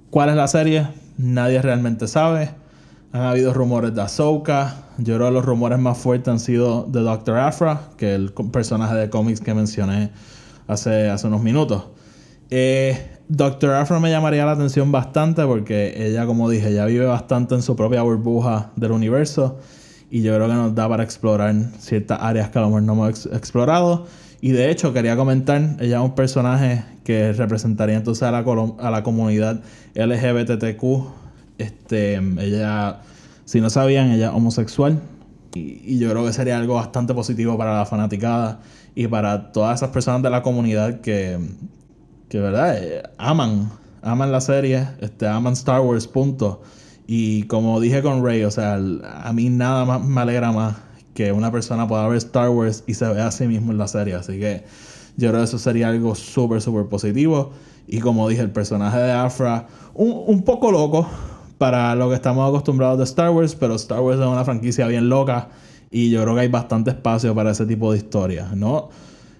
¿Cuál 0.10 0.30
es 0.30 0.36
la 0.36 0.48
serie? 0.48 0.88
Nadie 1.18 1.62
realmente 1.62 2.08
sabe. 2.08 2.52
Han 3.12 3.22
habido 3.22 3.54
rumores 3.54 3.96
de 3.96 4.02
Ahsoka. 4.02 4.76
Yo 4.98 5.16
creo 5.16 5.28
que 5.28 5.34
los 5.34 5.46
rumores 5.46 5.80
más 5.80 5.98
fuertes 5.98 6.28
han 6.28 6.40
sido 6.40 6.84
de 6.84 7.02
Doctor 7.02 7.38
Afra, 7.38 7.82
que 7.98 8.14
es 8.14 8.20
el 8.20 8.34
personaje 8.52 8.96
de 8.96 9.10
cómics 9.10 9.42
que 9.42 9.54
mencioné 9.54 10.12
hace, 10.68 11.10
hace 11.10 11.28
unos 11.28 11.42
minutos. 11.42 11.86
Eh, 12.50 13.17
Doctor 13.30 13.74
Afra 13.74 14.00
me 14.00 14.10
llamaría 14.10 14.46
la 14.46 14.54
atención 14.54 14.90
bastante 14.92 15.44
porque 15.46 15.94
ella, 16.08 16.26
como 16.26 16.50
dije, 16.50 16.74
ya 16.74 16.86
vive 16.86 17.06
bastante 17.06 17.56
en 17.56 17.62
su 17.62 17.76
propia 17.76 18.02
burbuja 18.02 18.72
del 18.78 18.92
universo. 18.92 19.60
Y 20.10 20.22
yo 20.22 20.34
creo 20.36 20.48
que 20.48 20.54
nos 20.54 20.74
da 20.74 20.88
para 20.88 21.04
explorar 21.04 21.54
ciertas 21.78 22.20
áreas 22.22 22.50
que 22.50 22.60
a 22.60 22.62
lo 22.62 22.68
mejor 22.68 22.84
no 22.84 22.94
hemos 22.94 23.26
explorado. 23.26 24.08
Y 24.40 24.52
de 24.52 24.72
hecho, 24.72 24.94
quería 24.94 25.18
comentar, 25.18 25.62
ella 25.80 25.98
es 25.98 26.04
un 26.04 26.16
personaje 26.16 26.86
que 27.04 27.34
representaría 27.34 27.98
entonces 27.98 28.24
a 28.24 28.32
la, 28.32 28.46
a 28.80 28.92
la 28.92 29.04
comunidad 29.04 29.62
LGBTQ. 29.96 30.84
Este, 31.58 32.16
ella, 32.16 33.02
si 33.44 33.60
no 33.60 33.70
sabían, 33.70 34.12
ella 34.12 34.28
es 34.28 34.34
homosexual. 34.34 35.02
Y, 35.54 36.00
yo 36.00 36.10
creo 36.12 36.26
que 36.26 36.32
sería 36.32 36.58
algo 36.58 36.76
bastante 36.76 37.14
positivo 37.14 37.58
para 37.58 37.78
la 37.78 37.86
fanaticada 37.86 38.62
y 38.96 39.08
para 39.08 39.52
todas 39.52 39.80
esas 39.80 39.90
personas 39.90 40.22
de 40.22 40.30
la 40.30 40.44
comunidad 40.44 41.02
que, 41.02 41.40
que 42.30 42.40
¿verdad? 42.40 42.78
Eh, 42.78 43.04
aman, 43.18 43.72
aman 44.02 44.32
la 44.32 44.42
serie, 44.42 44.88
este, 45.00 45.28
aman 45.28 45.54
Star 45.54 45.82
Wars, 45.82 46.08
punto. 46.08 46.62
Y 47.08 47.44
como 47.44 47.80
dije 47.80 48.02
con 48.02 48.24
Rey, 48.24 48.44
o 48.44 48.52
sea, 48.52 48.76
a 48.76 49.34
mí 49.34 49.50
nada 49.50 49.86
más 49.86 50.04
me 50.04 50.22
alegra 50.22 50.52
más 50.52 50.76
que 51.14 51.32
una 51.32 51.52
persona 51.52 51.88
pueda 51.88 52.08
ver 52.08 52.18
Star 52.18 52.50
Wars 52.50 52.84
y 52.86 52.94
se 52.94 53.08
vea 53.08 53.28
a 53.28 53.32
sí 53.32 53.48
mismo 53.48 53.72
en 53.72 53.78
la 53.78 53.88
serie. 53.88 54.16
Así 54.16 54.40
que 54.40 54.66
yo 55.16 55.30
creo 55.30 55.40
que 55.40 55.46
eso 55.46 55.58
sería 55.58 55.88
algo 55.88 56.16
súper, 56.16 56.62
súper 56.62 56.86
positivo. 56.88 57.52
Y 57.88 58.00
como 58.00 58.28
dije, 58.28 58.42
el 58.42 58.52
personaje 58.52 59.00
de 59.00 59.12
Afra, 59.14 59.68
un, 59.96 60.44
poco 60.44 60.72
loco 60.72 61.08
para 61.58 61.96
lo 61.96 62.10
que 62.10 62.16
estamos 62.16 62.48
acostumbrados 62.48 62.98
de 62.98 63.06
Star 63.06 63.32
Wars, 63.32 63.56
pero 63.56 63.76
Star 63.76 64.02
Wars 64.02 64.20
es 64.20 64.26
una 64.26 64.44
franquicia 64.44 64.86
bien 64.88 65.10
loca 65.10 65.48
y 65.90 66.10
yo 66.12 66.22
creo 66.22 66.36
que 66.36 66.42
hay 66.42 66.50
bastante 66.50 66.92
espacio 66.92 67.34
para 67.34 67.52
ese 67.52 67.66
tipo 67.66 67.92
de 67.94 67.98
historias, 67.98 68.56
¿no? 68.56 68.90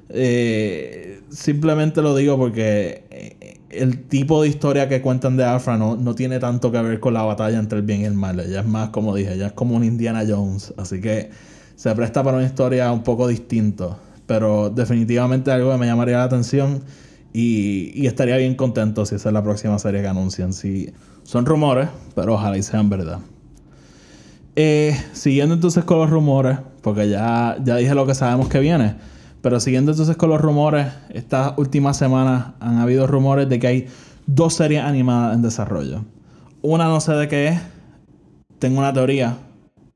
Eh, 0.10 1.22
simplemente 1.30 2.02
lo 2.02 2.16
digo 2.16 2.38
porque 2.38 3.04
eh, 3.10 3.60
el 3.70 4.08
tipo 4.08 4.42
de 4.42 4.48
historia 4.48 4.88
que 4.88 5.02
cuentan 5.02 5.36
de 5.36 5.44
Afra 5.44 5.78
no, 5.78 5.96
no 5.96 6.16
tiene 6.16 6.40
tanto 6.40 6.72
que 6.72 6.82
ver 6.82 7.00
con 7.00 7.14
la 7.14 7.24
batalla 7.24 7.60
entre 7.60 7.80
el 7.80 7.86
bien 7.86 8.02
y 8.02 8.06
el 8.06 8.14
mal. 8.14 8.40
Ella 8.40 8.62
es 8.62 8.68
más, 8.68 8.90
como 8.90 9.16
dije, 9.16 9.34
ella 9.34 9.48
es 9.48 9.54
como 9.54 9.76
un 9.76 9.84
Indiana 9.84 10.24
Jones. 10.28 10.74
Así 10.78 11.02
que 11.02 11.30
se 11.76 11.94
presta 11.96 12.24
para 12.24 12.38
una 12.38 12.46
historia 12.46 12.92
un 12.92 13.04
poco 13.04 13.28
distinta. 13.28 13.98
Pero 14.26 14.70
definitivamente 14.70 15.52
algo 15.52 15.72
que 15.72 15.78
me 15.78 15.86
llamaría 15.86 16.18
la 16.18 16.24
atención 16.24 16.84
y, 17.34 18.08
estaría 18.08 18.38
bien 18.38 18.56
contento 18.56 19.06
si 19.06 19.16
esa 19.16 19.30
es 19.30 19.34
la 19.34 19.44
próxima 19.44 19.78
serie 19.80 20.02
que 20.02 20.08
anuncian. 20.08 20.54
Si 20.54 20.92
son 21.24 21.46
rumores, 21.46 21.90
pero 22.16 22.34
ojalá 22.34 22.58
y 22.58 22.64
sean 22.64 22.90
verdad. 22.90 23.20
Eh, 24.56 25.00
siguiendo 25.14 25.54
entonces 25.54 25.84
con 25.84 26.00
los 26.00 26.10
rumores, 26.10 26.58
porque 26.82 27.10
ya, 27.10 27.58
ya 27.64 27.76
dije 27.76 27.94
lo 27.94 28.08
que 28.08 28.16
sabemos 28.16 28.50
que 28.50 28.60
viene. 28.60 28.96
Pero 29.48 29.62
siguiendo 29.62 29.92
entonces 29.92 30.18
con 30.18 30.30
los 30.30 30.42
rumores, 30.42 30.88
estas 31.08 31.54
últimas 31.56 31.96
semanas 31.96 32.48
han 32.60 32.80
habido 32.80 33.08
rumores 33.08 33.48
de 33.48 33.60
que 33.60 33.68
hay 33.68 33.88
dos 34.26 34.56
series 34.56 34.84
animadas 34.84 35.36
en 35.36 35.42
desarrollo. 35.42 36.04
Una 36.62 36.90
no 36.90 37.00
sé 37.00 37.14
de 37.14 37.30
qué 37.30 37.48
es. 37.48 37.62
Tengo 38.60 38.80
una 38.80 38.92
teoría, 38.92 39.38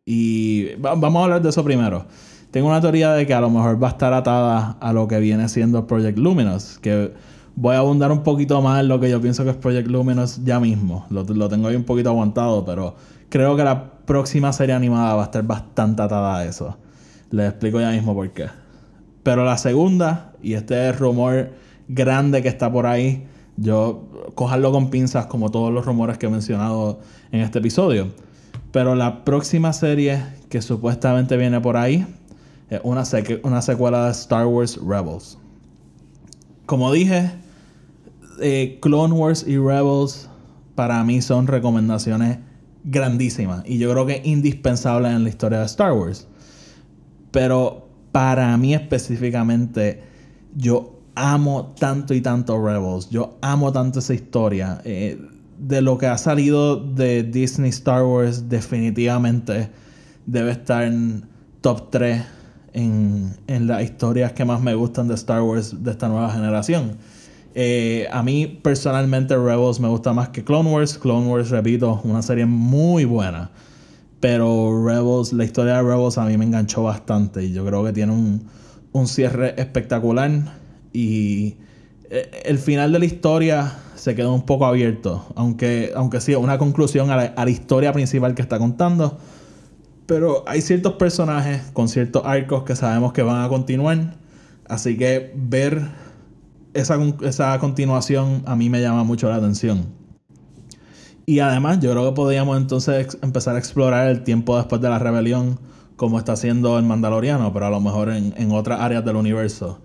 y 0.06 0.74
vamos 0.76 1.20
a 1.20 1.24
hablar 1.26 1.42
de 1.42 1.50
eso 1.50 1.66
primero. 1.66 2.06
Tengo 2.52 2.70
una 2.70 2.80
teoría 2.80 3.12
de 3.12 3.28
que 3.28 3.34
a 3.34 3.42
lo 3.42 3.50
mejor 3.50 3.84
va 3.84 3.90
a 3.90 3.92
estar 3.92 4.14
atada 4.14 4.78
a 4.80 4.94
lo 4.94 5.10
que 5.10 5.20
viene 5.20 5.50
siendo 5.50 5.86
Project 5.86 6.18
Luminous, 6.18 6.80
que 6.80 7.12
voy 7.58 7.76
a 7.76 7.80
abundar 7.80 8.14
un 8.14 8.24
poquito 8.24 8.62
más 8.62 8.80
en 8.80 8.88
lo 8.88 9.02
que 9.02 9.10
yo 9.10 9.20
pienso 9.20 9.44
que 9.44 9.50
es 9.50 9.58
Project 9.58 9.90
Luminous 9.90 10.46
ya 10.46 10.62
mismo. 10.62 11.06
Lo, 11.10 11.26
tengo 11.50 11.68
ahí 11.68 11.76
un 11.76 11.84
poquito 11.84 12.08
aguantado, 12.08 12.64
pero 12.64 12.96
creo 13.28 13.58
que 13.58 13.66
la 13.66 13.92
próxima 14.06 14.54
serie 14.54 14.76
animada 14.76 15.16
va 15.16 15.24
a 15.24 15.26
estar 15.26 15.44
bastante 15.44 16.04
atada 16.04 16.38
a 16.38 16.46
eso. 16.46 16.78
Les 17.32 17.50
explico 17.50 17.82
ya 17.82 17.92
mismo 17.92 18.16
por 18.16 18.30
qué. 18.30 18.61
Pero 19.24 19.46
la 19.46 19.58
segunda, 19.58 20.34
y 20.42 20.54
este 20.54 20.92
rumor 20.92 21.52
grande 21.88 22.42
que 22.42 22.48
está 22.48 22.72
por 22.72 22.88
ahí, 22.88 23.28
yo 23.58 24.08
cojarlo 24.36 24.72
con 24.72 24.90
pinzas 24.90 25.28
como 25.28 25.52
todos 25.52 25.72
los 25.72 25.86
rumores 25.86 26.18
que 26.18 26.26
he 26.26 26.30
mencionado 26.30 27.00
en 27.32 27.42
este 27.42 27.60
episodio 27.60 28.08
pero 28.72 28.96
la 28.96 29.24
próxima 29.26 29.74
serie 29.74 30.24
que 30.50 30.62
supuestamente 30.62 31.38
viene 31.38 31.60
por 31.60 31.78
ahí 31.78 32.06
es 32.70 32.80
una, 32.84 33.04
secuela 33.06 34.06
de 34.06 34.12
Star 34.12 34.48
Wars 34.48 34.80
Rebels. 34.82 35.38
Como 36.66 36.92
dije, 36.94 37.32
eh, 38.40 38.80
Clone 38.82 39.14
Wars 39.14 39.46
y 39.46 39.58
Rebels 39.58 40.30
para 40.76 41.04
mí 41.04 41.22
son 41.22 41.48
recomendaciones 41.48 42.40
grandísimas 42.86 43.64
y 43.66 43.78
yo 43.78 43.92
creo 43.92 44.06
que 44.06 44.22
indispensables 44.24 45.12
en 45.12 45.24
la 45.24 45.30
historia 45.30 45.60
de 45.60 45.66
Star 45.66 45.92
Wars. 45.92 46.28
Pero 47.32 47.90
para 48.12 48.56
mí 48.58 48.74
específicamente, 48.74 50.02
yo 50.56 51.00
amo 51.16 51.74
tanto 51.80 52.14
y 52.14 52.22
tanto 52.22 52.64
Rebels. 52.64 53.10
Yo 53.10 53.38
amo 53.42 53.72
tanto 53.72 54.00
esa 54.00 54.14
historia. 54.14 54.82
Eh, 54.84 55.20
de 55.58 55.82
lo 55.82 55.98
que 55.98 56.08
ha 56.08 56.18
salido 56.18 56.78
de 56.78 57.24
Disney 57.24 57.70
Star 57.70 58.04
Wars, 58.04 58.50
definitivamente 58.50 59.70
debe 60.26 60.52
estar 60.52 60.84
en 60.84 61.26
top 61.62 61.92
3 61.92 62.24
en, 62.74 63.36
en 63.48 63.68
las 63.68 63.84
historias 63.84 64.34
que 64.34 64.44
más 64.46 64.62
me 64.62 64.74
gustan 64.74 65.08
de 65.08 65.14
Star 65.14 65.42
Wars 65.42 65.84
de 65.84 65.92
esta 65.92 66.08
nueva 66.08 66.32
generación. 66.32 66.98
Eh, 67.54 68.08
a 68.12 68.24
mí 68.24 68.48
personalmente 68.48 69.36
Rebels 69.36 69.80
me 69.80 69.90
gusta 69.90 70.14
más 70.14 70.30
que 70.30 70.44
Clone 70.44 70.72
Wars. 70.72 70.98
Clone 70.98 71.28
Wars, 71.28 71.50
repito, 71.50 72.02
una 72.04 72.22
serie 72.22 72.46
muy 72.46 73.06
buena. 73.06 73.52
Pero 74.22 74.86
Rebels, 74.86 75.34
la 75.34 75.44
historia 75.44 75.74
de 75.74 75.82
Rebels 75.82 76.18
a 76.18 76.26
mí 76.26 76.38
me 76.38 76.46
enganchó 76.46 76.84
bastante. 76.84 77.44
Y 77.44 77.52
yo 77.52 77.66
creo 77.66 77.84
que 77.84 77.92
tiene 77.92 78.14
un, 78.14 78.48
un 78.94 79.08
cierre 79.08 79.56
espectacular. 79.60 80.32
Y 80.94 81.58
eh, 82.10 82.44
el 82.46 82.60
final 82.60 82.92
de 82.94 83.00
la 83.00 83.06
historia 83.06 83.80
se 83.96 84.16
quedó 84.16 84.34
un 84.34 84.46
poco 84.46 84.66
abierto. 84.68 85.26
Aunque, 85.36 85.92
aunque 85.96 86.22
sí, 86.22 86.36
una 86.36 86.60
conclusión 86.60 87.10
a 87.10 87.18
la, 87.18 87.24
a 87.36 87.46
la 87.46 87.52
historia 87.52 87.92
principal 87.92 88.36
que 88.36 88.44
está 88.44 88.60
contando. 88.60 89.18
Pero 90.06 90.44
hay 90.48 90.62
ciertos 90.62 90.94
personajes 90.94 91.64
con 91.74 91.90
ciertos 91.90 92.24
arcos 92.24 92.64
que 92.64 92.76
sabemos 92.76 93.14
que 93.14 93.24
van 93.24 93.44
a 93.44 93.50
continuar. 93.50 94.16
Así 94.68 94.98
que 94.98 95.34
ver 95.36 95.82
esa, 96.76 97.00
esa 97.24 97.58
continuación 97.60 98.44
a 98.46 98.56
mí 98.56 98.70
me 98.70 98.82
llama 98.82 99.04
mucho 99.04 99.30
la 99.30 99.36
atención. 99.36 100.01
Y 101.32 101.40
además, 101.40 101.80
yo 101.80 101.92
creo 101.92 102.10
que 102.10 102.14
podríamos 102.14 102.58
entonces 102.58 103.18
empezar 103.22 103.56
a 103.56 103.58
explorar 103.58 104.10
el 104.10 104.22
tiempo 104.26 104.58
después 104.58 104.82
de 104.82 104.90
la 104.90 105.00
rebelión, 105.00 105.58
como 105.96 106.20
está 106.20 106.34
haciendo 106.34 106.78
el 106.78 106.84
Mandaloriano, 106.84 107.54
pero 107.54 107.68
a 107.68 107.70
lo 107.70 107.80
mejor 107.80 108.10
en, 108.10 108.34
en 108.36 108.52
otras 108.52 108.82
áreas 108.82 109.06
del 109.06 109.16
universo. 109.16 109.80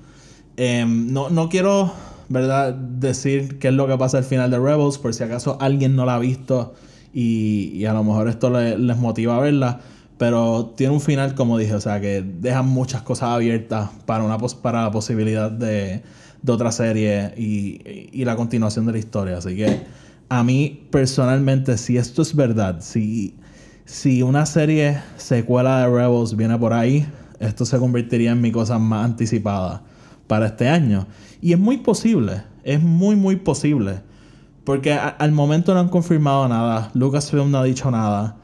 Em, 0.57 1.13
no, 1.13 1.31
no 1.31 1.49
quiero, 1.49 1.93
¿verdad?, 2.29 2.75
decir 2.75 3.61
qué 3.61 3.69
es 3.69 3.75
lo 3.75 3.87
que 3.87 3.97
pasa 3.97 4.19
al 4.19 4.25
final 4.25 4.51
de 4.51 4.59
Rebels, 4.59 4.99
por 4.99 5.15
si 5.15 5.23
acaso 5.23 5.57
alguien 5.61 5.95
no 5.95 6.05
la 6.05 6.17
ha 6.17 6.19
visto 6.19 6.75
y, 7.15 7.71
y 7.77 7.85
a 7.85 7.93
lo 7.93 8.03
mejor 8.03 8.27
esto 8.27 8.51
les 8.51 8.97
motiva 8.97 9.37
a 9.37 9.41
verla. 9.41 9.79
Pero 10.19 10.75
tiene 10.77 10.95
un 10.95 11.01
final, 11.01 11.37
como 11.37 11.59
dije, 11.59 11.75
o 11.75 11.81
sea, 11.81 12.01
que 12.01 12.23
deja 12.23 12.63
muchas 12.63 13.03
cosas 13.03 13.29
abiertas 13.29 13.91
para, 14.05 14.25
una 14.25 14.37
para 14.39 14.83
la 14.83 14.91
posibilidad 14.91 15.53
de, 15.53 16.03
de 16.43 16.53
otra 16.53 16.73
serie 16.73 17.35
y, 17.37 18.11
y, 18.13 18.25
la 18.25 18.35
continuación 18.35 18.85
de 18.87 18.93
la 18.93 18.99
historia. 18.99 19.39
Así 19.39 19.55
que 19.55 19.83
a 20.29 20.43
mí 20.43 20.87
personalmente, 20.91 21.77
si 21.79 21.97
esto 21.97 22.23
es 22.23 22.35
verdad, 22.35 22.81
si, 22.81 23.37
si 23.85 24.23
una 24.23 24.47
serie 24.47 25.01
secuela 25.17 25.81
de 25.81 25.87
Rebels 25.87 26.37
viene 26.37 26.59
por 26.59 26.73
ahí, 26.73 27.07
esto 27.39 27.65
se 27.65 27.79
convertiría 27.79 28.33
en 28.33 28.41
mi 28.41 28.51
cosa 28.51 28.79
más 28.79 29.05
anticipada 29.05 29.83
para 30.27 30.47
este 30.47 30.69
año. 30.69 31.07
Y 31.41 31.53
es 31.53 31.59
muy 31.59 31.79
posible, 31.79 32.43
es 32.65 32.83
muy, 32.83 33.17
muy 33.17 33.37
posible. 33.37 34.01
Porque 34.65 34.93
al 34.93 35.31
momento 35.31 35.75
no 35.75 35.81
han 35.81 35.89
confirmado 35.89 36.49
nada, 36.49 36.91
Lucasfilm 36.95 37.51
no 37.51 37.59
ha 37.59 37.65
dicho 37.65 37.91
nada. 37.91 38.37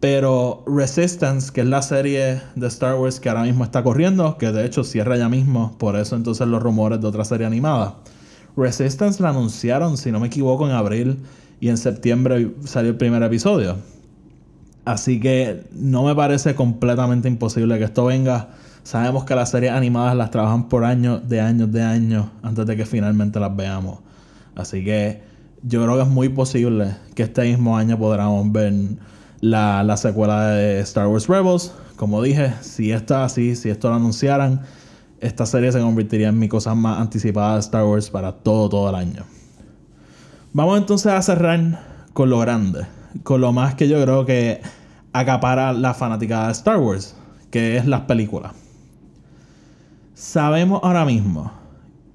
Pero 0.00 0.64
Resistance, 0.66 1.52
que 1.52 1.60
es 1.60 1.66
la 1.66 1.82
serie 1.82 2.40
de 2.54 2.66
Star 2.68 2.94
Wars 2.94 3.20
que 3.20 3.28
ahora 3.28 3.42
mismo 3.42 3.64
está 3.64 3.82
corriendo, 3.82 4.38
que 4.38 4.50
de 4.50 4.64
hecho 4.64 4.82
cierra 4.82 5.18
ya 5.18 5.28
mismo, 5.28 5.76
por 5.76 5.96
eso 5.96 6.16
entonces 6.16 6.48
los 6.48 6.62
rumores 6.62 7.02
de 7.02 7.06
otra 7.06 7.26
serie 7.26 7.46
animada. 7.46 7.98
Resistance 8.60 9.22
la 9.22 9.30
anunciaron, 9.30 9.96
si 9.96 10.12
no 10.12 10.20
me 10.20 10.26
equivoco, 10.26 10.66
en 10.66 10.72
abril 10.72 11.18
y 11.60 11.68
en 11.68 11.76
septiembre 11.76 12.52
salió 12.64 12.90
el 12.90 12.96
primer 12.96 13.22
episodio. 13.22 13.76
Así 14.84 15.20
que 15.20 15.64
no 15.72 16.04
me 16.04 16.14
parece 16.14 16.54
completamente 16.54 17.28
imposible 17.28 17.78
que 17.78 17.84
esto 17.84 18.06
venga. 18.06 18.48
Sabemos 18.82 19.24
que 19.24 19.34
las 19.34 19.50
series 19.50 19.72
animadas 19.72 20.16
las 20.16 20.30
trabajan 20.30 20.68
por 20.68 20.84
años, 20.84 21.28
de 21.28 21.40
años, 21.40 21.70
de 21.70 21.82
años, 21.82 22.26
antes 22.42 22.66
de 22.66 22.76
que 22.76 22.86
finalmente 22.86 23.38
las 23.40 23.54
veamos. 23.54 23.98
Así 24.54 24.84
que 24.84 25.22
yo 25.62 25.82
creo 25.82 25.96
que 25.96 26.02
es 26.02 26.08
muy 26.08 26.28
posible 26.28 26.96
que 27.14 27.24
este 27.24 27.42
mismo 27.42 27.76
año 27.76 27.98
podamos 27.98 28.50
ver 28.52 28.72
la, 29.40 29.96
secuela 29.96 30.48
de 30.48 30.80
Star 30.80 31.06
Wars 31.06 31.28
Rebels. 31.28 31.72
Como 31.96 32.22
dije, 32.22 32.54
si 32.62 32.92
está 32.92 33.24
así, 33.24 33.56
si 33.56 33.68
esto 33.68 33.90
lo 33.90 33.96
anunciaran, 33.96 34.62
esta 35.20 35.44
serie 35.46 35.70
se 35.70 35.80
convertiría 35.80 36.28
en 36.28 36.38
mi 36.38 36.48
cosa 36.48 36.74
más 36.74 36.98
anticipada 36.98 37.54
de 37.54 37.60
Star 37.60 37.84
Wars 37.84 38.10
para 38.10 38.32
todo, 38.32 38.68
todo 38.68 38.88
el 38.88 38.94
año. 38.94 39.24
Vamos 40.52 40.78
entonces 40.78 41.12
a 41.12 41.20
cerrar 41.22 42.08
con 42.12 42.30
lo 42.30 42.38
grande, 42.40 42.86
con 43.22 43.40
lo 43.40 43.52
más 43.52 43.74
que 43.74 43.88
yo 43.88 44.02
creo 44.02 44.24
que 44.24 44.60
acapara 45.12 45.72
la 45.72 45.94
fanática 45.94 46.46
de 46.46 46.52
Star 46.52 46.78
Wars, 46.78 47.14
que 47.50 47.76
es 47.76 47.86
las 47.86 48.02
películas. 48.02 48.52
Sabemos 50.14 50.80
ahora 50.82 51.04
mismo 51.04 51.52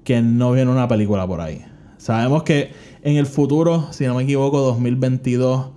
que 0.04 0.20
no 0.20 0.52
viene 0.52 0.70
una 0.70 0.88
película 0.88 1.26
por 1.26 1.40
ahí. 1.40 1.64
Sabemos 1.98 2.42
que 2.42 2.72
en 3.02 3.16
el 3.16 3.26
futuro, 3.26 3.88
si 3.92 4.04
no 4.04 4.14
me 4.14 4.24
equivoco, 4.24 4.60
2022 4.60 5.68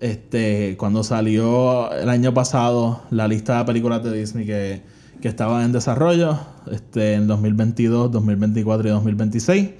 este, 0.00 0.76
cuando 0.76 1.02
salió 1.04 1.90
el 1.92 2.08
año 2.08 2.34
pasado 2.34 3.02
la 3.10 3.26
lista 3.28 3.58
de 3.58 3.64
películas 3.64 4.02
de 4.02 4.12
Disney 4.12 4.44
que, 4.44 4.93
que 5.24 5.28
estaban 5.28 5.64
en 5.64 5.72
desarrollo, 5.72 6.38
este, 6.70 7.14
en 7.14 7.26
2022, 7.26 8.12
2024 8.12 8.88
y 8.88 8.90
2026, 8.90 9.70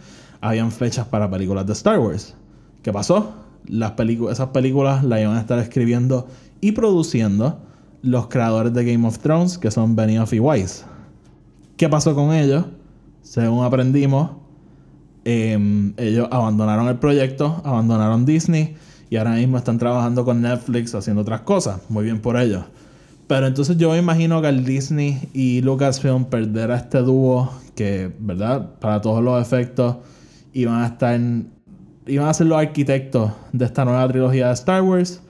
habían 0.41 0.73
fechas 0.73 1.07
para 1.07 1.31
películas 1.31 1.67
de 1.67 1.75
Star 1.75 1.99
Wars. 1.99 2.35
¿Qué 2.81 2.91
pasó? 2.95 3.35
Las 3.67 3.93
esas 4.31 4.49
películas 4.49 5.05
las 5.05 5.21
iban 5.21 5.37
a 5.37 5.41
estar 5.41 5.59
escribiendo 5.59 6.29
y 6.63 6.73
produciendo 6.73 7.59
los 8.01 8.29
creadores 8.29 8.73
de 8.73 8.91
Game 8.91 9.07
of 9.07 9.19
Thrones, 9.19 9.59
que 9.59 9.71
son 9.71 9.95
Benioff 9.95 10.33
y 10.33 10.41
Weiss. 10.41 10.87
¿Qué 11.77 11.91
pasó 11.91 12.15
con 12.15 12.33
ellos? 12.33 12.65
Según 13.21 13.67
aprendimos, 13.67 14.31
em, 15.27 15.93
ellos 15.99 16.27
abandonaron 16.31 16.89
el 16.89 16.97
proyecto, 16.97 17.61
abandonaron 17.67 18.25
Disney 18.25 18.77
y 19.11 19.17
ahora 19.17 19.33
mismo 19.33 19.59
están 19.59 19.77
trabajando 19.77 20.25
con 20.25 20.41
Netflix 20.41 20.95
haciendo 20.95 21.21
otras 21.21 21.43
cosas. 21.43 21.83
Muy 21.91 22.05
bien 22.05 22.23
por 22.23 22.39
ellos. 22.39 22.65
Pero 23.27 23.47
entonces 23.47 23.77
yo 23.77 23.91
me 23.91 23.99
imagino 23.99 24.43
que 24.43 24.49
el 24.49 24.65
Disney 24.65 25.29
y 25.33 25.63
Lucasfilm 25.63 26.27
perder 26.27 26.71
a 26.71 26.77
este 26.77 26.99
dúo 26.99 27.51
que, 27.75 28.13
¿verdad? 28.19 28.79
Para 28.81 29.01
todos 29.01 29.23
los 29.23 29.41
efectos 29.41 29.97
iban 30.53 30.83
a 30.83 30.87
estar 30.87 31.19
iban 32.07 32.29
a 32.29 32.35
ser 32.35 32.47
los 32.47 32.59
arquitectos 32.59 33.33
de 33.53 33.65
esta 33.65 33.85
nueva 33.85 34.07
trilogía 34.09 34.49
de 34.49 34.55
Star 34.55 34.83
Wars. 34.83 35.21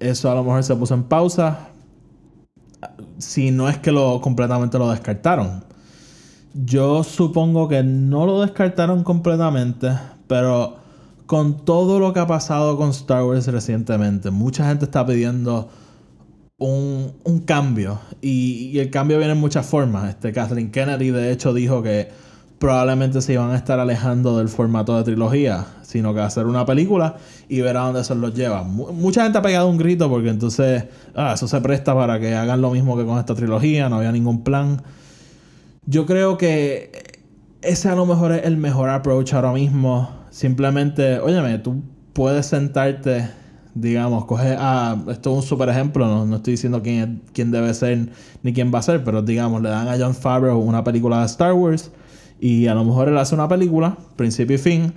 Eso 0.00 0.30
a 0.30 0.34
lo 0.34 0.44
mejor 0.44 0.62
se 0.62 0.76
puso 0.76 0.94
en 0.94 1.04
pausa. 1.04 1.68
Si 3.18 3.50
no 3.50 3.68
es 3.68 3.78
que 3.78 3.90
lo 3.90 4.20
completamente 4.20 4.78
lo 4.78 4.90
descartaron. 4.90 5.64
Yo 6.54 7.02
supongo 7.04 7.68
que 7.68 7.82
no 7.82 8.26
lo 8.26 8.40
descartaron 8.40 9.02
completamente, 9.02 9.90
pero 10.26 10.76
con 11.26 11.64
todo 11.64 11.98
lo 11.98 12.12
que 12.12 12.20
ha 12.20 12.26
pasado 12.26 12.76
con 12.76 12.90
Star 12.90 13.24
Wars 13.24 13.46
recientemente, 13.48 14.30
mucha 14.30 14.66
gente 14.68 14.84
está 14.84 15.04
pidiendo 15.04 15.68
un, 16.58 17.42
cambio. 17.46 18.00
Y, 18.20 18.78
el 18.78 18.90
cambio 18.90 19.18
viene 19.18 19.32
en 19.32 19.40
muchas 19.40 19.66
formas. 19.66 20.10
Este, 20.10 20.32
Kathleen 20.32 20.70
Kennedy, 20.70 21.10
de 21.10 21.32
hecho, 21.32 21.54
dijo 21.54 21.82
que 21.82 22.08
probablemente 22.58 23.22
se 23.22 23.34
iban 23.34 23.50
a 23.52 23.56
estar 23.56 23.78
alejando 23.78 24.38
del 24.38 24.48
formato 24.48 24.96
de 24.96 25.04
trilogía, 25.04 25.66
sino 25.82 26.12
que 26.12 26.20
hacer 26.20 26.46
una 26.46 26.66
película 26.66 27.16
y 27.48 27.60
ver 27.60 27.76
a 27.76 27.82
dónde 27.82 28.00
eso 28.00 28.16
los 28.16 28.34
lleva. 28.34 28.64
mucha 28.64 29.22
gente 29.22 29.38
ha 29.38 29.42
pegado 29.42 29.68
un 29.68 29.78
grito 29.78 30.08
porque 30.10 30.28
entonces 30.28 30.86
ah, 31.14 31.34
eso 31.34 31.46
se 31.46 31.60
presta 31.60 31.94
para 31.94 32.18
que 32.18 32.34
hagan 32.34 32.60
lo 32.60 32.72
mismo 32.72 32.96
que 32.96 33.04
con 33.04 33.16
esta 33.18 33.36
trilogía, 33.36 33.88
no 33.88 33.96
había 33.96 34.10
ningún 34.10 34.42
plan. 34.42 34.82
Yo 35.86 36.04
creo 36.04 36.36
que 36.36 37.20
ese 37.62 37.88
a 37.88 37.94
lo 37.94 38.06
mejor 38.06 38.32
es 38.32 38.44
el 38.44 38.56
mejor 38.56 38.88
approach 38.90 39.34
ahora 39.34 39.52
mismo 39.52 40.18
Simplemente, 40.30 41.18
óyeme, 41.20 41.58
tú 41.58 41.82
puedes 42.12 42.46
sentarte, 42.46 43.28
digamos, 43.80 44.24
coge 44.24 44.56
a. 44.58 44.96
Esto 45.08 45.30
es 45.30 45.36
un 45.36 45.42
super 45.42 45.68
ejemplo, 45.68 46.26
no, 46.26 46.36
estoy 46.36 46.52
diciendo 46.52 46.82
quién, 46.82 47.22
quién 47.32 47.50
debe 47.50 47.72
ser 47.74 48.08
ni 48.42 48.52
quién 48.52 48.72
va 48.74 48.80
a 48.80 48.82
ser, 48.82 49.04
pero 49.04 49.22
digamos, 49.22 49.62
le 49.62 49.68
dan 49.68 49.88
a 49.88 49.96
John 49.98 50.14
Favreau 50.14 50.58
una 50.58 50.82
película 50.82 51.20
de 51.20 51.26
Star 51.26 51.52
Wars 51.52 51.90
y 52.40 52.66
a 52.66 52.74
lo 52.74 52.84
mejor 52.84 53.08
él 53.08 53.18
hace 53.18 53.34
una 53.34 53.48
película, 53.48 53.96
principio 54.16 54.56
y 54.56 54.58
fin, 54.58 54.92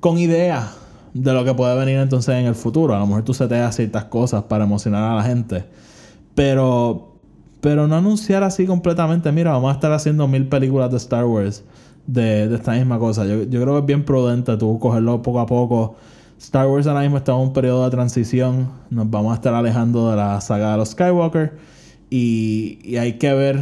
con 0.00 0.18
idea 0.18 0.70
de 1.14 1.32
lo 1.32 1.44
que 1.44 1.54
puede 1.54 1.76
venir 1.78 1.98
entonces 1.98 2.34
en 2.34 2.46
el 2.46 2.54
futuro. 2.54 2.94
A 2.94 2.98
lo 2.98 3.06
mejor 3.06 3.24
tú 3.24 3.32
seteas 3.32 3.74
ciertas 3.74 4.04
cosas 4.04 4.44
para 4.44 4.64
emocionar 4.64 5.10
a 5.10 5.16
la 5.16 5.22
gente, 5.22 5.64
pero. 6.34 7.12
Pero 7.62 7.88
no 7.88 7.96
anunciar 7.96 8.44
así 8.44 8.64
completamente, 8.64 9.32
mira, 9.32 9.50
vamos 9.50 9.70
a 9.70 9.74
estar 9.74 9.90
haciendo 9.90 10.28
mil 10.28 10.46
películas 10.46 10.90
de 10.90 10.98
Star 10.98 11.24
Wars 11.24 11.64
de, 12.06 12.54
esta 12.54 12.72
misma 12.72 12.98
cosa. 12.98 13.24
Yo, 13.24 13.42
yo, 13.42 13.62
creo 13.62 13.74
que 13.74 13.80
es 13.80 13.86
bien 13.86 14.04
prudente 14.04 14.56
tú 14.56 14.78
cogerlo 14.78 15.22
poco 15.22 15.40
a 15.40 15.46
poco. 15.46 15.96
Star 16.38 16.66
Wars 16.66 16.86
ahora 16.86 17.00
mismo 17.00 17.16
está 17.16 17.32
en 17.32 17.38
un 17.38 17.52
periodo 17.52 17.84
de 17.84 17.90
transición. 17.90 18.68
Nos 18.90 19.10
vamos 19.10 19.32
a 19.32 19.36
estar 19.36 19.54
alejando 19.54 20.10
de 20.10 20.16
la 20.16 20.40
saga 20.40 20.72
de 20.72 20.78
los 20.78 20.90
Skywalker. 20.90 21.56
Y, 22.10 22.78
y 22.84 22.98
hay 22.98 23.14
que 23.14 23.32
ver 23.32 23.60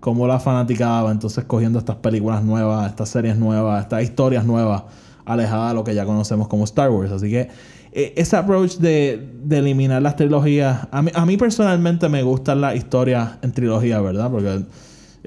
cómo 0.00 0.26
la 0.26 0.40
fanaticada 0.40 1.02
va 1.02 1.12
entonces 1.12 1.44
cogiendo 1.44 1.78
estas 1.78 1.96
películas 1.96 2.42
nuevas, 2.42 2.88
estas 2.88 3.08
series 3.08 3.36
nuevas, 3.36 3.82
estas 3.82 4.02
historias 4.02 4.44
nuevas, 4.44 4.84
alejadas 5.24 5.70
de 5.70 5.74
lo 5.74 5.84
que 5.84 5.94
ya 5.94 6.04
conocemos 6.04 6.48
como 6.48 6.64
Star 6.64 6.90
Wars. 6.90 7.12
Así 7.12 7.30
que 7.30 7.48
e, 7.92 8.14
ese 8.16 8.36
approach 8.36 8.76
de, 8.76 9.32
de, 9.42 9.58
eliminar 9.58 10.00
las 10.02 10.16
trilogías, 10.16 10.86
a 10.90 11.02
mí, 11.02 11.10
a 11.14 11.26
mí 11.26 11.36
personalmente 11.36 12.08
me 12.08 12.22
gustan 12.22 12.60
las 12.60 12.76
historias 12.76 13.38
en 13.42 13.52
trilogía, 13.52 14.00
¿verdad? 14.00 14.30
Porque 14.30 14.64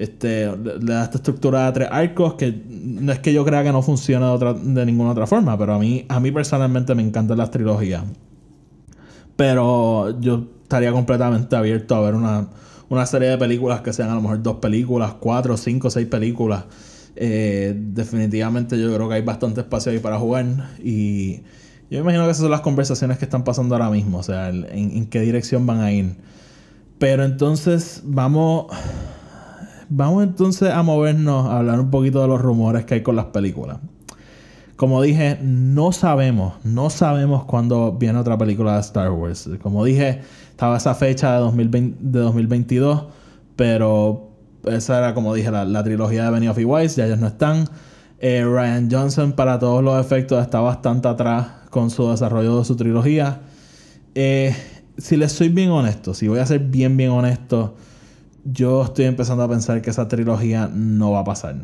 Este, 0.00 0.50
le, 0.56 0.78
da 0.80 1.04
esta 1.04 1.18
estructura 1.18 1.66
de 1.66 1.72
tres 1.72 1.88
arcos 1.92 2.34
que 2.34 2.58
no 2.70 3.12
es 3.12 3.18
que 3.18 3.34
yo 3.34 3.44
crea 3.44 3.62
que 3.62 3.70
no 3.70 3.82
funcione 3.82 4.24
de, 4.24 4.32
otra- 4.32 4.54
de 4.54 4.86
ninguna 4.86 5.10
otra 5.10 5.26
forma, 5.26 5.58
pero 5.58 5.74
a 5.74 5.78
mí, 5.78 6.06
a 6.08 6.18
mí 6.20 6.30
personalmente 6.32 6.94
me 6.94 7.02
encantan 7.02 7.36
las 7.36 7.50
trilogías. 7.50 8.02
Pero 9.36 10.18
yo 10.20 10.46
estaría 10.62 10.92
completamente 10.92 11.56
abierto 11.56 11.94
a 11.94 12.00
ver 12.00 12.14
una, 12.14 12.48
una 12.88 13.06
serie 13.06 13.28
de 13.28 13.38
películas 13.38 13.80
que 13.80 13.92
sean 13.92 14.10
a 14.10 14.14
lo 14.14 14.20
mejor 14.22 14.42
dos 14.42 14.56
películas, 14.56 15.14
cuatro, 15.20 15.56
cinco, 15.56 15.90
seis 15.90 16.06
películas. 16.06 16.64
Eh, 17.16 17.74
definitivamente 17.76 18.80
yo 18.80 18.94
creo 18.94 19.08
que 19.08 19.16
hay 19.16 19.22
bastante 19.22 19.60
espacio 19.60 19.92
ahí 19.92 19.98
para 19.98 20.18
jugar. 20.18 20.46
Y 20.82 21.36
yo 21.90 21.98
me 21.98 21.98
imagino 22.00 22.24
que 22.24 22.30
esas 22.30 22.42
son 22.42 22.50
las 22.50 22.60
conversaciones 22.60 23.18
que 23.18 23.24
están 23.24 23.44
pasando 23.44 23.74
ahora 23.74 23.90
mismo. 23.90 24.18
O 24.18 24.22
sea, 24.22 24.48
en, 24.50 24.66
en 24.72 25.06
qué 25.06 25.20
dirección 25.20 25.66
van 25.66 25.80
a 25.80 25.92
ir. 25.92 26.16
Pero 26.98 27.24
entonces 27.24 28.02
vamos. 28.04 28.66
Vamos 29.92 30.22
entonces 30.22 30.70
a 30.70 30.84
movernos 30.84 31.46
a 31.46 31.58
hablar 31.58 31.80
un 31.80 31.90
poquito 31.90 32.22
de 32.22 32.28
los 32.28 32.40
rumores 32.40 32.84
que 32.84 32.94
hay 32.94 33.02
con 33.02 33.16
las 33.16 33.26
películas. 33.26 33.78
Como 34.76 35.02
dije, 35.02 35.36
no 35.42 35.90
sabemos, 35.90 36.54
no 36.62 36.90
sabemos 36.90 37.44
cuándo 37.44 37.92
viene 37.98 38.20
otra 38.20 38.38
película 38.38 38.74
de 38.74 38.80
Star 38.82 39.10
Wars. 39.10 39.50
Como 39.60 39.84
dije, 39.84 40.20
estaba 40.48 40.76
esa 40.76 40.94
fecha 40.94 41.34
de, 41.34 41.40
2020 41.40 41.98
de 42.00 42.20
2022, 42.20 43.06
pero 43.56 44.30
esa 44.64 44.98
era, 44.98 45.12
como 45.12 45.34
dije, 45.34 45.50
la, 45.50 45.82
trilogía 45.82 46.24
de 46.26 46.30
Benioff 46.30 46.58
y 46.60 46.64
Weiss, 46.64 46.94
ya 46.94 47.06
ellos 47.06 47.18
no 47.18 47.26
están. 47.26 47.68
Eh, 48.20 48.44
Ryan 48.44 48.88
Johnson, 48.88 49.32
para 49.32 49.58
todos 49.58 49.82
los 49.82 50.00
efectos, 50.00 50.40
está 50.40 50.60
bastante 50.60 51.08
atrás 51.08 51.48
con 51.70 51.90
su 51.90 52.08
desarrollo 52.08 52.60
de 52.60 52.64
su 52.64 52.76
trilogía. 52.76 53.40
Eh, 54.14 54.54
si 54.98 55.16
les 55.16 55.32
soy 55.32 55.48
bien 55.48 55.70
honesto, 55.70 56.14
si 56.14 56.28
voy 56.28 56.38
a 56.38 56.46
ser 56.46 56.60
bien, 56.60 56.96
bien 56.96 57.10
honesto, 57.10 57.74
yo 58.44 58.84
estoy 58.84 59.06
empezando 59.06 59.42
a 59.42 59.48
pensar 59.48 59.82
que 59.82 59.90
esa 59.90 60.08
trilogía 60.08 60.70
no 60.72 61.12
va 61.12 61.20
a 61.20 61.24
pasar. 61.24 61.56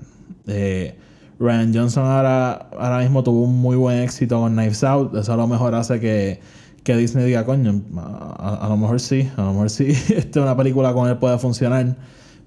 Eh, 0.47 0.99
Ryan 1.39 1.74
Johnson 1.74 2.05
ahora, 2.05 2.68
ahora 2.79 2.99
mismo 3.01 3.22
tuvo 3.22 3.43
un 3.43 3.57
muy 3.57 3.77
buen 3.77 3.99
éxito 3.99 4.41
con 4.41 4.55
Knives 4.55 4.85
Out. 4.85 5.14
Eso 5.16 5.33
a 5.33 5.37
lo 5.37 5.47
mejor 5.47 5.74
hace 5.74 6.01
que, 6.01 6.41
que 6.83 6.97
Disney 6.97 7.27
diga, 7.27 7.45
coño, 7.45 7.83
a, 8.39 8.66
lo 8.68 8.77
mejor 8.77 9.01
sí, 9.01 9.31
a 9.37 9.43
lo 9.43 9.53
mejor 9.53 9.70
sí, 9.70 9.89
este, 10.09 10.41
una 10.41 10.57
película 10.57 10.93
con 10.93 11.09
él 11.09 11.18
puede 11.18 11.39
funcionar. 11.39 11.97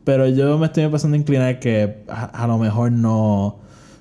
Pero 0.03 0.27
yo 0.27 0.57
me 0.57 0.67
estoy 0.67 0.83
empezando 0.83 1.15
a 1.15 1.19
inclinar 1.19 1.59
que 1.59 2.03
a, 2.07 2.25
a 2.25 2.47
lo 2.47 2.57
mejor 2.57 2.91
no, 2.91 3.59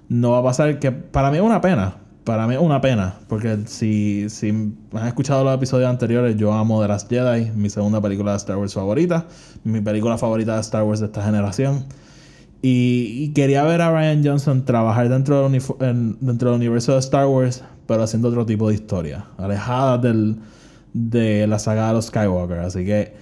no 0.09 0.31
va 0.31 0.39
a 0.39 0.43
pasar. 0.43 0.79
Que 0.79 0.93
para 0.93 1.31
mí 1.31 1.37
es 1.37 1.43
una 1.43 1.61
pena. 1.61 1.97
Para 2.29 2.47
mí 2.47 2.57
es 2.57 2.61
una 2.61 2.83
pena. 2.83 3.15
Porque 3.27 3.61
si, 3.65 4.29
si 4.29 4.51
han 4.51 5.07
escuchado 5.07 5.45
los 5.45 5.55
episodios 5.55 5.89
anteriores, 5.89 6.37
yo 6.37 6.53
amo 6.53 6.83
The 6.83 6.89
Last 6.89 7.09
Jedi, 7.09 7.53
mi 7.53 7.71
segunda 7.71 8.03
película 8.03 8.33
de 8.33 8.37
Star 8.37 8.59
Wars 8.59 8.75
favorita. 8.75 9.25
Mi 9.65 9.81
película 9.81 10.19
favorita 10.19 10.57
de 10.57 10.61
Star 10.61 10.83
Wars 10.83 11.01
de 11.01 11.07
esta 11.07 11.25
generación. 11.25 11.87
Y, 12.61 13.33
quería 13.33 13.63
ver 13.63 13.81
a 13.81 13.91
Ryan 13.91 14.23
Johnson 14.23 14.67
trabajar 14.67 15.09
dentro 15.09 15.49
del, 15.49 15.63
dentro 16.21 16.51
del 16.51 16.57
universo 16.59 16.93
de 16.93 16.99
Star 16.99 17.25
Wars, 17.25 17.65
pero 17.87 18.03
haciendo 18.03 18.29
otro 18.29 18.45
tipo 18.45 18.69
de 18.69 18.75
historia, 18.75 19.25
alejada 19.39 19.97
del, 19.97 20.37
de 20.93 21.47
la 21.47 21.59
saga 21.59 21.89
de 21.89 21.95
los 21.95 22.09
Skywalker. 22.09 22.59
Así 22.59 22.85
que 22.85 23.15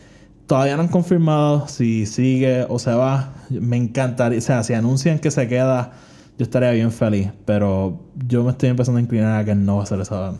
todavía 0.48 0.74
no 0.74 0.82
han 0.82 0.88
confirmado 0.88 1.68
si 1.68 2.06
sigue 2.06 2.66
o 2.68 2.80
se 2.80 2.92
va. 2.92 3.34
Me 3.50 3.76
encantaría, 3.76 4.38
o 4.38 4.42
sea, 4.42 4.64
si 4.64 4.74
anuncian 4.74 5.20
que 5.20 5.30
se 5.30 5.46
queda, 5.46 5.92
yo 6.38 6.44
estaría 6.44 6.70
bien 6.72 6.92
feliz, 6.92 7.30
pero 7.44 8.00
yo 8.26 8.44
me 8.44 8.50
estoy 8.50 8.68
empezando 8.68 8.98
a 8.98 9.02
inclinar 9.02 9.40
a 9.40 9.44
que 9.44 9.54
no 9.54 9.78
va 9.78 9.84
a 9.84 9.86
ser 9.86 10.00
esa, 10.00 10.34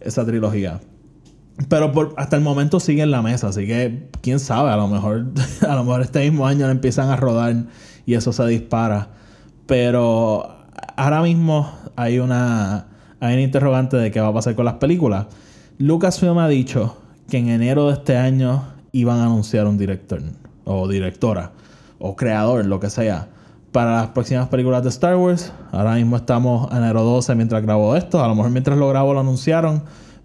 esa 0.00 0.24
trilogía. 0.24 0.80
Pero 1.68 1.92
hasta 2.16 2.36
el 2.36 2.42
momento 2.42 2.78
sigue 2.80 3.02
en 3.02 3.10
la 3.10 3.20
mesa, 3.20 3.48
así 3.48 3.66
que 3.66 4.08
quién 4.22 4.38
sabe, 4.38 4.70
a 4.70 4.76
lo 4.76 4.88
mejor 4.88 5.26
a 5.68 5.74
lo 5.74 5.84
mejor 5.84 6.02
este 6.02 6.20
mismo 6.20 6.46
año 6.46 6.66
la 6.66 6.72
empiezan 6.72 7.10
a 7.10 7.16
rodar 7.16 7.54
y 8.06 8.14
eso 8.14 8.32
se 8.32 8.46
dispara. 8.46 9.08
Pero 9.66 10.56
ahora 10.96 11.20
mismo 11.22 11.70
hay 11.96 12.20
una 12.20 12.86
hay 13.20 13.34
un 13.34 13.40
interrogante 13.40 13.96
de 13.96 14.10
qué 14.10 14.20
va 14.20 14.28
a 14.28 14.32
pasar 14.32 14.54
con 14.54 14.64
las 14.64 14.74
películas. 14.74 15.26
Lucasfilm 15.78 16.38
ha 16.38 16.48
dicho 16.48 16.96
que 17.28 17.38
en 17.38 17.48
enero 17.48 17.88
de 17.88 17.94
este 17.94 18.16
año 18.16 18.62
iban 18.92 19.18
a 19.18 19.24
anunciar 19.24 19.66
un 19.66 19.76
director 19.76 20.22
o 20.64 20.88
directora 20.88 21.52
o 21.98 22.16
creador, 22.16 22.64
lo 22.66 22.80
que 22.80 22.90
sea, 22.90 23.28
para 23.72 23.92
las 23.96 24.08
próximas 24.08 24.48
películas 24.48 24.82
de 24.82 24.88
Star 24.88 25.16
Wars. 25.16 25.52
Ahora 25.72 25.94
mismo 25.94 26.16
estamos 26.16 26.70
en 26.72 26.78
enero 26.78 27.02
12 27.02 27.34
mientras 27.34 27.62
grabo 27.62 27.96
esto. 27.96 28.22
A 28.22 28.28
lo 28.28 28.34
mejor 28.34 28.50
mientras 28.50 28.78
lo 28.78 28.88
grabo 28.88 29.14
lo 29.14 29.20
anunciaron. 29.20 29.82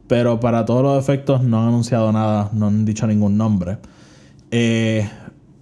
Pero 0.08 0.40
para 0.40 0.66
todos 0.66 0.84
los 0.84 1.00
efectos 1.00 1.42
no 1.44 1.62
han 1.62 1.70
anunciado 1.70 2.12
nada, 2.12 2.50
no 2.54 2.68
han 2.68 2.86
dicho 2.86 3.08
ningún 3.08 3.38
nombre. 3.38 3.78
Eh, 4.52 5.10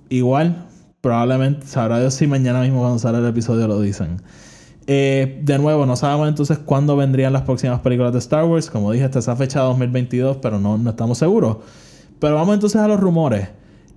igual, 0.09 0.65
probablemente, 0.99 1.67
sabrá 1.67 1.99
Dios 1.99 2.15
si 2.15 2.27
mañana 2.27 2.61
mismo 2.61 2.79
cuando 2.79 2.99
sale 2.99 3.19
el 3.19 3.27
episodio 3.27 3.67
lo 3.67 3.79
dicen. 3.79 4.21
Eh, 4.88 5.39
de 5.43 5.59
nuevo, 5.59 5.86
no 5.86 5.95
sabemos 5.95 6.27
entonces 6.27 6.57
cuándo 6.57 6.97
vendrían 6.97 7.34
las 7.34 7.43
próximas 7.43 7.79
películas 7.82 8.13
de 8.13 8.19
Star 8.19 8.45
Wars. 8.45 8.69
Como 8.69 8.91
dije, 8.91 9.05
hasta 9.05 9.19
esa 9.19 9.36
fecha 9.36 9.61
2022, 9.61 10.38
pero 10.41 10.59
no, 10.59 10.77
no 10.77 10.89
estamos 10.89 11.17
seguros. 11.19 11.57
Pero 12.19 12.36
vamos 12.36 12.55
entonces 12.55 12.82
a 12.82 12.88
los 12.88 12.99
rumores. 12.99 13.47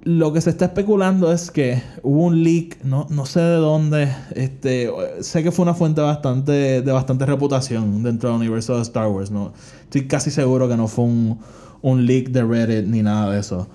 Lo 0.05 0.35
que 0.35 0.43
se 0.43 0.51
está 0.51 0.67
especulando 0.67 1.33
es 1.33 1.51
que 1.51 1.83
hubo 2.03 2.25
un 2.25 2.45
leak, 2.45 2.85
no, 2.85 3.07
no 3.09 3.25
sé 3.25 3.41
de 3.41 3.57
dónde, 3.57 4.09
este, 4.35 4.91
sé 5.21 5.43
que 5.43 5.51
fue 5.51 5.63
una 5.63 5.73
fuente 5.73 6.03
bastante, 6.03 6.83
de 6.83 6.93
bastante 6.93 7.25
reputación 7.25 8.03
dentro 8.03 8.29
del 8.29 8.39
universo 8.39 8.77
de 8.77 8.83
Star 8.83 9.09
Wars, 9.09 9.31
¿no? 9.31 9.55
Estoy 9.85 10.07
casi 10.07 10.31
seguro 10.31 10.69
que 10.69 10.77
no 10.77 10.89
fue 10.89 11.07
un, 11.07 11.39
un 11.81 12.05
leak 12.05 12.29
de 12.29 12.45
Reddit 12.45 12.87
ni 12.87 13.03
nada 13.03 13.33
de 13.33 13.41
eso. 13.41 13.67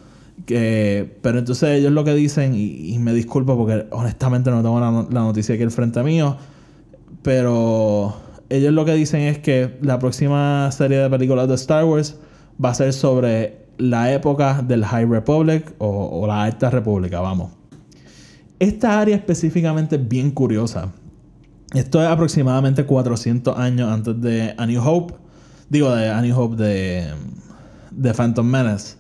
Que, 0.46 1.18
pero 1.24 1.40
entonces 1.40 1.80
ellos 1.80 1.92
lo 1.92 2.04
que 2.04 2.14
dicen, 2.14 2.54
y, 2.56 2.98
me 3.00 3.12
disculpo 3.14 3.58
porque 3.58 3.88
honestamente 3.90 4.52
no 4.52 4.62
tengo 4.62 4.80
la, 4.80 4.92
la 5.10 5.22
noticia 5.22 5.56
aquí 5.56 5.64
al 5.64 5.72
frente 5.72 6.04
mío, 6.04 6.38
pero 7.24 8.16
ellos 8.50 8.74
lo 8.74 8.86
que 8.86 8.94
dicen 8.94 9.22
es 9.22 9.40
que 9.40 9.78
la 9.82 9.98
próxima 9.98 10.70
serie 10.72 11.00
de 11.00 11.10
películas 11.10 11.48
de 11.48 11.56
Star 11.56 11.86
Wars 11.86 12.18
va 12.64 12.70
a 12.70 12.74
ser 12.74 12.94
sobre 12.94 13.59
la 13.80 14.12
época 14.14 14.62
del 14.62 14.86
High 14.86 15.06
Republic 15.06 15.74
o, 15.80 16.26
la 16.28 16.44
Alta 16.44 16.70
República, 16.70 17.22
vamos. 17.22 17.52
Esta 18.60 19.00
área 19.00 19.16
específicamente 19.16 19.96
es 19.96 20.08
bien 20.08 20.32
curiosa. 20.32 20.92
Esto 21.74 22.02
es 22.04 22.10
aproximadamente 22.10 22.86
400 22.86 23.58
años 23.58 23.90
antes 23.90 24.20
de 24.22 24.54
A 24.58 24.66
New 24.66 24.82
Hope. 24.86 25.16
Digo, 25.70 25.96
de 25.96 26.10
A 26.10 26.22
New 26.22 26.38
Hope 26.38 26.62
de, 26.62 27.08
de 27.92 28.14
Phantom 28.14 28.46
Menace. 28.46 28.98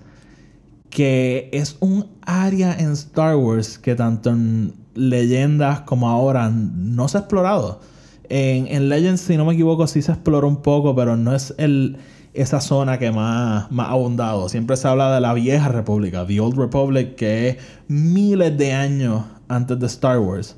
Que 0.90 1.50
es 1.52 1.76
un 1.82 2.08
área 2.22 2.74
en 2.74 2.94
Star 2.94 3.36
Wars 3.36 3.78
que 3.78 3.96
tanto 3.96 4.30
en 4.30 4.74
leyendas 4.96 5.82
como 5.82 6.10
ahora 6.10 6.50
no 6.50 7.08
se 7.10 7.18
ha 7.18 7.22
explorado. 7.22 7.82
En, 8.30 8.68
en 8.68 8.88
Legends, 8.88 9.22
si 9.22 9.36
no 9.36 9.44
me 9.44 9.54
equivoco, 9.54 9.88
sí 9.88 10.02
se 10.02 10.14
explora 10.14 10.48
un 10.48 10.62
poco, 10.62 10.96
pero 10.96 11.18
no 11.18 11.36
es 11.36 11.54
el, 11.58 11.98
esa 12.34 12.62
zona 12.62 12.98
que 13.00 13.12
más, 13.12 13.72
más 13.72 13.88
ha 13.88 13.92
abundado. 13.92 14.50
Siempre 14.50 14.78
se 14.78 14.88
habla 14.88 15.14
de 15.14 15.22
la 15.22 15.34
vieja 15.34 15.68
república, 15.70 16.26
The 16.26 16.40
Old 16.40 16.58
Republic, 16.58 17.16
que 17.16 17.50
es 17.50 17.58
miles 17.88 18.58
de 18.58 18.74
años 18.74 19.24
antes 19.48 19.80
de 19.80 19.88
Star 19.88 20.20
Wars. 20.20 20.56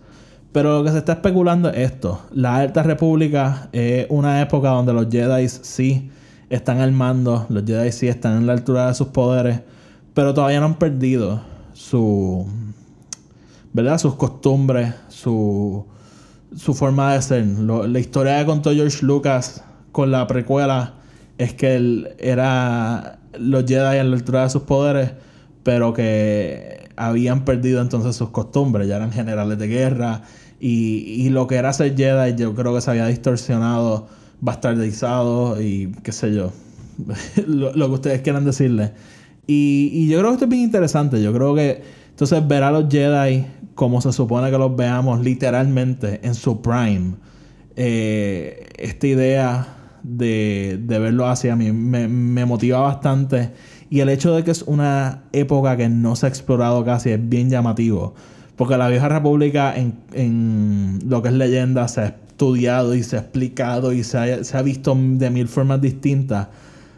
Pero 0.52 0.78
lo 0.78 0.84
que 0.84 0.92
se 0.92 0.98
está 0.98 1.14
especulando 1.14 1.70
es 1.70 1.92
esto. 1.92 2.22
La 2.34 2.58
Alta 2.58 2.84
República 2.84 3.70
es 3.72 4.06
una 4.10 4.42
época 4.42 4.70
donde 4.70 4.92
los 4.92 5.08
Jedi 5.10 5.48
sí 5.48 6.12
están 6.50 6.80
al 6.80 6.92
mando, 6.92 7.46
los 7.48 7.64
Jedi 7.64 7.92
sí 7.94 8.10
están 8.10 8.38
en 8.38 8.48
la 8.48 8.54
altura 8.54 8.88
de 8.88 8.94
sus 8.94 9.08
poderes, 9.08 9.62
pero 10.14 10.34
todavía 10.34 10.60
no 10.60 10.66
han 10.68 10.76
perdido 10.76 11.42
su... 11.74 12.46
¿Verdad? 13.74 13.98
Sus 13.98 14.16
costumbres, 14.16 14.94
su, 15.08 15.86
su 16.54 16.74
forma 16.74 17.14
de 17.14 17.22
ser. 17.22 17.46
La 17.48 18.00
historia 18.00 18.38
que 18.40 18.46
contó 18.46 18.74
George 18.74 19.06
Lucas 19.06 19.64
con 19.94 20.12
la 20.12 20.28
precuela 20.28 20.96
es 21.42 21.56
que 21.56 21.76
él 21.76 22.10
era 22.20 23.20
los 23.40 23.66
Jedi 23.66 23.98
en 23.98 24.12
la 24.12 24.18
altura 24.18 24.44
de 24.44 24.50
sus 24.52 24.62
poderes, 24.62 25.12
pero 25.64 25.92
que 25.92 26.90
habían 26.96 27.46
perdido 27.46 27.82
entonces 27.82 28.16
sus 28.16 28.30
costumbres, 28.30 28.88
ya 28.88 28.98
eran 28.98 29.12
generales 29.12 29.58
de 29.58 29.68
guerra 29.68 30.22
y, 30.60 31.24
y 31.26 31.30
lo 31.30 31.48
que 31.48 31.56
era 31.56 31.74
ser 31.74 31.98
Jedi 31.98 32.36
yo 32.36 32.54
creo 32.54 32.76
que 32.76 32.82
se 32.82 32.92
había 32.92 33.08
distorsionado, 33.08 34.08
bastardizado 34.40 35.60
y 35.60 35.92
qué 36.04 36.12
sé 36.12 36.32
yo, 36.32 36.52
lo, 37.48 37.74
lo 37.74 37.88
que 37.88 37.94
ustedes 37.94 38.22
quieran 38.22 38.46
decirle. 38.46 38.94
Y, 39.48 39.90
y 39.94 40.10
yo 40.10 40.20
creo 40.20 40.30
que 40.30 40.34
esto 40.36 40.46
es 40.46 40.52
bien 40.52 40.64
interesante, 40.64 41.24
yo 41.24 41.34
creo 41.34 41.56
que 41.56 41.82
entonces 42.10 42.48
ver 42.48 42.62
a 42.62 42.70
los 42.70 42.88
Jedi 42.88 43.48
como 43.74 44.00
se 44.00 44.14
supone 44.14 44.52
que 44.52 44.60
los 44.60 44.76
veamos 44.76 45.22
literalmente 45.22 46.20
en 46.22 46.36
su 46.36 46.62
prime, 46.62 47.16
eh, 47.76 48.68
esta 48.78 49.08
idea 49.08 49.81
de, 50.04 50.80
de 50.82 51.00
verlo 51.00 51.28
así 51.28 51.50
a 51.50 51.56
mí 51.56 51.72
me, 51.72 52.08
me 52.08 52.46
motiva 52.46 52.80
bastante. 52.80 53.52
Y 53.90 54.00
el 54.00 54.10
hecho 54.10 54.34
de 54.34 54.44
que 54.44 54.52
es 54.52 54.62
una 54.64 55.24
época 55.34 55.76
que 55.76 55.90
no 55.90 56.16
se 56.16 56.26
ha 56.26 56.30
explorado 56.30 56.84
casi 56.86 57.10
es 57.12 57.30
bien 57.30 57.50
llamativo. 57.50 58.14
Porque 58.56 58.78
la 58.78 58.88
vieja 58.88 59.10
república 59.10 59.76
en, 59.76 59.96
en 60.14 61.00
lo 61.08 61.22
que 61.22 61.30
es 61.30 61.34
leyenda 61.34 61.88
se 61.88 62.02
ha 62.02 62.06
estudiado 62.06 62.96
y 62.96 63.04
se 63.04 63.18
ha 63.18 63.20
explicado 63.20 63.92
y 63.92 64.04
se 64.04 64.18
ha, 64.18 64.44
se 64.44 64.58
ha 64.58 64.62
visto 64.62 64.96
de 64.96 65.30
mil 65.30 65.48
formas 65.48 65.82
distintas. 65.82 66.48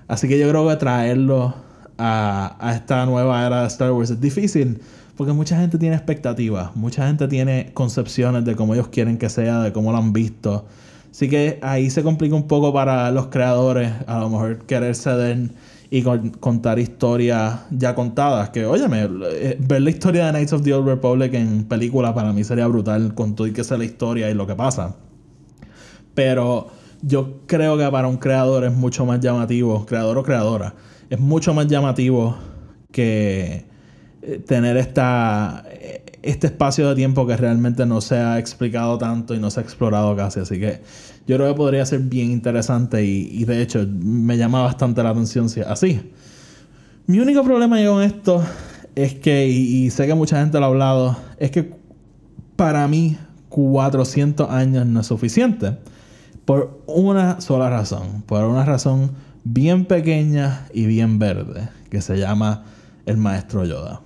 Así 0.08 0.28
que 0.28 0.38
yo 0.38 0.48
creo 0.50 0.68
que 0.68 0.76
traerlo 0.76 1.56
a, 1.98 2.58
a 2.60 2.76
esta 2.76 3.06
nueva 3.06 3.46
era 3.46 3.62
de 3.62 3.68
Star 3.68 3.92
Wars 3.92 4.10
es 4.12 4.22
difícil. 4.22 4.80
Porque 5.16 5.32
mucha 5.32 5.60
gente 5.60 5.78
tiene 5.78 5.96
expectativas, 5.96 6.76
mucha 6.76 7.06
gente 7.06 7.28
tiene 7.28 7.72
concepciones 7.74 8.46
de 8.46 8.56
cómo 8.56 8.74
ellos 8.74 8.88
quieren 8.88 9.18
que 9.18 9.30
sea, 9.30 9.62
de 9.62 9.72
cómo 9.72 9.92
lo 9.92 10.00
han 10.00 10.12
visto. 10.12 10.66
Así 11.14 11.30
que 11.30 11.60
ahí 11.62 11.92
se 11.92 12.02
complica 12.02 12.34
un 12.34 12.48
poco 12.48 12.74
para 12.74 13.12
los 13.12 13.28
creadores, 13.28 13.92
a 14.08 14.18
lo 14.18 14.32
mejor 14.32 14.66
querer 14.66 14.96
ceder 14.96 15.52
y 15.92 16.02
contar 16.02 16.80
historias 16.80 17.60
ya 17.70 17.94
contadas. 17.94 18.50
Que, 18.50 18.66
óyeme, 18.66 19.08
eh, 19.26 19.56
ver 19.60 19.84
la 19.84 19.92
historia 19.92 20.26
de 20.26 20.32
Knights 20.32 20.54
of 20.54 20.64
the 20.64 20.74
Old 20.74 20.88
Republic 20.88 21.36
en 21.36 21.66
película 21.66 22.16
para 22.16 22.34
mí 22.34 22.44
sería 22.44 22.66
brutal 22.66 23.14
con 23.14 23.36
todo 23.36 23.46
y 23.46 23.54
que 23.54 23.64
sea 23.64 23.78
la 23.78 23.86
historia 23.86 24.32
y 24.32 24.34
lo 24.34 24.48
que 24.48 24.56
pasa. 24.56 24.96
Pero 26.16 26.70
yo 27.04 27.42
creo 27.46 27.78
que 27.78 27.88
para 27.92 28.08
un 28.08 28.18
creador 28.18 28.64
es 28.64 28.74
mucho 28.74 29.06
más 29.06 29.20
llamativo, 29.20 29.86
creador 29.86 30.18
o 30.18 30.24
creadora, 30.24 30.74
es 31.12 31.20
mucho 31.20 31.54
más 31.54 31.68
llamativo 31.68 32.36
que 32.92 33.66
eh, 34.24 34.40
tener 34.48 34.78
esta, 34.78 35.64
eh, 35.70 36.03
este 36.24 36.48
espacio 36.48 36.90
de 36.90 36.96
tiempo 36.96 37.28
que 37.28 37.38
realmente 37.38 37.86
no 37.86 38.02
se 38.02 38.16
ha 38.16 38.40
explicado 38.40 38.98
tanto 38.98 39.36
y 39.36 39.40
no 39.40 39.52
se 39.52 39.60
ha 39.60 39.64
explorado 39.64 40.16
casi. 40.16 40.40
Así 40.40 40.60
que 40.60 40.82
yo 41.28 41.36
creo 41.36 41.50
que 41.50 41.56
podría 41.56 41.86
ser 41.86 42.00
bien 42.00 42.32
interesante 42.32 43.04
y, 43.06 43.44
de 43.44 43.62
hecho 43.62 43.86
me 43.88 44.38
llama 44.38 44.64
bastante 44.64 45.04
la 45.04 45.10
atención 45.10 45.50
si 45.50 45.62
así. 45.62 46.12
Mi 47.06 47.20
único 47.20 47.44
problema 47.44 47.78
con 47.86 48.02
esto 48.02 48.44
es 48.96 49.16
que, 49.16 49.48
y, 49.48 49.86
y 49.86 49.90
sé 49.92 50.08
que 50.08 50.16
mucha 50.16 50.40
gente 50.40 50.58
lo 50.60 50.66
ha 50.66 50.70
hablado, 50.70 51.18
es 51.38 51.52
que 51.52 51.76
para 52.56 52.88
mí 52.88 53.18
400 53.50 54.50
años 54.50 54.86
no 54.86 55.02
es 55.02 55.08
suficiente. 55.08 55.78
Por 56.46 56.82
una 56.88 57.40
sola 57.42 57.70
razón. 57.70 58.24
Por 58.26 58.44
una 58.46 58.66
razón 58.66 59.12
bien 59.44 59.86
pequeña 59.86 60.68
y 60.74 60.86
bien 60.86 61.20
verde. 61.20 61.70
Que 61.90 62.02
se 62.02 62.18
llama 62.18 62.64
el 63.06 63.18
maestro 63.18 63.66
Yoda. 63.66 64.03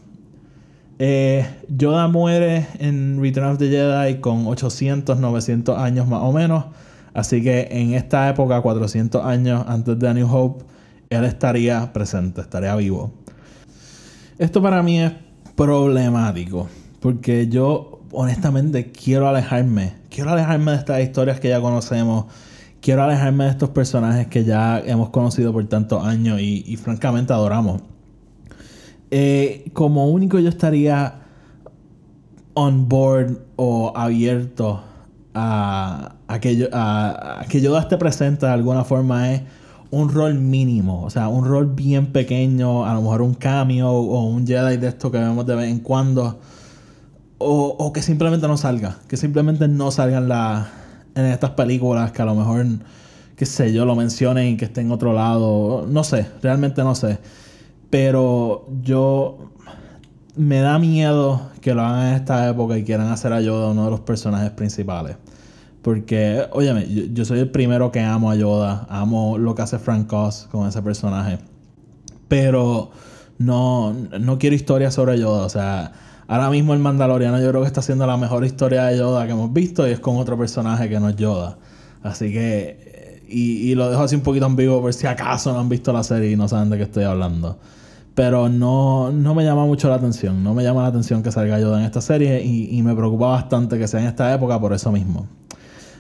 Eh, 1.00 1.46
Yoda 1.70 2.08
muere 2.08 2.68
en 2.80 3.22
Return 3.22 3.52
of 3.52 3.58
the 3.60 3.70
Jedi 3.70 4.20
con 4.20 4.48
800, 4.48 5.20
900 5.20 5.78
años 5.78 6.08
más 6.08 6.22
o 6.24 6.32
menos. 6.32 6.66
Así 7.14 7.42
que 7.42 7.68
en 7.72 7.94
esta 7.94 8.30
época, 8.30 8.62
400 8.62 9.24
años 9.24 9.64
antes 9.68 9.98
de 9.98 10.08
A 10.08 10.14
New 10.14 10.28
Hope, 10.32 10.66
él 11.10 11.24
estaría 11.24 11.94
presente, 11.94 12.42
estaría 12.42 12.76
vivo. 12.76 13.12
Esto 14.38 14.62
para 14.62 14.84
mí 14.84 15.00
es 15.00 15.14
problemático. 15.56 16.68
Porque 17.00 17.48
yo 17.48 18.02
honestamente 18.12 18.92
quiero 18.92 19.28
alejarme. 19.28 19.94
Quiero 20.10 20.32
alejarme 20.32 20.72
de 20.72 20.78
estas 20.78 21.02
historias 21.02 21.40
que 21.40 21.50
ya 21.50 21.62
conocemos. 21.62 22.26
Quiero 22.82 23.04
alejarme 23.04 23.46
de 23.46 23.52
estos 23.52 23.70
personajes 23.70 24.28
que 24.28 24.44
ya 24.44 24.80
hemos 24.80 25.10
conocido 25.10 25.54
por 25.54 25.66
tantos 25.68 26.06
años 26.06 26.40
y 26.42 26.76
francamente 26.78 27.34
adoramos. 27.34 27.82
Eh, 29.10 29.70
como 29.74 30.08
único 30.08 30.40
yo 30.40 30.50
estaría 30.50 31.22
on 32.54 32.90
board 32.90 33.38
o 33.56 33.94
abierto 33.96 34.82
a, 35.34 36.16
a, 36.28 36.40
que, 36.40 36.58
yo, 36.58 37.78
esté 37.78 37.98
presente 37.98 38.46
de 38.46 38.52
alguna 38.52 38.84
forma 38.84 39.32
es 39.32 39.42
un 39.92 40.10
rol 40.10 40.34
mínimo, 40.36 41.04
o 41.04 41.10
sea, 41.10 41.28
un 41.30 41.46
rol 41.46 41.68
bien 41.68 42.08
pequeño, 42.08 42.86
a 42.86 42.94
lo 42.94 43.02
mejor 43.02 43.22
un 43.22 43.36
cameo 43.36 43.92
o 43.92 44.24
un 44.26 44.46
Jedi 44.46 44.78
de 44.78 44.88
esto 44.88 45.12
que 45.12 45.20
vemos 45.20 45.46
de 45.46 45.56
vez 45.56 45.70
en 45.70 45.80
cuando, 45.80 46.40
o, 47.38 47.76
o 47.78 47.94
que 47.94 48.02
simplemente 48.02 48.48
no 48.48 48.58
salga, 48.58 48.98
que 49.08 49.16
simplemente 49.16 49.68
no 49.68 49.92
salga 49.92 50.18
en, 50.18 50.28
la, 50.28 50.68
en 51.16 51.26
estas 51.26 51.52
películas, 51.52 52.12
que 52.12 52.24
a 52.24 52.26
lo 52.26 52.36
mejor, 52.36 52.66
qué 53.36 53.46
sé 53.46 53.72
yo, 53.72 53.86
lo 53.86 53.96
mencionen 53.96 54.48
y 54.48 54.58
que 54.58 54.66
esté 54.66 54.82
en 54.82 54.92
otro 54.92 55.14
lado, 55.14 55.86
no 55.88 56.04
sé, 56.04 56.28
realmente 56.42 56.84
no 56.84 56.96
sé. 56.96 57.20
Pero 57.90 58.68
yo 58.82 59.52
me 60.36 60.60
da 60.60 60.78
miedo 60.80 61.50
que 61.62 61.74
lo 61.74 61.82
hagan 61.82 62.10
en 62.10 62.14
esta 62.16 62.48
época 62.50 62.78
y 62.78 62.84
quieran 62.84 63.08
hacer 63.08 63.34
a 63.34 63.42
Yoda 63.42 63.72
uno 63.72 63.86
de 63.86 63.92
los 63.92 64.02
personajes 64.02 64.52
principales. 64.52 65.18
Porque, 65.82 66.46
óyeme, 66.52 66.86
yo, 67.14 67.24
soy 67.26 67.40
el 67.40 67.50
primero 67.50 67.92
que 67.92 68.02
amo 68.02 68.30
a 68.30 68.36
Yoda. 68.36 68.86
Amo 68.90 69.38
lo 69.38 69.56
que 69.56 69.62
hace 69.62 69.80
Frank 69.80 70.12
Oz 70.12 70.48
con 70.52 70.68
ese 70.68 70.82
personaje. 70.82 71.40
Pero 72.28 72.92
no, 73.38 73.94
no 73.94 74.38
quiero 74.38 74.56
historias 74.56 74.94
sobre 74.94 75.18
Yoda. 75.18 75.46
O 75.46 75.50
sea, 75.50 75.94
ahora 76.28 76.50
mismo 76.50 76.74
el 76.74 76.80
Mandaloriano 76.80 77.40
yo 77.40 77.50
creo 77.50 77.62
que 77.62 77.68
está 77.68 77.80
haciendo 77.80 78.06
la 78.06 78.18
mejor 78.18 78.44
historia 78.44 78.86
de 78.86 78.98
Yoda 78.98 79.26
que 79.26 79.32
hemos 79.32 79.54
visto 79.54 79.88
y 79.88 79.92
es 79.92 80.00
con 80.00 80.18
otro 80.18 80.38
personaje 80.38 80.90
que 80.90 81.00
no 81.00 81.10
es 81.10 81.16
Yoda. 81.16 81.58
Así 82.04 82.32
que, 82.32 82.87
y, 83.30 83.72
y 83.72 83.76
lo 83.76 83.90
dejo 83.90 84.04
así 84.04 84.16
un 84.16 84.22
poquito 84.22 84.50
vivo 84.50 84.82
por 84.82 84.94
si 84.94 85.08
acaso 85.08 85.54
no 85.54 85.60
han 85.60 85.70
visto 85.70 85.92
la 85.94 86.04
serie 86.04 86.32
y 86.32 86.36
no 86.36 86.48
saben 86.48 86.70
de 86.70 86.78
qué 86.78 86.84
estoy 86.84 87.04
hablando. 87.04 87.58
Pero 88.18 88.50
no, 88.50 89.12
no 89.12 89.36
me 89.36 89.44
llama 89.44 89.68
mucho 89.68 89.90
la 89.90 89.96
atención. 89.96 90.44
No 90.44 90.56
me 90.56 90.64
llama 90.64 90.82
la 90.82 90.88
atención 90.88 91.22
que 91.22 91.32
salga 91.32 91.60
Yoda 91.60 91.80
en 91.80 91.86
esta 91.86 92.02
serie 92.02 92.44
y, 92.44 92.82
me 92.82 92.96
preocupa 92.96 93.28
bastante 93.28 93.78
que 93.78 93.88
sea 93.88 94.00
en 94.00 94.08
esta 94.08 94.34
época 94.34 94.60
por 94.60 94.74
eso 94.74 94.92
mismo. 94.92 95.28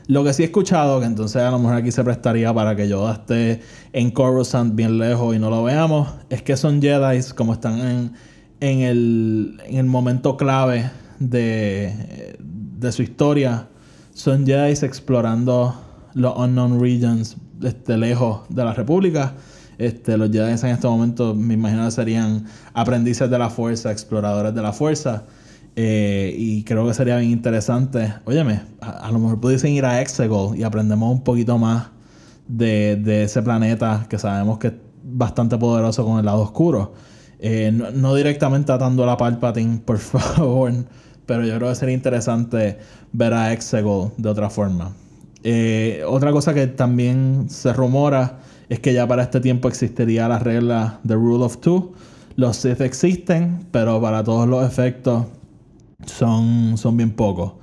Lo 0.07 0.23
que 0.23 0.33
sí 0.33 0.41
he 0.41 0.47
escuchado, 0.47 0.99
que 0.99 1.05
entonces 1.05 1.43
a 1.43 1.51
lo 1.51 1.59
mejor 1.59 1.75
aquí 1.75 1.91
se 1.91 2.03
prestaría 2.03 2.51
para 2.51 2.75
que 2.75 2.87
Yoda 2.87 3.13
esté 3.13 3.61
en 3.93 4.09
Coruscant 4.09 4.73
bien 4.73 4.97
lejos 4.97 5.35
y 5.35 5.37
no 5.37 5.51
lo 5.51 5.63
veamos, 5.63 6.07
es 6.31 6.41
que 6.41 6.57
son 6.57 6.81
Jedi 6.81 7.21
como 7.35 7.53
están 7.53 7.79
en, 7.81 8.13
en, 8.61 8.79
el, 8.79 9.61
en 9.67 9.77
el 9.77 9.85
momento 9.85 10.37
clave 10.37 10.89
de, 11.19 12.35
de 12.39 12.91
su 12.91 13.03
historia. 13.03 13.67
Son 14.15 14.43
Jedi 14.43 14.71
explorando 14.71 15.75
los 16.17 16.37
unknown 16.37 16.79
regions 16.79 17.37
este, 17.63 17.97
lejos 17.97 18.41
de 18.49 18.65
la 18.65 18.73
República 18.73 19.33
este, 19.77 20.17
los 20.17 20.31
Jedi 20.31 20.49
en 20.49 20.53
este 20.53 20.87
momento, 20.87 21.35
me 21.35 21.53
imagino 21.53 21.85
que 21.85 21.91
serían 21.91 22.45
aprendices 22.73 23.29
de 23.29 23.37
la 23.37 23.49
fuerza, 23.49 23.91
exploradores 23.91 24.53
de 24.53 24.61
la 24.61 24.73
fuerza. 24.73 25.25
Eh, 25.75 26.33
y 26.35 26.63
creo 26.63 26.87
que 26.87 26.93
sería 26.95 27.17
bien 27.17 27.31
interesante. 27.31 28.13
Óyeme, 28.25 28.61
a, 28.81 29.11
lo 29.11 29.19
mejor 29.19 29.39
pudiesen 29.39 29.73
ir 29.73 29.85
a 29.85 30.01
Exegol 30.01 30.57
y 30.57 30.63
aprendemos 30.63 31.11
un 31.11 31.23
poquito 31.23 31.59
más 31.59 31.89
de, 32.47 32.95
de, 32.95 33.23
ese 33.23 33.43
planeta 33.43 34.07
que 34.09 34.17
sabemos 34.17 34.57
que 34.57 34.67
es 34.67 34.73
bastante 35.03 35.57
poderoso 35.57 36.03
con 36.03 36.17
el 36.17 36.25
lado 36.25 36.41
oscuro. 36.41 36.93
Eh, 37.39 37.71
no, 37.71 38.15
directamente 38.15 38.71
atando 38.71 39.03
a 39.03 39.05
la 39.05 39.17
Palpatine, 39.17 39.77
por 39.85 39.99
favor, 39.99 40.73
pero 41.27 41.45
yo 41.45 41.55
creo 41.57 41.69
que 41.69 41.75
sería 41.75 41.93
interesante 41.93 42.79
ver 43.11 43.33
a 43.35 43.53
Exegol 43.53 44.11
de 44.17 44.29
otra 44.29 44.49
forma. 44.49 44.93
Eh, 45.49 46.03
otra 46.05 46.33
cosa 46.33 46.53
que 46.53 46.67
también 46.67 47.45
se 47.49 47.71
rumora 47.71 48.39
es 48.67 48.81
que 48.81 48.93
ya 48.93 49.07
para 49.07 49.23
este 49.23 49.39
tiempo 49.39 49.69
existiría 49.69 50.27
la 50.27 50.39
regla 50.39 50.99
de 51.03 51.15
Rule 51.15 51.45
of 51.45 51.59
Two. 51.59 51.93
Los 52.35 52.57
Sith 52.57 52.81
existen, 52.81 53.65
pero 53.71 54.01
para 54.01 54.25
todos 54.25 54.45
los 54.45 54.67
efectos 54.67 55.25
son, 56.05 56.77
son 56.77 56.97
bien 56.97 57.11
pocos. 57.11 57.53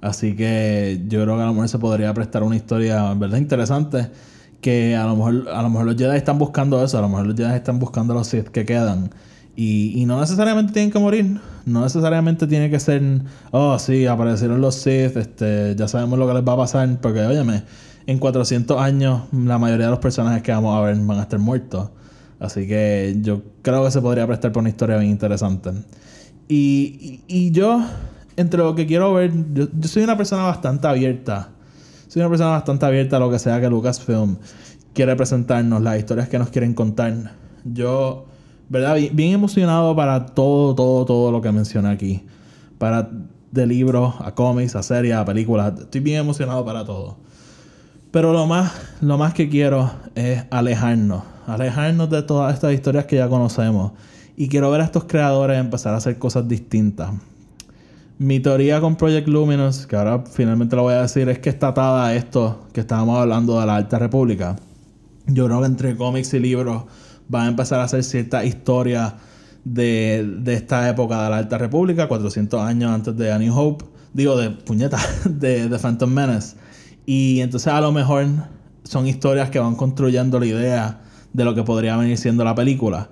Así 0.00 0.34
que 0.34 1.04
yo 1.06 1.22
creo 1.22 1.36
que 1.36 1.42
a 1.42 1.46
lo 1.46 1.52
mejor 1.52 1.68
se 1.68 1.78
podría 1.78 2.12
prestar 2.12 2.42
una 2.42 2.56
historia 2.56 3.14
verdad 3.14 3.38
interesante. 3.38 4.10
Que 4.60 4.96
a 4.96 5.06
lo 5.06 5.14
mejor, 5.14 5.48
a 5.48 5.62
lo 5.62 5.70
mejor 5.70 5.86
los 5.86 5.94
Jedi 5.94 6.16
están 6.16 6.40
buscando 6.40 6.82
eso, 6.84 6.98
a 6.98 7.02
lo 7.02 7.08
mejor 7.08 7.28
los 7.28 7.36
Jedi 7.36 7.54
están 7.54 7.78
buscando 7.78 8.14
los 8.14 8.26
Sith 8.26 8.48
que 8.48 8.64
quedan. 8.64 9.10
Y, 9.60 10.00
y, 10.00 10.06
no 10.06 10.20
necesariamente 10.20 10.72
tienen 10.72 10.92
que 10.92 11.00
morir. 11.00 11.40
No 11.66 11.82
necesariamente 11.82 12.46
tiene 12.46 12.70
que 12.70 12.78
ser, 12.78 13.02
oh, 13.50 13.76
sí, 13.80 14.06
aparecieron 14.06 14.60
los 14.60 14.76
Sith, 14.76 15.16
este, 15.16 15.74
ya 15.74 15.88
sabemos 15.88 16.16
lo 16.16 16.28
que 16.28 16.34
les 16.34 16.44
va 16.46 16.52
a 16.52 16.58
pasar. 16.58 17.00
Porque, 17.00 17.22
óyeme, 17.22 17.64
en 18.06 18.20
400 18.20 18.80
años 18.80 19.22
la 19.32 19.58
mayoría 19.58 19.86
de 19.86 19.90
los 19.90 19.98
personajes 19.98 20.44
que 20.44 20.52
vamos 20.52 20.78
a 20.78 20.82
ver 20.82 20.96
van 20.98 21.18
a 21.18 21.22
estar 21.22 21.40
muertos. 21.40 21.90
Así 22.38 22.68
que 22.68 23.16
yo 23.20 23.42
creo 23.62 23.84
que 23.84 23.90
se 23.90 24.00
podría 24.00 24.28
prestar 24.28 24.52
por 24.52 24.60
una 24.60 24.68
historia 24.68 24.96
bien 24.96 25.10
interesante. 25.10 25.72
Y, 26.46 27.50
yo, 27.50 27.84
entre 28.36 28.60
lo 28.60 28.76
que 28.76 28.86
quiero 28.86 29.12
ver, 29.12 29.32
yo, 29.54 29.66
soy 29.88 30.04
una 30.04 30.16
persona 30.16 30.44
bastante 30.44 30.86
abierta. 30.86 31.48
Soy 32.06 32.22
una 32.22 32.28
persona 32.28 32.50
bastante 32.50 32.86
abierta 32.86 33.16
a 33.16 33.18
lo 33.18 33.28
que 33.28 33.40
sea 33.40 33.60
que 33.60 33.68
Lucasfilm 33.68 34.36
quiere 34.94 35.16
presentarnos, 35.16 35.82
las 35.82 35.98
historias 35.98 36.28
que 36.28 36.38
nos 36.38 36.50
quieren 36.50 36.74
contar. 36.74 37.32
Yo, 37.64 38.28
¿verdad? 38.68 38.96
Bien, 39.12 39.32
emocionado 39.32 39.94
para 39.96 40.26
todo, 40.26 40.74
todo, 40.74 41.04
todo 41.04 41.32
lo 41.32 41.40
que 41.40 41.52
mencioné 41.52 41.88
aquí. 41.88 42.24
Para 42.78 43.10
de 43.50 43.66
libros, 43.66 44.14
a 44.20 44.34
cómics, 44.34 44.76
a 44.76 44.82
series, 44.82 45.14
a 45.14 45.24
películas. 45.24 45.72
Estoy 45.78 46.00
bien 46.00 46.20
emocionado 46.20 46.64
para 46.64 46.84
todo. 46.84 47.16
Pero 48.10 48.32
lo 48.32 48.46
más, 48.46 48.72
lo 49.00 49.18
más 49.18 49.34
que 49.34 49.48
quiero 49.48 49.90
es 50.14 50.44
alejarnos, 50.50 51.24
alejarnos 51.46 52.08
de 52.10 52.22
todas 52.22 52.54
estas 52.54 52.72
historias 52.72 53.04
que 53.04 53.16
ya 53.16 53.28
conocemos. 53.28 53.92
Y 54.36 54.48
quiero 54.48 54.70
ver 54.70 54.80
a 54.80 54.84
estos 54.84 55.04
creadores 55.04 55.58
empezar 55.58 55.94
a 55.94 55.98
hacer 55.98 56.18
cosas 56.18 56.48
distintas. 56.48 57.10
Mi 58.18 58.40
teoría 58.40 58.80
con 58.80 58.96
Project 58.96 59.28
Luminous, 59.28 59.86
que 59.86 59.96
ahora 59.96 60.24
finalmente 60.30 60.74
lo 60.74 60.82
voy 60.82 60.94
a 60.94 61.02
decir, 61.02 61.28
es 61.28 61.38
que 61.38 61.50
está 61.50 61.68
atada 61.68 62.06
a 62.06 62.14
esto 62.14 62.66
que 62.72 62.80
estábamos 62.80 63.18
hablando 63.18 63.60
de 63.60 63.66
la 63.66 63.76
Alta 63.76 63.98
República. 63.98 64.56
Yo 65.26 65.46
creo 65.46 65.60
que 65.60 65.66
entre 65.66 65.96
cómics 65.96 66.32
y 66.34 66.40
libros 66.40 66.84
van 67.28 67.46
a 67.46 67.48
empezar 67.48 67.80
a 67.80 67.84
hacer 67.84 68.02
cierta 68.04 68.44
historia 68.44 69.16
de, 69.64 70.36
de, 70.40 70.54
esta 70.54 70.88
época 70.88 71.22
de 71.24 71.30
la 71.30 71.38
Alta 71.38 71.58
República, 71.58 72.08
400 72.08 72.60
años 72.60 72.90
antes 72.90 73.16
de 73.16 73.32
A 73.32 73.38
New 73.38 73.56
Hope. 73.56 73.84
Digo, 74.12 74.36
de 74.36 74.50
puñeta, 74.50 74.98
de, 75.24 75.68
de 75.68 75.78
Phantom 75.78 76.10
Menace. 76.10 76.56
Y 77.06 77.40
entonces 77.40 77.72
a 77.72 77.80
lo 77.80 77.92
mejor 77.92 78.26
son 78.84 79.06
historias 79.06 79.50
que 79.50 79.58
van 79.58 79.76
construyendo 79.76 80.40
la 80.40 80.46
idea 80.46 81.00
de 81.32 81.44
lo 81.44 81.54
que 81.54 81.62
podría 81.62 81.96
venir 81.96 82.16
siendo 82.18 82.44
la 82.44 82.54
película. 82.54 83.10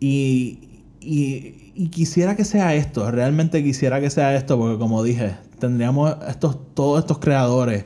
Y, 0.00 0.82
y, 1.00 1.72
y, 1.74 1.88
quisiera 1.88 2.36
que 2.36 2.44
sea 2.44 2.74
esto, 2.74 3.10
realmente 3.10 3.62
quisiera 3.62 4.00
que 4.00 4.10
sea 4.10 4.34
esto, 4.34 4.58
porque 4.58 4.78
como 4.78 5.02
dije, 5.02 5.36
tendríamos 5.58 6.16
estos, 6.26 6.74
todos 6.74 7.00
estos 7.00 7.18
creadores. 7.18 7.84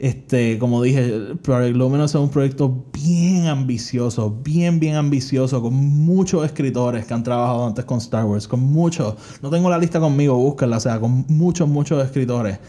Este, 0.00 0.58
como 0.58 0.82
dije, 0.82 1.34
Project 1.42 1.76
Luminous 1.76 2.14
es 2.14 2.20
un 2.22 2.30
proyecto 2.30 2.86
bien 2.90 3.48
ambicioso, 3.48 4.30
bien, 4.42 4.80
bien 4.80 4.94
ambicioso, 4.96 5.60
con 5.60 5.74
muchos 5.74 6.42
escritores 6.42 7.04
que 7.04 7.12
han 7.12 7.22
trabajado 7.22 7.66
antes 7.66 7.84
con 7.84 7.98
Star 7.98 8.24
Wars, 8.24 8.48
con 8.48 8.60
muchos, 8.60 9.16
no 9.42 9.50
tengo 9.50 9.68
la 9.68 9.76
lista 9.76 10.00
conmigo, 10.00 10.36
búsquenla, 10.36 10.78
o 10.78 10.80
sea, 10.80 10.98
con 10.98 11.26
muchos, 11.28 11.68
muchos 11.68 12.02
escritores, 12.02 12.60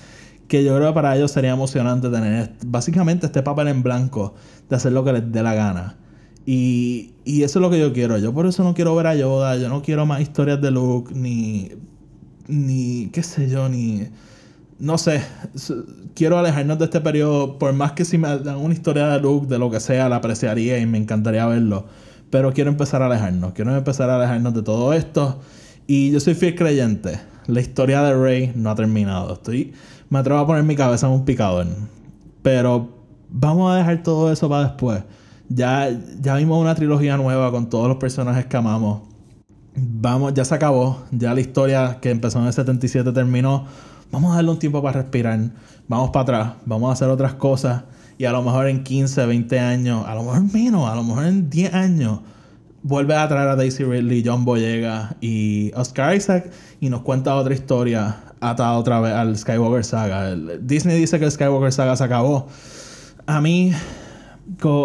que 0.49 0.61
yo 0.65 0.75
creo 0.75 0.89
que 0.89 0.93
para 0.93 1.15
ellos 1.15 1.31
sería 1.31 1.51
emocionante 1.51 2.09
tener 2.09 2.51
básicamente 2.65 3.27
este 3.27 3.41
papel 3.41 3.69
en 3.69 3.81
blanco 3.81 4.33
de 4.67 4.75
hacer 4.75 4.91
lo 4.91 5.05
que 5.05 5.13
les 5.13 5.31
dé 5.31 5.41
la 5.41 5.53
gana. 5.53 5.97
Y, 6.45 7.13
y 7.23 7.43
eso 7.43 7.59
es 7.59 7.61
lo 7.61 7.69
que 7.69 7.79
yo 7.79 7.93
quiero. 7.93 8.17
Yo 8.17 8.33
por 8.33 8.45
eso 8.45 8.61
no 8.65 8.73
quiero 8.73 8.93
ver 8.93 9.07
a 9.07 9.15
Yoda, 9.15 9.55
yo 9.55 9.69
no 9.69 9.81
quiero 9.81 10.05
más 10.05 10.19
historias 10.19 10.59
de 10.59 10.71
Luke, 10.71 11.13
ni, 11.15 11.69
ni, 12.49 13.07
qué 13.13 13.23
sé 13.23 13.47
yo, 13.47 13.69
ni 13.69 14.09
no 14.81 14.97
sé, 14.97 15.21
quiero 16.15 16.39
alejarnos 16.39 16.79
de 16.79 16.85
este 16.85 17.01
periodo, 17.01 17.59
por 17.59 17.71
más 17.71 17.91
que 17.91 18.03
si 18.03 18.17
me 18.17 18.39
dan 18.39 18.57
una 18.57 18.73
historia 18.73 19.09
de 19.09 19.19
Luke, 19.19 19.45
de 19.45 19.59
lo 19.59 19.69
que 19.69 19.79
sea, 19.79 20.09
la 20.09 20.15
apreciaría 20.15 20.79
y 20.79 20.87
me 20.87 20.97
encantaría 20.97 21.45
verlo. 21.45 21.85
Pero 22.31 22.51
quiero 22.51 22.71
empezar 22.71 23.03
a 23.03 23.05
alejarnos, 23.05 23.53
quiero 23.53 23.75
empezar 23.75 24.09
a 24.09 24.15
alejarnos 24.15 24.55
de 24.55 24.63
todo 24.63 24.91
esto. 24.93 25.39
Y 25.85 26.09
yo 26.09 26.19
soy 26.19 26.33
fiel 26.33 26.55
creyente, 26.55 27.19
la 27.45 27.61
historia 27.61 28.01
de 28.01 28.15
Rey 28.15 28.53
no 28.55 28.71
ha 28.71 28.75
terminado. 28.75 29.33
Estoy, 29.33 29.71
me 30.09 30.17
atrevo 30.17 30.39
a 30.39 30.47
poner 30.47 30.63
mi 30.63 30.75
cabeza 30.75 31.05
en 31.05 31.13
un 31.13 31.25
picador. 31.25 31.67
Pero 32.41 32.89
vamos 33.29 33.71
a 33.71 33.75
dejar 33.75 34.01
todo 34.01 34.31
eso 34.31 34.49
para 34.49 34.63
después. 34.63 35.03
Ya, 35.47 35.89
ya 36.19 36.35
vimos 36.37 36.59
una 36.59 36.73
trilogía 36.73 37.17
nueva 37.17 37.51
con 37.51 37.69
todos 37.69 37.87
los 37.87 37.97
personajes 37.97 38.47
que 38.47 38.57
amamos. 38.57 39.01
Vamos, 39.75 40.33
ya 40.33 40.43
se 40.43 40.55
acabó. 40.55 41.03
Ya 41.11 41.35
la 41.35 41.41
historia 41.41 41.99
que 42.01 42.09
empezó 42.09 42.39
en 42.39 42.47
el 42.47 42.53
77 42.53 43.11
terminó 43.11 43.67
vamos 44.11 44.31
a 44.31 44.35
darle 44.35 44.51
un 44.51 44.59
tiempo 44.59 44.81
para 44.81 45.01
respirar, 45.01 45.39
vamos 45.87 46.09
para 46.11 46.23
atrás, 46.23 46.53
vamos 46.65 46.89
a 46.89 46.93
hacer 46.93 47.09
otras 47.09 47.33
cosas 47.33 47.83
y 48.17 48.25
a 48.25 48.31
lo 48.31 48.43
mejor 48.43 48.67
en 48.67 48.83
15, 48.83 49.25
20 49.25 49.59
años, 49.59 50.05
a 50.05 50.13
lo 50.13 50.23
mejor 50.23 50.53
menos, 50.53 50.89
a 50.89 50.95
lo 50.95 51.03
mejor 51.03 51.25
en 51.25 51.49
10 51.49 51.73
años, 51.73 52.19
vuelve 52.83 53.15
a 53.15 53.27
traer 53.27 53.47
a 53.47 53.55
Daisy 53.55 53.83
Ridley, 53.83 54.23
John 54.25 54.45
Boyega 54.45 55.15
y 55.21 55.71
Oscar 55.75 56.15
Isaac 56.15 56.51
y 56.79 56.89
nos 56.89 57.01
cuenta 57.01 57.35
otra 57.35 57.53
historia 57.53 58.17
atada 58.39 58.73
otra 58.73 58.99
vez 58.99 59.13
al 59.13 59.37
Skywalker 59.37 59.83
Saga. 59.83 60.35
Disney 60.35 60.99
dice 60.99 61.19
que 61.19 61.25
el 61.25 61.31
Skywalker 61.31 61.71
Saga 61.71 61.95
se 61.95 62.03
acabó. 62.03 62.47
A 63.27 63.39
mí, 63.39 63.71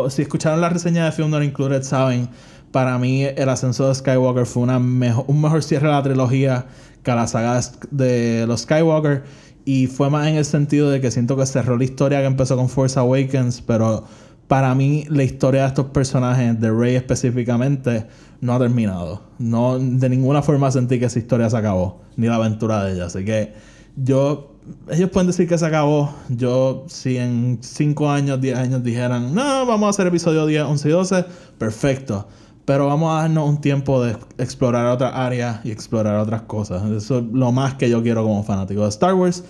si 0.08 0.22
escucharon 0.22 0.60
la 0.60 0.68
reseña 0.68 1.06
de 1.06 1.12
Film 1.12 1.30
Not 1.30 1.42
Included, 1.42 1.82
saben, 1.82 2.28
para 2.70 2.98
mí 2.98 3.24
el 3.24 3.48
ascenso 3.48 3.88
de 3.88 3.94
Skywalker 3.94 4.44
fue 4.44 4.64
una 4.64 4.76
un 4.76 5.40
mejor 5.40 5.62
cierre 5.62 5.86
de 5.88 5.94
la 5.94 6.02
trilogía 6.02 6.66
que 7.06 7.12
la 7.12 7.26
saga 7.28 7.60
de 7.90 8.44
los 8.46 8.62
Skywalker. 8.62 9.22
Y 9.64 9.86
fue 9.86 10.10
más 10.10 10.26
en 10.26 10.36
el 10.36 10.44
sentido 10.44 10.90
de 10.90 11.00
que 11.00 11.10
siento 11.10 11.36
que 11.36 11.46
cerró 11.46 11.78
la 11.78 11.84
historia 11.84 12.20
que 12.20 12.26
empezó 12.26 12.56
con 12.56 12.68
Force 12.68 12.98
Awakens, 12.98 13.62
pero 13.62 14.04
para 14.48 14.74
mí 14.74 15.04
la 15.08 15.22
historia 15.22 15.62
de 15.62 15.68
estos 15.68 15.86
personajes, 15.86 16.60
de 16.60 16.70
Rey 16.70 16.94
específicamente, 16.96 18.06
no 18.40 18.54
ha 18.54 18.58
terminado. 18.58 19.22
No, 19.38 19.78
de 19.78 20.08
ninguna 20.08 20.42
forma 20.42 20.70
sentí 20.70 20.98
que 20.98 21.06
esa 21.06 21.18
historia 21.18 21.48
se 21.48 21.56
acabó, 21.56 22.02
ni 22.16 22.26
la 22.26 22.36
aventura 22.36 22.84
de 22.84 22.94
ella. 22.94 23.06
Así 23.06 23.24
que 23.24 23.54
yo, 23.96 24.56
ellos 24.90 25.10
pueden 25.10 25.28
decir 25.28 25.48
que 25.48 25.58
se 25.58 25.66
acabó. 25.66 26.14
Yo, 26.28 26.84
si 26.88 27.18
en 27.18 27.58
5 27.60 28.10
años, 28.10 28.40
10 28.40 28.58
años 28.58 28.84
dijeran, 28.84 29.34
no, 29.34 29.66
vamos 29.66 29.86
a 29.86 29.90
hacer 29.90 30.06
episodio 30.08 30.46
10, 30.46 30.62
11 30.64 30.88
y 30.88 30.92
12, 30.92 31.24
perfecto. 31.58 32.28
Pero 32.66 32.88
vamos 32.88 33.16
a 33.16 33.22
darnos 33.22 33.48
un 33.48 33.60
tiempo 33.60 34.02
de 34.02 34.16
explorar 34.38 34.86
otras 34.86 35.14
áreas 35.14 35.60
y 35.64 35.70
explorar 35.70 36.18
otras 36.18 36.42
cosas. 36.42 36.82
Eso 36.90 37.20
es 37.20 37.24
lo 37.32 37.52
más 37.52 37.74
que 37.74 37.88
yo 37.88 38.02
quiero 38.02 38.24
como 38.24 38.42
fanático 38.42 38.82
de 38.82 38.88
Star 38.88 39.14
Wars. 39.14 39.44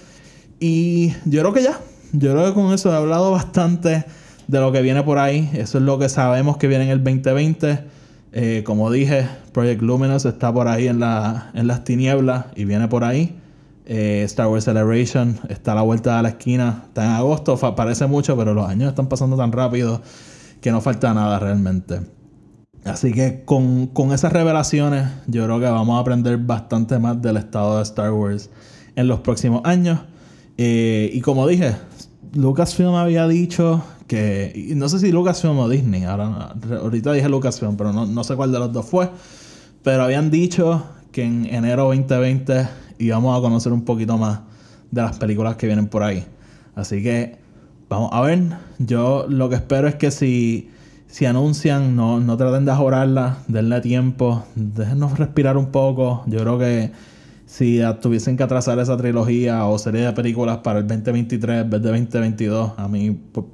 Y 0.60 1.12
yo 1.24 1.40
creo 1.40 1.52
que 1.54 1.62
ya. 1.62 1.80
Yo 2.12 2.32
creo 2.32 2.46
que 2.46 2.52
con 2.52 2.74
eso 2.74 2.92
he 2.92 2.96
hablado 2.96 3.32
bastante 3.32 4.04
de 4.46 4.60
lo 4.60 4.70
que 4.70 4.82
viene 4.82 5.02
por 5.02 5.18
ahí. 5.18 5.50
Eso 5.54 5.78
es 5.78 5.84
lo 5.84 5.98
que 5.98 6.10
sabemos 6.10 6.58
que 6.58 6.68
viene 6.68 6.84
en 6.84 6.90
el 6.90 7.02
2020. 7.02 7.84
Eh, 8.32 8.62
como 8.66 8.90
dije, 8.90 9.26
Project 9.52 9.80
Luminous 9.80 10.26
está 10.26 10.52
por 10.52 10.68
ahí 10.68 10.86
en, 10.86 11.00
la, 11.00 11.50
en 11.54 11.66
las 11.66 11.84
tinieblas 11.84 12.46
y 12.54 12.66
viene 12.66 12.86
por 12.86 13.02
ahí. 13.02 13.34
Eh, 13.86 14.24
Star 14.26 14.48
Wars 14.48 14.64
Celebration 14.64 15.38
está 15.48 15.72
a 15.72 15.76
la 15.76 15.82
vuelta 15.82 16.18
de 16.18 16.22
la 16.22 16.28
esquina. 16.28 16.82
Está 16.88 17.06
en 17.06 17.12
agosto, 17.12 17.56
parece 17.74 18.06
mucho, 18.06 18.36
pero 18.36 18.52
los 18.52 18.68
años 18.68 18.90
están 18.90 19.08
pasando 19.08 19.38
tan 19.38 19.52
rápido 19.52 20.02
que 20.60 20.70
no 20.70 20.82
falta 20.82 21.14
nada 21.14 21.38
realmente. 21.38 22.15
Así 22.86 23.12
que 23.12 23.42
con, 23.44 23.90
esas 24.12 24.32
revelaciones, 24.32 25.08
yo 25.26 25.44
creo 25.44 25.58
que 25.58 25.66
vamos 25.66 25.96
a 25.96 26.00
aprender 26.00 26.38
bastante 26.38 26.98
más 27.00 27.20
del 27.20 27.36
estado 27.36 27.78
de 27.78 27.82
Star 27.82 28.12
Wars 28.12 28.48
en 28.94 29.08
los 29.08 29.20
próximos 29.20 29.62
años. 29.64 30.00
Eh, 30.56 31.10
y 31.12 31.20
como 31.20 31.48
dije, 31.48 31.74
Lucasfilm 32.34 32.94
había 32.94 33.26
dicho 33.26 33.82
que. 34.06 34.72
No 34.76 34.88
sé 34.88 35.00
si 35.00 35.10
Lucasfilm 35.10 35.58
o 35.58 35.68
Disney. 35.68 36.04
Ahora, 36.04 36.54
ahorita 36.80 37.12
dije 37.12 37.28
Lucasfilm, 37.28 37.76
pero 37.76 37.92
no, 37.92 38.06
no 38.06 38.22
sé 38.22 38.36
cuál 38.36 38.52
de 38.52 38.60
los 38.60 38.72
dos 38.72 38.86
fue. 38.86 39.10
Pero 39.82 40.04
habían 40.04 40.30
dicho 40.30 40.86
que 41.10 41.24
en 41.24 41.46
enero 41.46 41.84
2020 41.84 42.68
íbamos 42.98 43.36
a 43.36 43.40
conocer 43.40 43.72
un 43.72 43.84
poquito 43.84 44.16
más 44.16 44.40
de 44.92 45.02
las 45.02 45.18
películas 45.18 45.56
que 45.56 45.66
vienen 45.66 45.88
por 45.88 46.04
ahí. 46.04 46.24
Así 46.76 47.02
que 47.02 47.36
vamos 47.88 48.10
a 48.12 48.20
ver. 48.20 48.44
Yo 48.78 49.26
lo 49.28 49.48
que 49.48 49.56
espero 49.56 49.88
es 49.88 49.96
que 49.96 50.12
si 50.12 50.70
si 51.08 51.24
anuncian, 51.24 51.96
no, 51.96 52.20
no 52.20 52.36
traten 52.36 52.64
de 52.64 52.72
ajorarla, 52.72 53.38
denle 53.48 53.80
tiempo, 53.80 54.44
déjenos 54.54 55.18
respirar 55.18 55.56
un 55.56 55.66
poco. 55.66 56.22
Yo 56.26 56.40
creo 56.40 56.58
que 56.58 56.90
si 57.46 57.80
tuviesen 58.02 58.36
que 58.36 58.42
atrasar 58.42 58.78
esa 58.80 58.96
trilogía 58.96 59.64
o 59.66 59.78
serie 59.78 60.02
de 60.02 60.12
películas 60.12 60.58
para 60.58 60.80
el 60.80 60.86
2023 60.86 61.62
en 61.62 61.70
vez 61.70 61.82
de 61.82 61.88
2022, 61.88 62.72
a 62.76 62.88
mí 62.88 63.18
pues, 63.32 63.46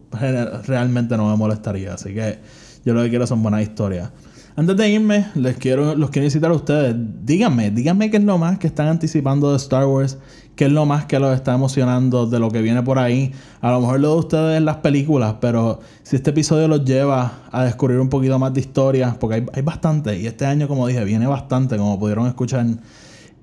realmente 0.66 1.16
no 1.16 1.30
me 1.30 1.36
molestaría. 1.36 1.94
Así 1.94 2.14
que 2.14 2.38
yo 2.84 2.94
lo 2.94 3.02
que 3.02 3.10
quiero 3.10 3.26
son 3.26 3.42
buenas 3.42 3.62
historias. 3.62 4.10
Antes 4.54 4.76
de 4.76 4.90
irme, 4.90 5.26
les 5.34 5.56
quiero, 5.56 5.94
los 5.94 6.10
quiero 6.10 6.26
incitar 6.26 6.50
a 6.50 6.54
ustedes. 6.54 6.94
Díganme, 7.24 7.70
díganme 7.70 8.10
qué 8.10 8.18
es 8.18 8.24
lo 8.24 8.36
más 8.38 8.58
que 8.58 8.66
están 8.66 8.88
anticipando 8.88 9.50
de 9.50 9.56
Star 9.56 9.86
Wars 9.86 10.18
qué 10.62 10.66
es 10.66 10.72
lo 10.72 10.86
más 10.86 11.06
que 11.06 11.18
los 11.18 11.34
está 11.34 11.54
emocionando 11.54 12.26
de 12.26 12.38
lo 12.38 12.48
que 12.48 12.62
viene 12.62 12.84
por 12.84 13.00
ahí. 13.00 13.32
A 13.62 13.72
lo 13.72 13.80
mejor 13.80 13.98
lo 13.98 14.12
de 14.12 14.18
ustedes 14.20 14.58
en 14.58 14.64
las 14.64 14.76
películas, 14.76 15.34
pero 15.40 15.80
si 16.04 16.14
este 16.14 16.30
episodio 16.30 16.68
los 16.68 16.84
lleva 16.84 17.40
a 17.50 17.64
descubrir 17.64 17.98
un 17.98 18.08
poquito 18.08 18.38
más 18.38 18.54
de 18.54 18.60
historia, 18.60 19.16
porque 19.18 19.34
hay, 19.34 19.46
hay 19.54 19.62
bastante, 19.62 20.16
y 20.16 20.28
este 20.28 20.46
año, 20.46 20.68
como 20.68 20.86
dije, 20.86 21.04
viene 21.04 21.26
bastante, 21.26 21.76
como 21.76 21.98
pudieron 21.98 22.28
escuchar. 22.28 22.64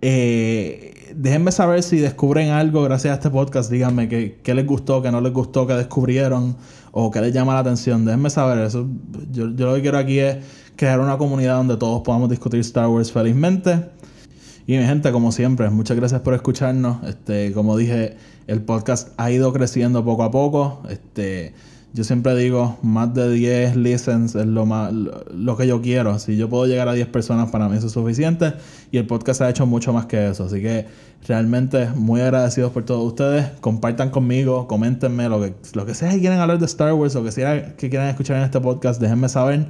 Eh, 0.02 1.12
déjenme 1.14 1.52
saber 1.52 1.84
si 1.84 1.98
descubren 1.98 2.52
algo 2.52 2.84
gracias 2.84 3.12
a 3.12 3.16
este 3.16 3.30
podcast. 3.30 3.70
Díganme 3.70 4.08
qué, 4.08 4.54
les 4.54 4.66
gustó, 4.66 5.02
qué 5.02 5.12
no 5.12 5.20
les 5.20 5.34
gustó, 5.34 5.68
qué 5.68 5.74
descubrieron 5.74 6.56
o 6.94 7.12
qué 7.12 7.20
les 7.20 7.34
llama 7.34 7.54
la 7.54 7.60
atención. 7.60 8.06
Déjenme 8.06 8.30
saber 8.30 8.60
eso. 8.60 8.88
Yo, 9.30 9.54
yo 9.54 9.66
lo 9.66 9.76
que 9.76 9.82
quiero 9.82 9.98
aquí 9.98 10.20
es 10.20 10.38
crear 10.78 11.02
una 11.02 11.18
comunidad 11.18 11.58
donde 11.58 11.76
todos 11.76 12.02
podamos 12.02 12.30
discutir 12.30 12.62
Star 12.62 12.88
Wars 12.88 13.12
felizmente. 13.12 13.99
Y 14.70 14.78
mi 14.78 14.86
gente, 14.86 15.12
como 15.12 15.32
siempre, 15.32 15.68
muchas 15.72 15.98
gracias 15.98 16.22
por 16.22 16.36
escucharnos. 16.36 17.04
Este, 17.04 17.54
como 17.54 17.76
dije, 17.76 18.18
el 18.46 18.62
podcast 18.62 19.10
ha 19.18 19.32
ido 19.32 19.52
creciendo 19.52 20.06
poco 20.06 20.22
a 20.22 20.30
poco. 20.30 20.84
Este, 20.88 21.56
yo 21.94 22.04
siempre 22.04 22.36
digo, 22.36 22.78
más 22.84 23.12
de 23.16 23.32
10 23.32 23.78
listens 23.78 24.36
es 24.36 24.46
lo 24.46 24.68
más 24.68 24.94
lo 24.94 25.58
que 25.58 25.66
yo 25.66 25.82
quiero. 25.82 26.20
Si 26.20 26.38
yo 26.38 26.50
puedo 26.50 26.68
llegar 26.68 26.88
a 26.88 26.94
10 26.94 27.08
personas, 27.08 27.50
para 27.50 27.68
mí 27.68 27.78
eso 27.78 27.88
es 27.88 27.94
suficiente. 27.94 28.54
Y 28.92 29.00
el 29.00 29.08
podcast 29.08 29.42
ha 29.42 29.50
hecho 29.50 29.66
mucho 29.66 29.92
más 29.92 30.06
que 30.06 30.28
eso. 30.28 30.44
Así 30.44 30.62
que 30.62 30.86
realmente 31.28 31.90
muy 31.96 32.22
agradecidos 32.22 32.72
por 32.72 32.86
todos 32.86 33.04
ustedes. 33.04 33.48
Compartan 33.62 34.12
conmigo, 34.12 34.68
coméntenme 34.68 35.30
lo 35.30 35.42
que, 35.42 35.56
lo 35.74 35.88
que 35.88 35.96
sea 35.96 36.12
que 36.12 36.20
quieran 36.20 36.38
hablar 36.42 36.60
de 36.60 36.68
Star 36.68 36.94
Wars 36.94 37.16
o 37.16 37.24
que 37.24 37.32
sea 37.32 37.76
que 37.76 37.90
quieran 37.90 38.10
escuchar 38.10 38.38
en 38.38 38.44
este 38.44 38.62
podcast, 38.62 39.02
déjenme 39.02 39.30
saber. 39.30 39.66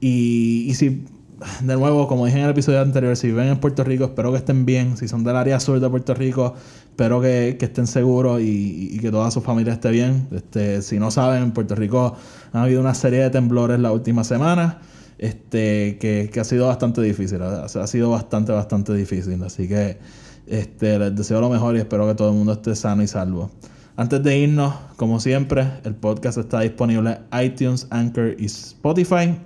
Y, 0.00 0.66
y 0.68 0.74
si 0.74 1.06
de 1.62 1.76
nuevo, 1.76 2.06
como 2.08 2.26
dije 2.26 2.38
en 2.38 2.44
el 2.44 2.50
episodio 2.50 2.80
anterior, 2.80 3.16
si 3.16 3.28
viven 3.28 3.48
en 3.48 3.58
Puerto 3.58 3.84
Rico, 3.84 4.04
espero 4.04 4.30
que 4.32 4.38
estén 4.38 4.64
bien. 4.64 4.96
Si 4.96 5.08
son 5.08 5.24
del 5.24 5.36
área 5.36 5.60
sur 5.60 5.80
de 5.80 5.88
Puerto 5.88 6.14
Rico, 6.14 6.54
espero 6.90 7.20
que, 7.20 7.56
estén 7.60 7.86
seguros 7.86 8.40
y, 8.42 8.98
que 9.00 9.10
toda 9.10 9.30
su 9.30 9.40
familia 9.40 9.74
esté 9.74 9.90
bien. 9.90 10.28
Este, 10.32 10.82
si 10.82 10.98
no 10.98 11.10
saben, 11.10 11.42
en 11.42 11.52
Puerto 11.52 11.74
Rico 11.74 12.16
ha 12.52 12.62
habido 12.62 12.80
una 12.80 12.94
serie 12.94 13.20
de 13.20 13.30
temblores 13.30 13.78
la 13.78 13.92
última 13.92 14.24
semana 14.24 14.80
este, 15.18 15.98
que, 15.98 16.30
ha 16.40 16.44
sido 16.44 16.66
bastante 16.68 17.00
difícil. 17.02 17.42
Ha, 17.42 17.86
sido 17.86 18.10
bastante, 18.10 18.52
bastante 18.52 18.94
difícil. 18.94 19.42
Así 19.42 19.68
que 19.68 19.98
este, 20.46 20.98
les 20.98 21.14
deseo 21.14 21.40
lo 21.40 21.50
mejor 21.50 21.76
y 21.76 21.80
espero 21.80 22.06
que 22.06 22.14
todo 22.14 22.30
el 22.30 22.36
mundo 22.36 22.52
esté 22.52 22.74
sano 22.74 23.02
y 23.02 23.08
salvo. 23.08 23.50
Antes 23.96 24.22
de 24.24 24.38
irnos, 24.38 24.74
como 24.96 25.20
siempre, 25.20 25.68
el 25.84 25.94
podcast 25.94 26.38
está 26.38 26.60
disponible 26.60 27.18
en 27.30 27.44
iTunes, 27.44 27.86
Anchor 27.90 28.34
y 28.38 28.46
Spotify. 28.46 29.36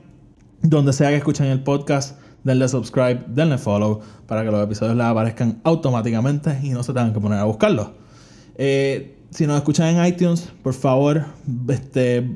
Donde 0.62 0.92
sea 0.92 1.10
que 1.10 1.16
escuchen 1.16 1.46
el 1.46 1.62
podcast, 1.62 2.18
denle 2.44 2.68
subscribe, 2.68 3.24
denle 3.28 3.58
follow 3.58 4.00
para 4.26 4.44
que 4.44 4.50
los 4.50 4.62
episodios 4.62 4.96
les 4.96 5.06
aparezcan 5.06 5.60
automáticamente 5.64 6.58
y 6.62 6.70
no 6.70 6.82
se 6.82 6.92
tengan 6.92 7.12
que 7.12 7.20
poner 7.20 7.38
a 7.38 7.44
buscarlos. 7.44 7.88
Eh, 8.56 9.18
si 9.30 9.46
nos 9.46 9.56
escuchan 9.56 9.96
en 9.96 10.04
iTunes, 10.06 10.48
por 10.62 10.74
favor, 10.74 11.24
este, 11.68 12.28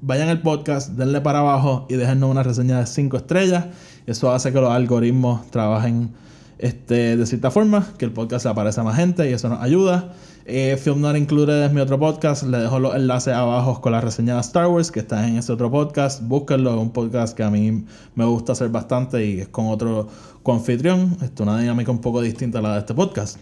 vayan 0.00 0.28
al 0.28 0.42
podcast, 0.42 0.90
denle 0.90 1.20
para 1.20 1.40
abajo 1.40 1.86
y 1.88 1.94
déjennos 1.94 2.30
una 2.30 2.42
reseña 2.42 2.78
de 2.78 2.86
5 2.86 3.16
estrellas. 3.16 3.66
Eso 4.06 4.32
hace 4.32 4.52
que 4.52 4.60
los 4.60 4.70
algoritmos 4.70 5.50
trabajen 5.50 6.14
este, 6.58 7.16
de 7.16 7.26
cierta 7.26 7.50
forma, 7.50 7.86
que 7.98 8.04
el 8.04 8.12
podcast 8.12 8.44
le 8.44 8.50
aparece 8.50 8.80
a 8.80 8.84
más 8.84 8.96
gente 8.96 9.28
y 9.28 9.32
eso 9.32 9.48
nos 9.48 9.60
ayuda. 9.62 10.12
Eh, 10.48 10.76
Film 10.76 11.00
Not 11.00 11.16
Included 11.16 11.64
es 11.64 11.72
mi 11.72 11.80
otro 11.80 11.98
podcast. 11.98 12.44
Le 12.44 12.58
dejo 12.58 12.78
los 12.78 12.94
enlaces 12.94 13.34
abajo 13.34 13.80
con 13.80 13.92
la 13.92 14.00
reseña 14.00 14.34
de 14.34 14.40
Star 14.40 14.68
Wars 14.68 14.90
que 14.90 15.00
está 15.00 15.26
en 15.26 15.36
ese 15.36 15.52
otro 15.52 15.70
podcast. 15.70 16.22
Búsquenlo, 16.22 16.70
es 16.74 16.80
un 16.80 16.92
podcast 16.92 17.36
que 17.36 17.42
a 17.42 17.50
mí 17.50 17.84
me 18.14 18.24
gusta 18.24 18.52
hacer 18.52 18.68
bastante 18.68 19.26
y 19.26 19.40
es 19.40 19.48
con 19.48 19.66
otro 19.66 20.08
anfitrión. 20.46 21.16
Es 21.20 21.32
una 21.40 21.58
dinámica 21.58 21.90
un 21.90 22.00
poco 22.00 22.22
distinta 22.22 22.60
a 22.60 22.62
la 22.62 22.72
de 22.74 22.78
este 22.78 22.94
podcast. 22.94 23.38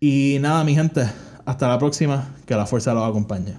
Y 0.00 0.38
nada, 0.40 0.64
mi 0.64 0.74
gente, 0.74 1.08
hasta 1.44 1.68
la 1.68 1.78
próxima. 1.78 2.34
Que 2.44 2.56
la 2.56 2.66
fuerza 2.66 2.92
los 2.92 3.08
acompañe. 3.08 3.54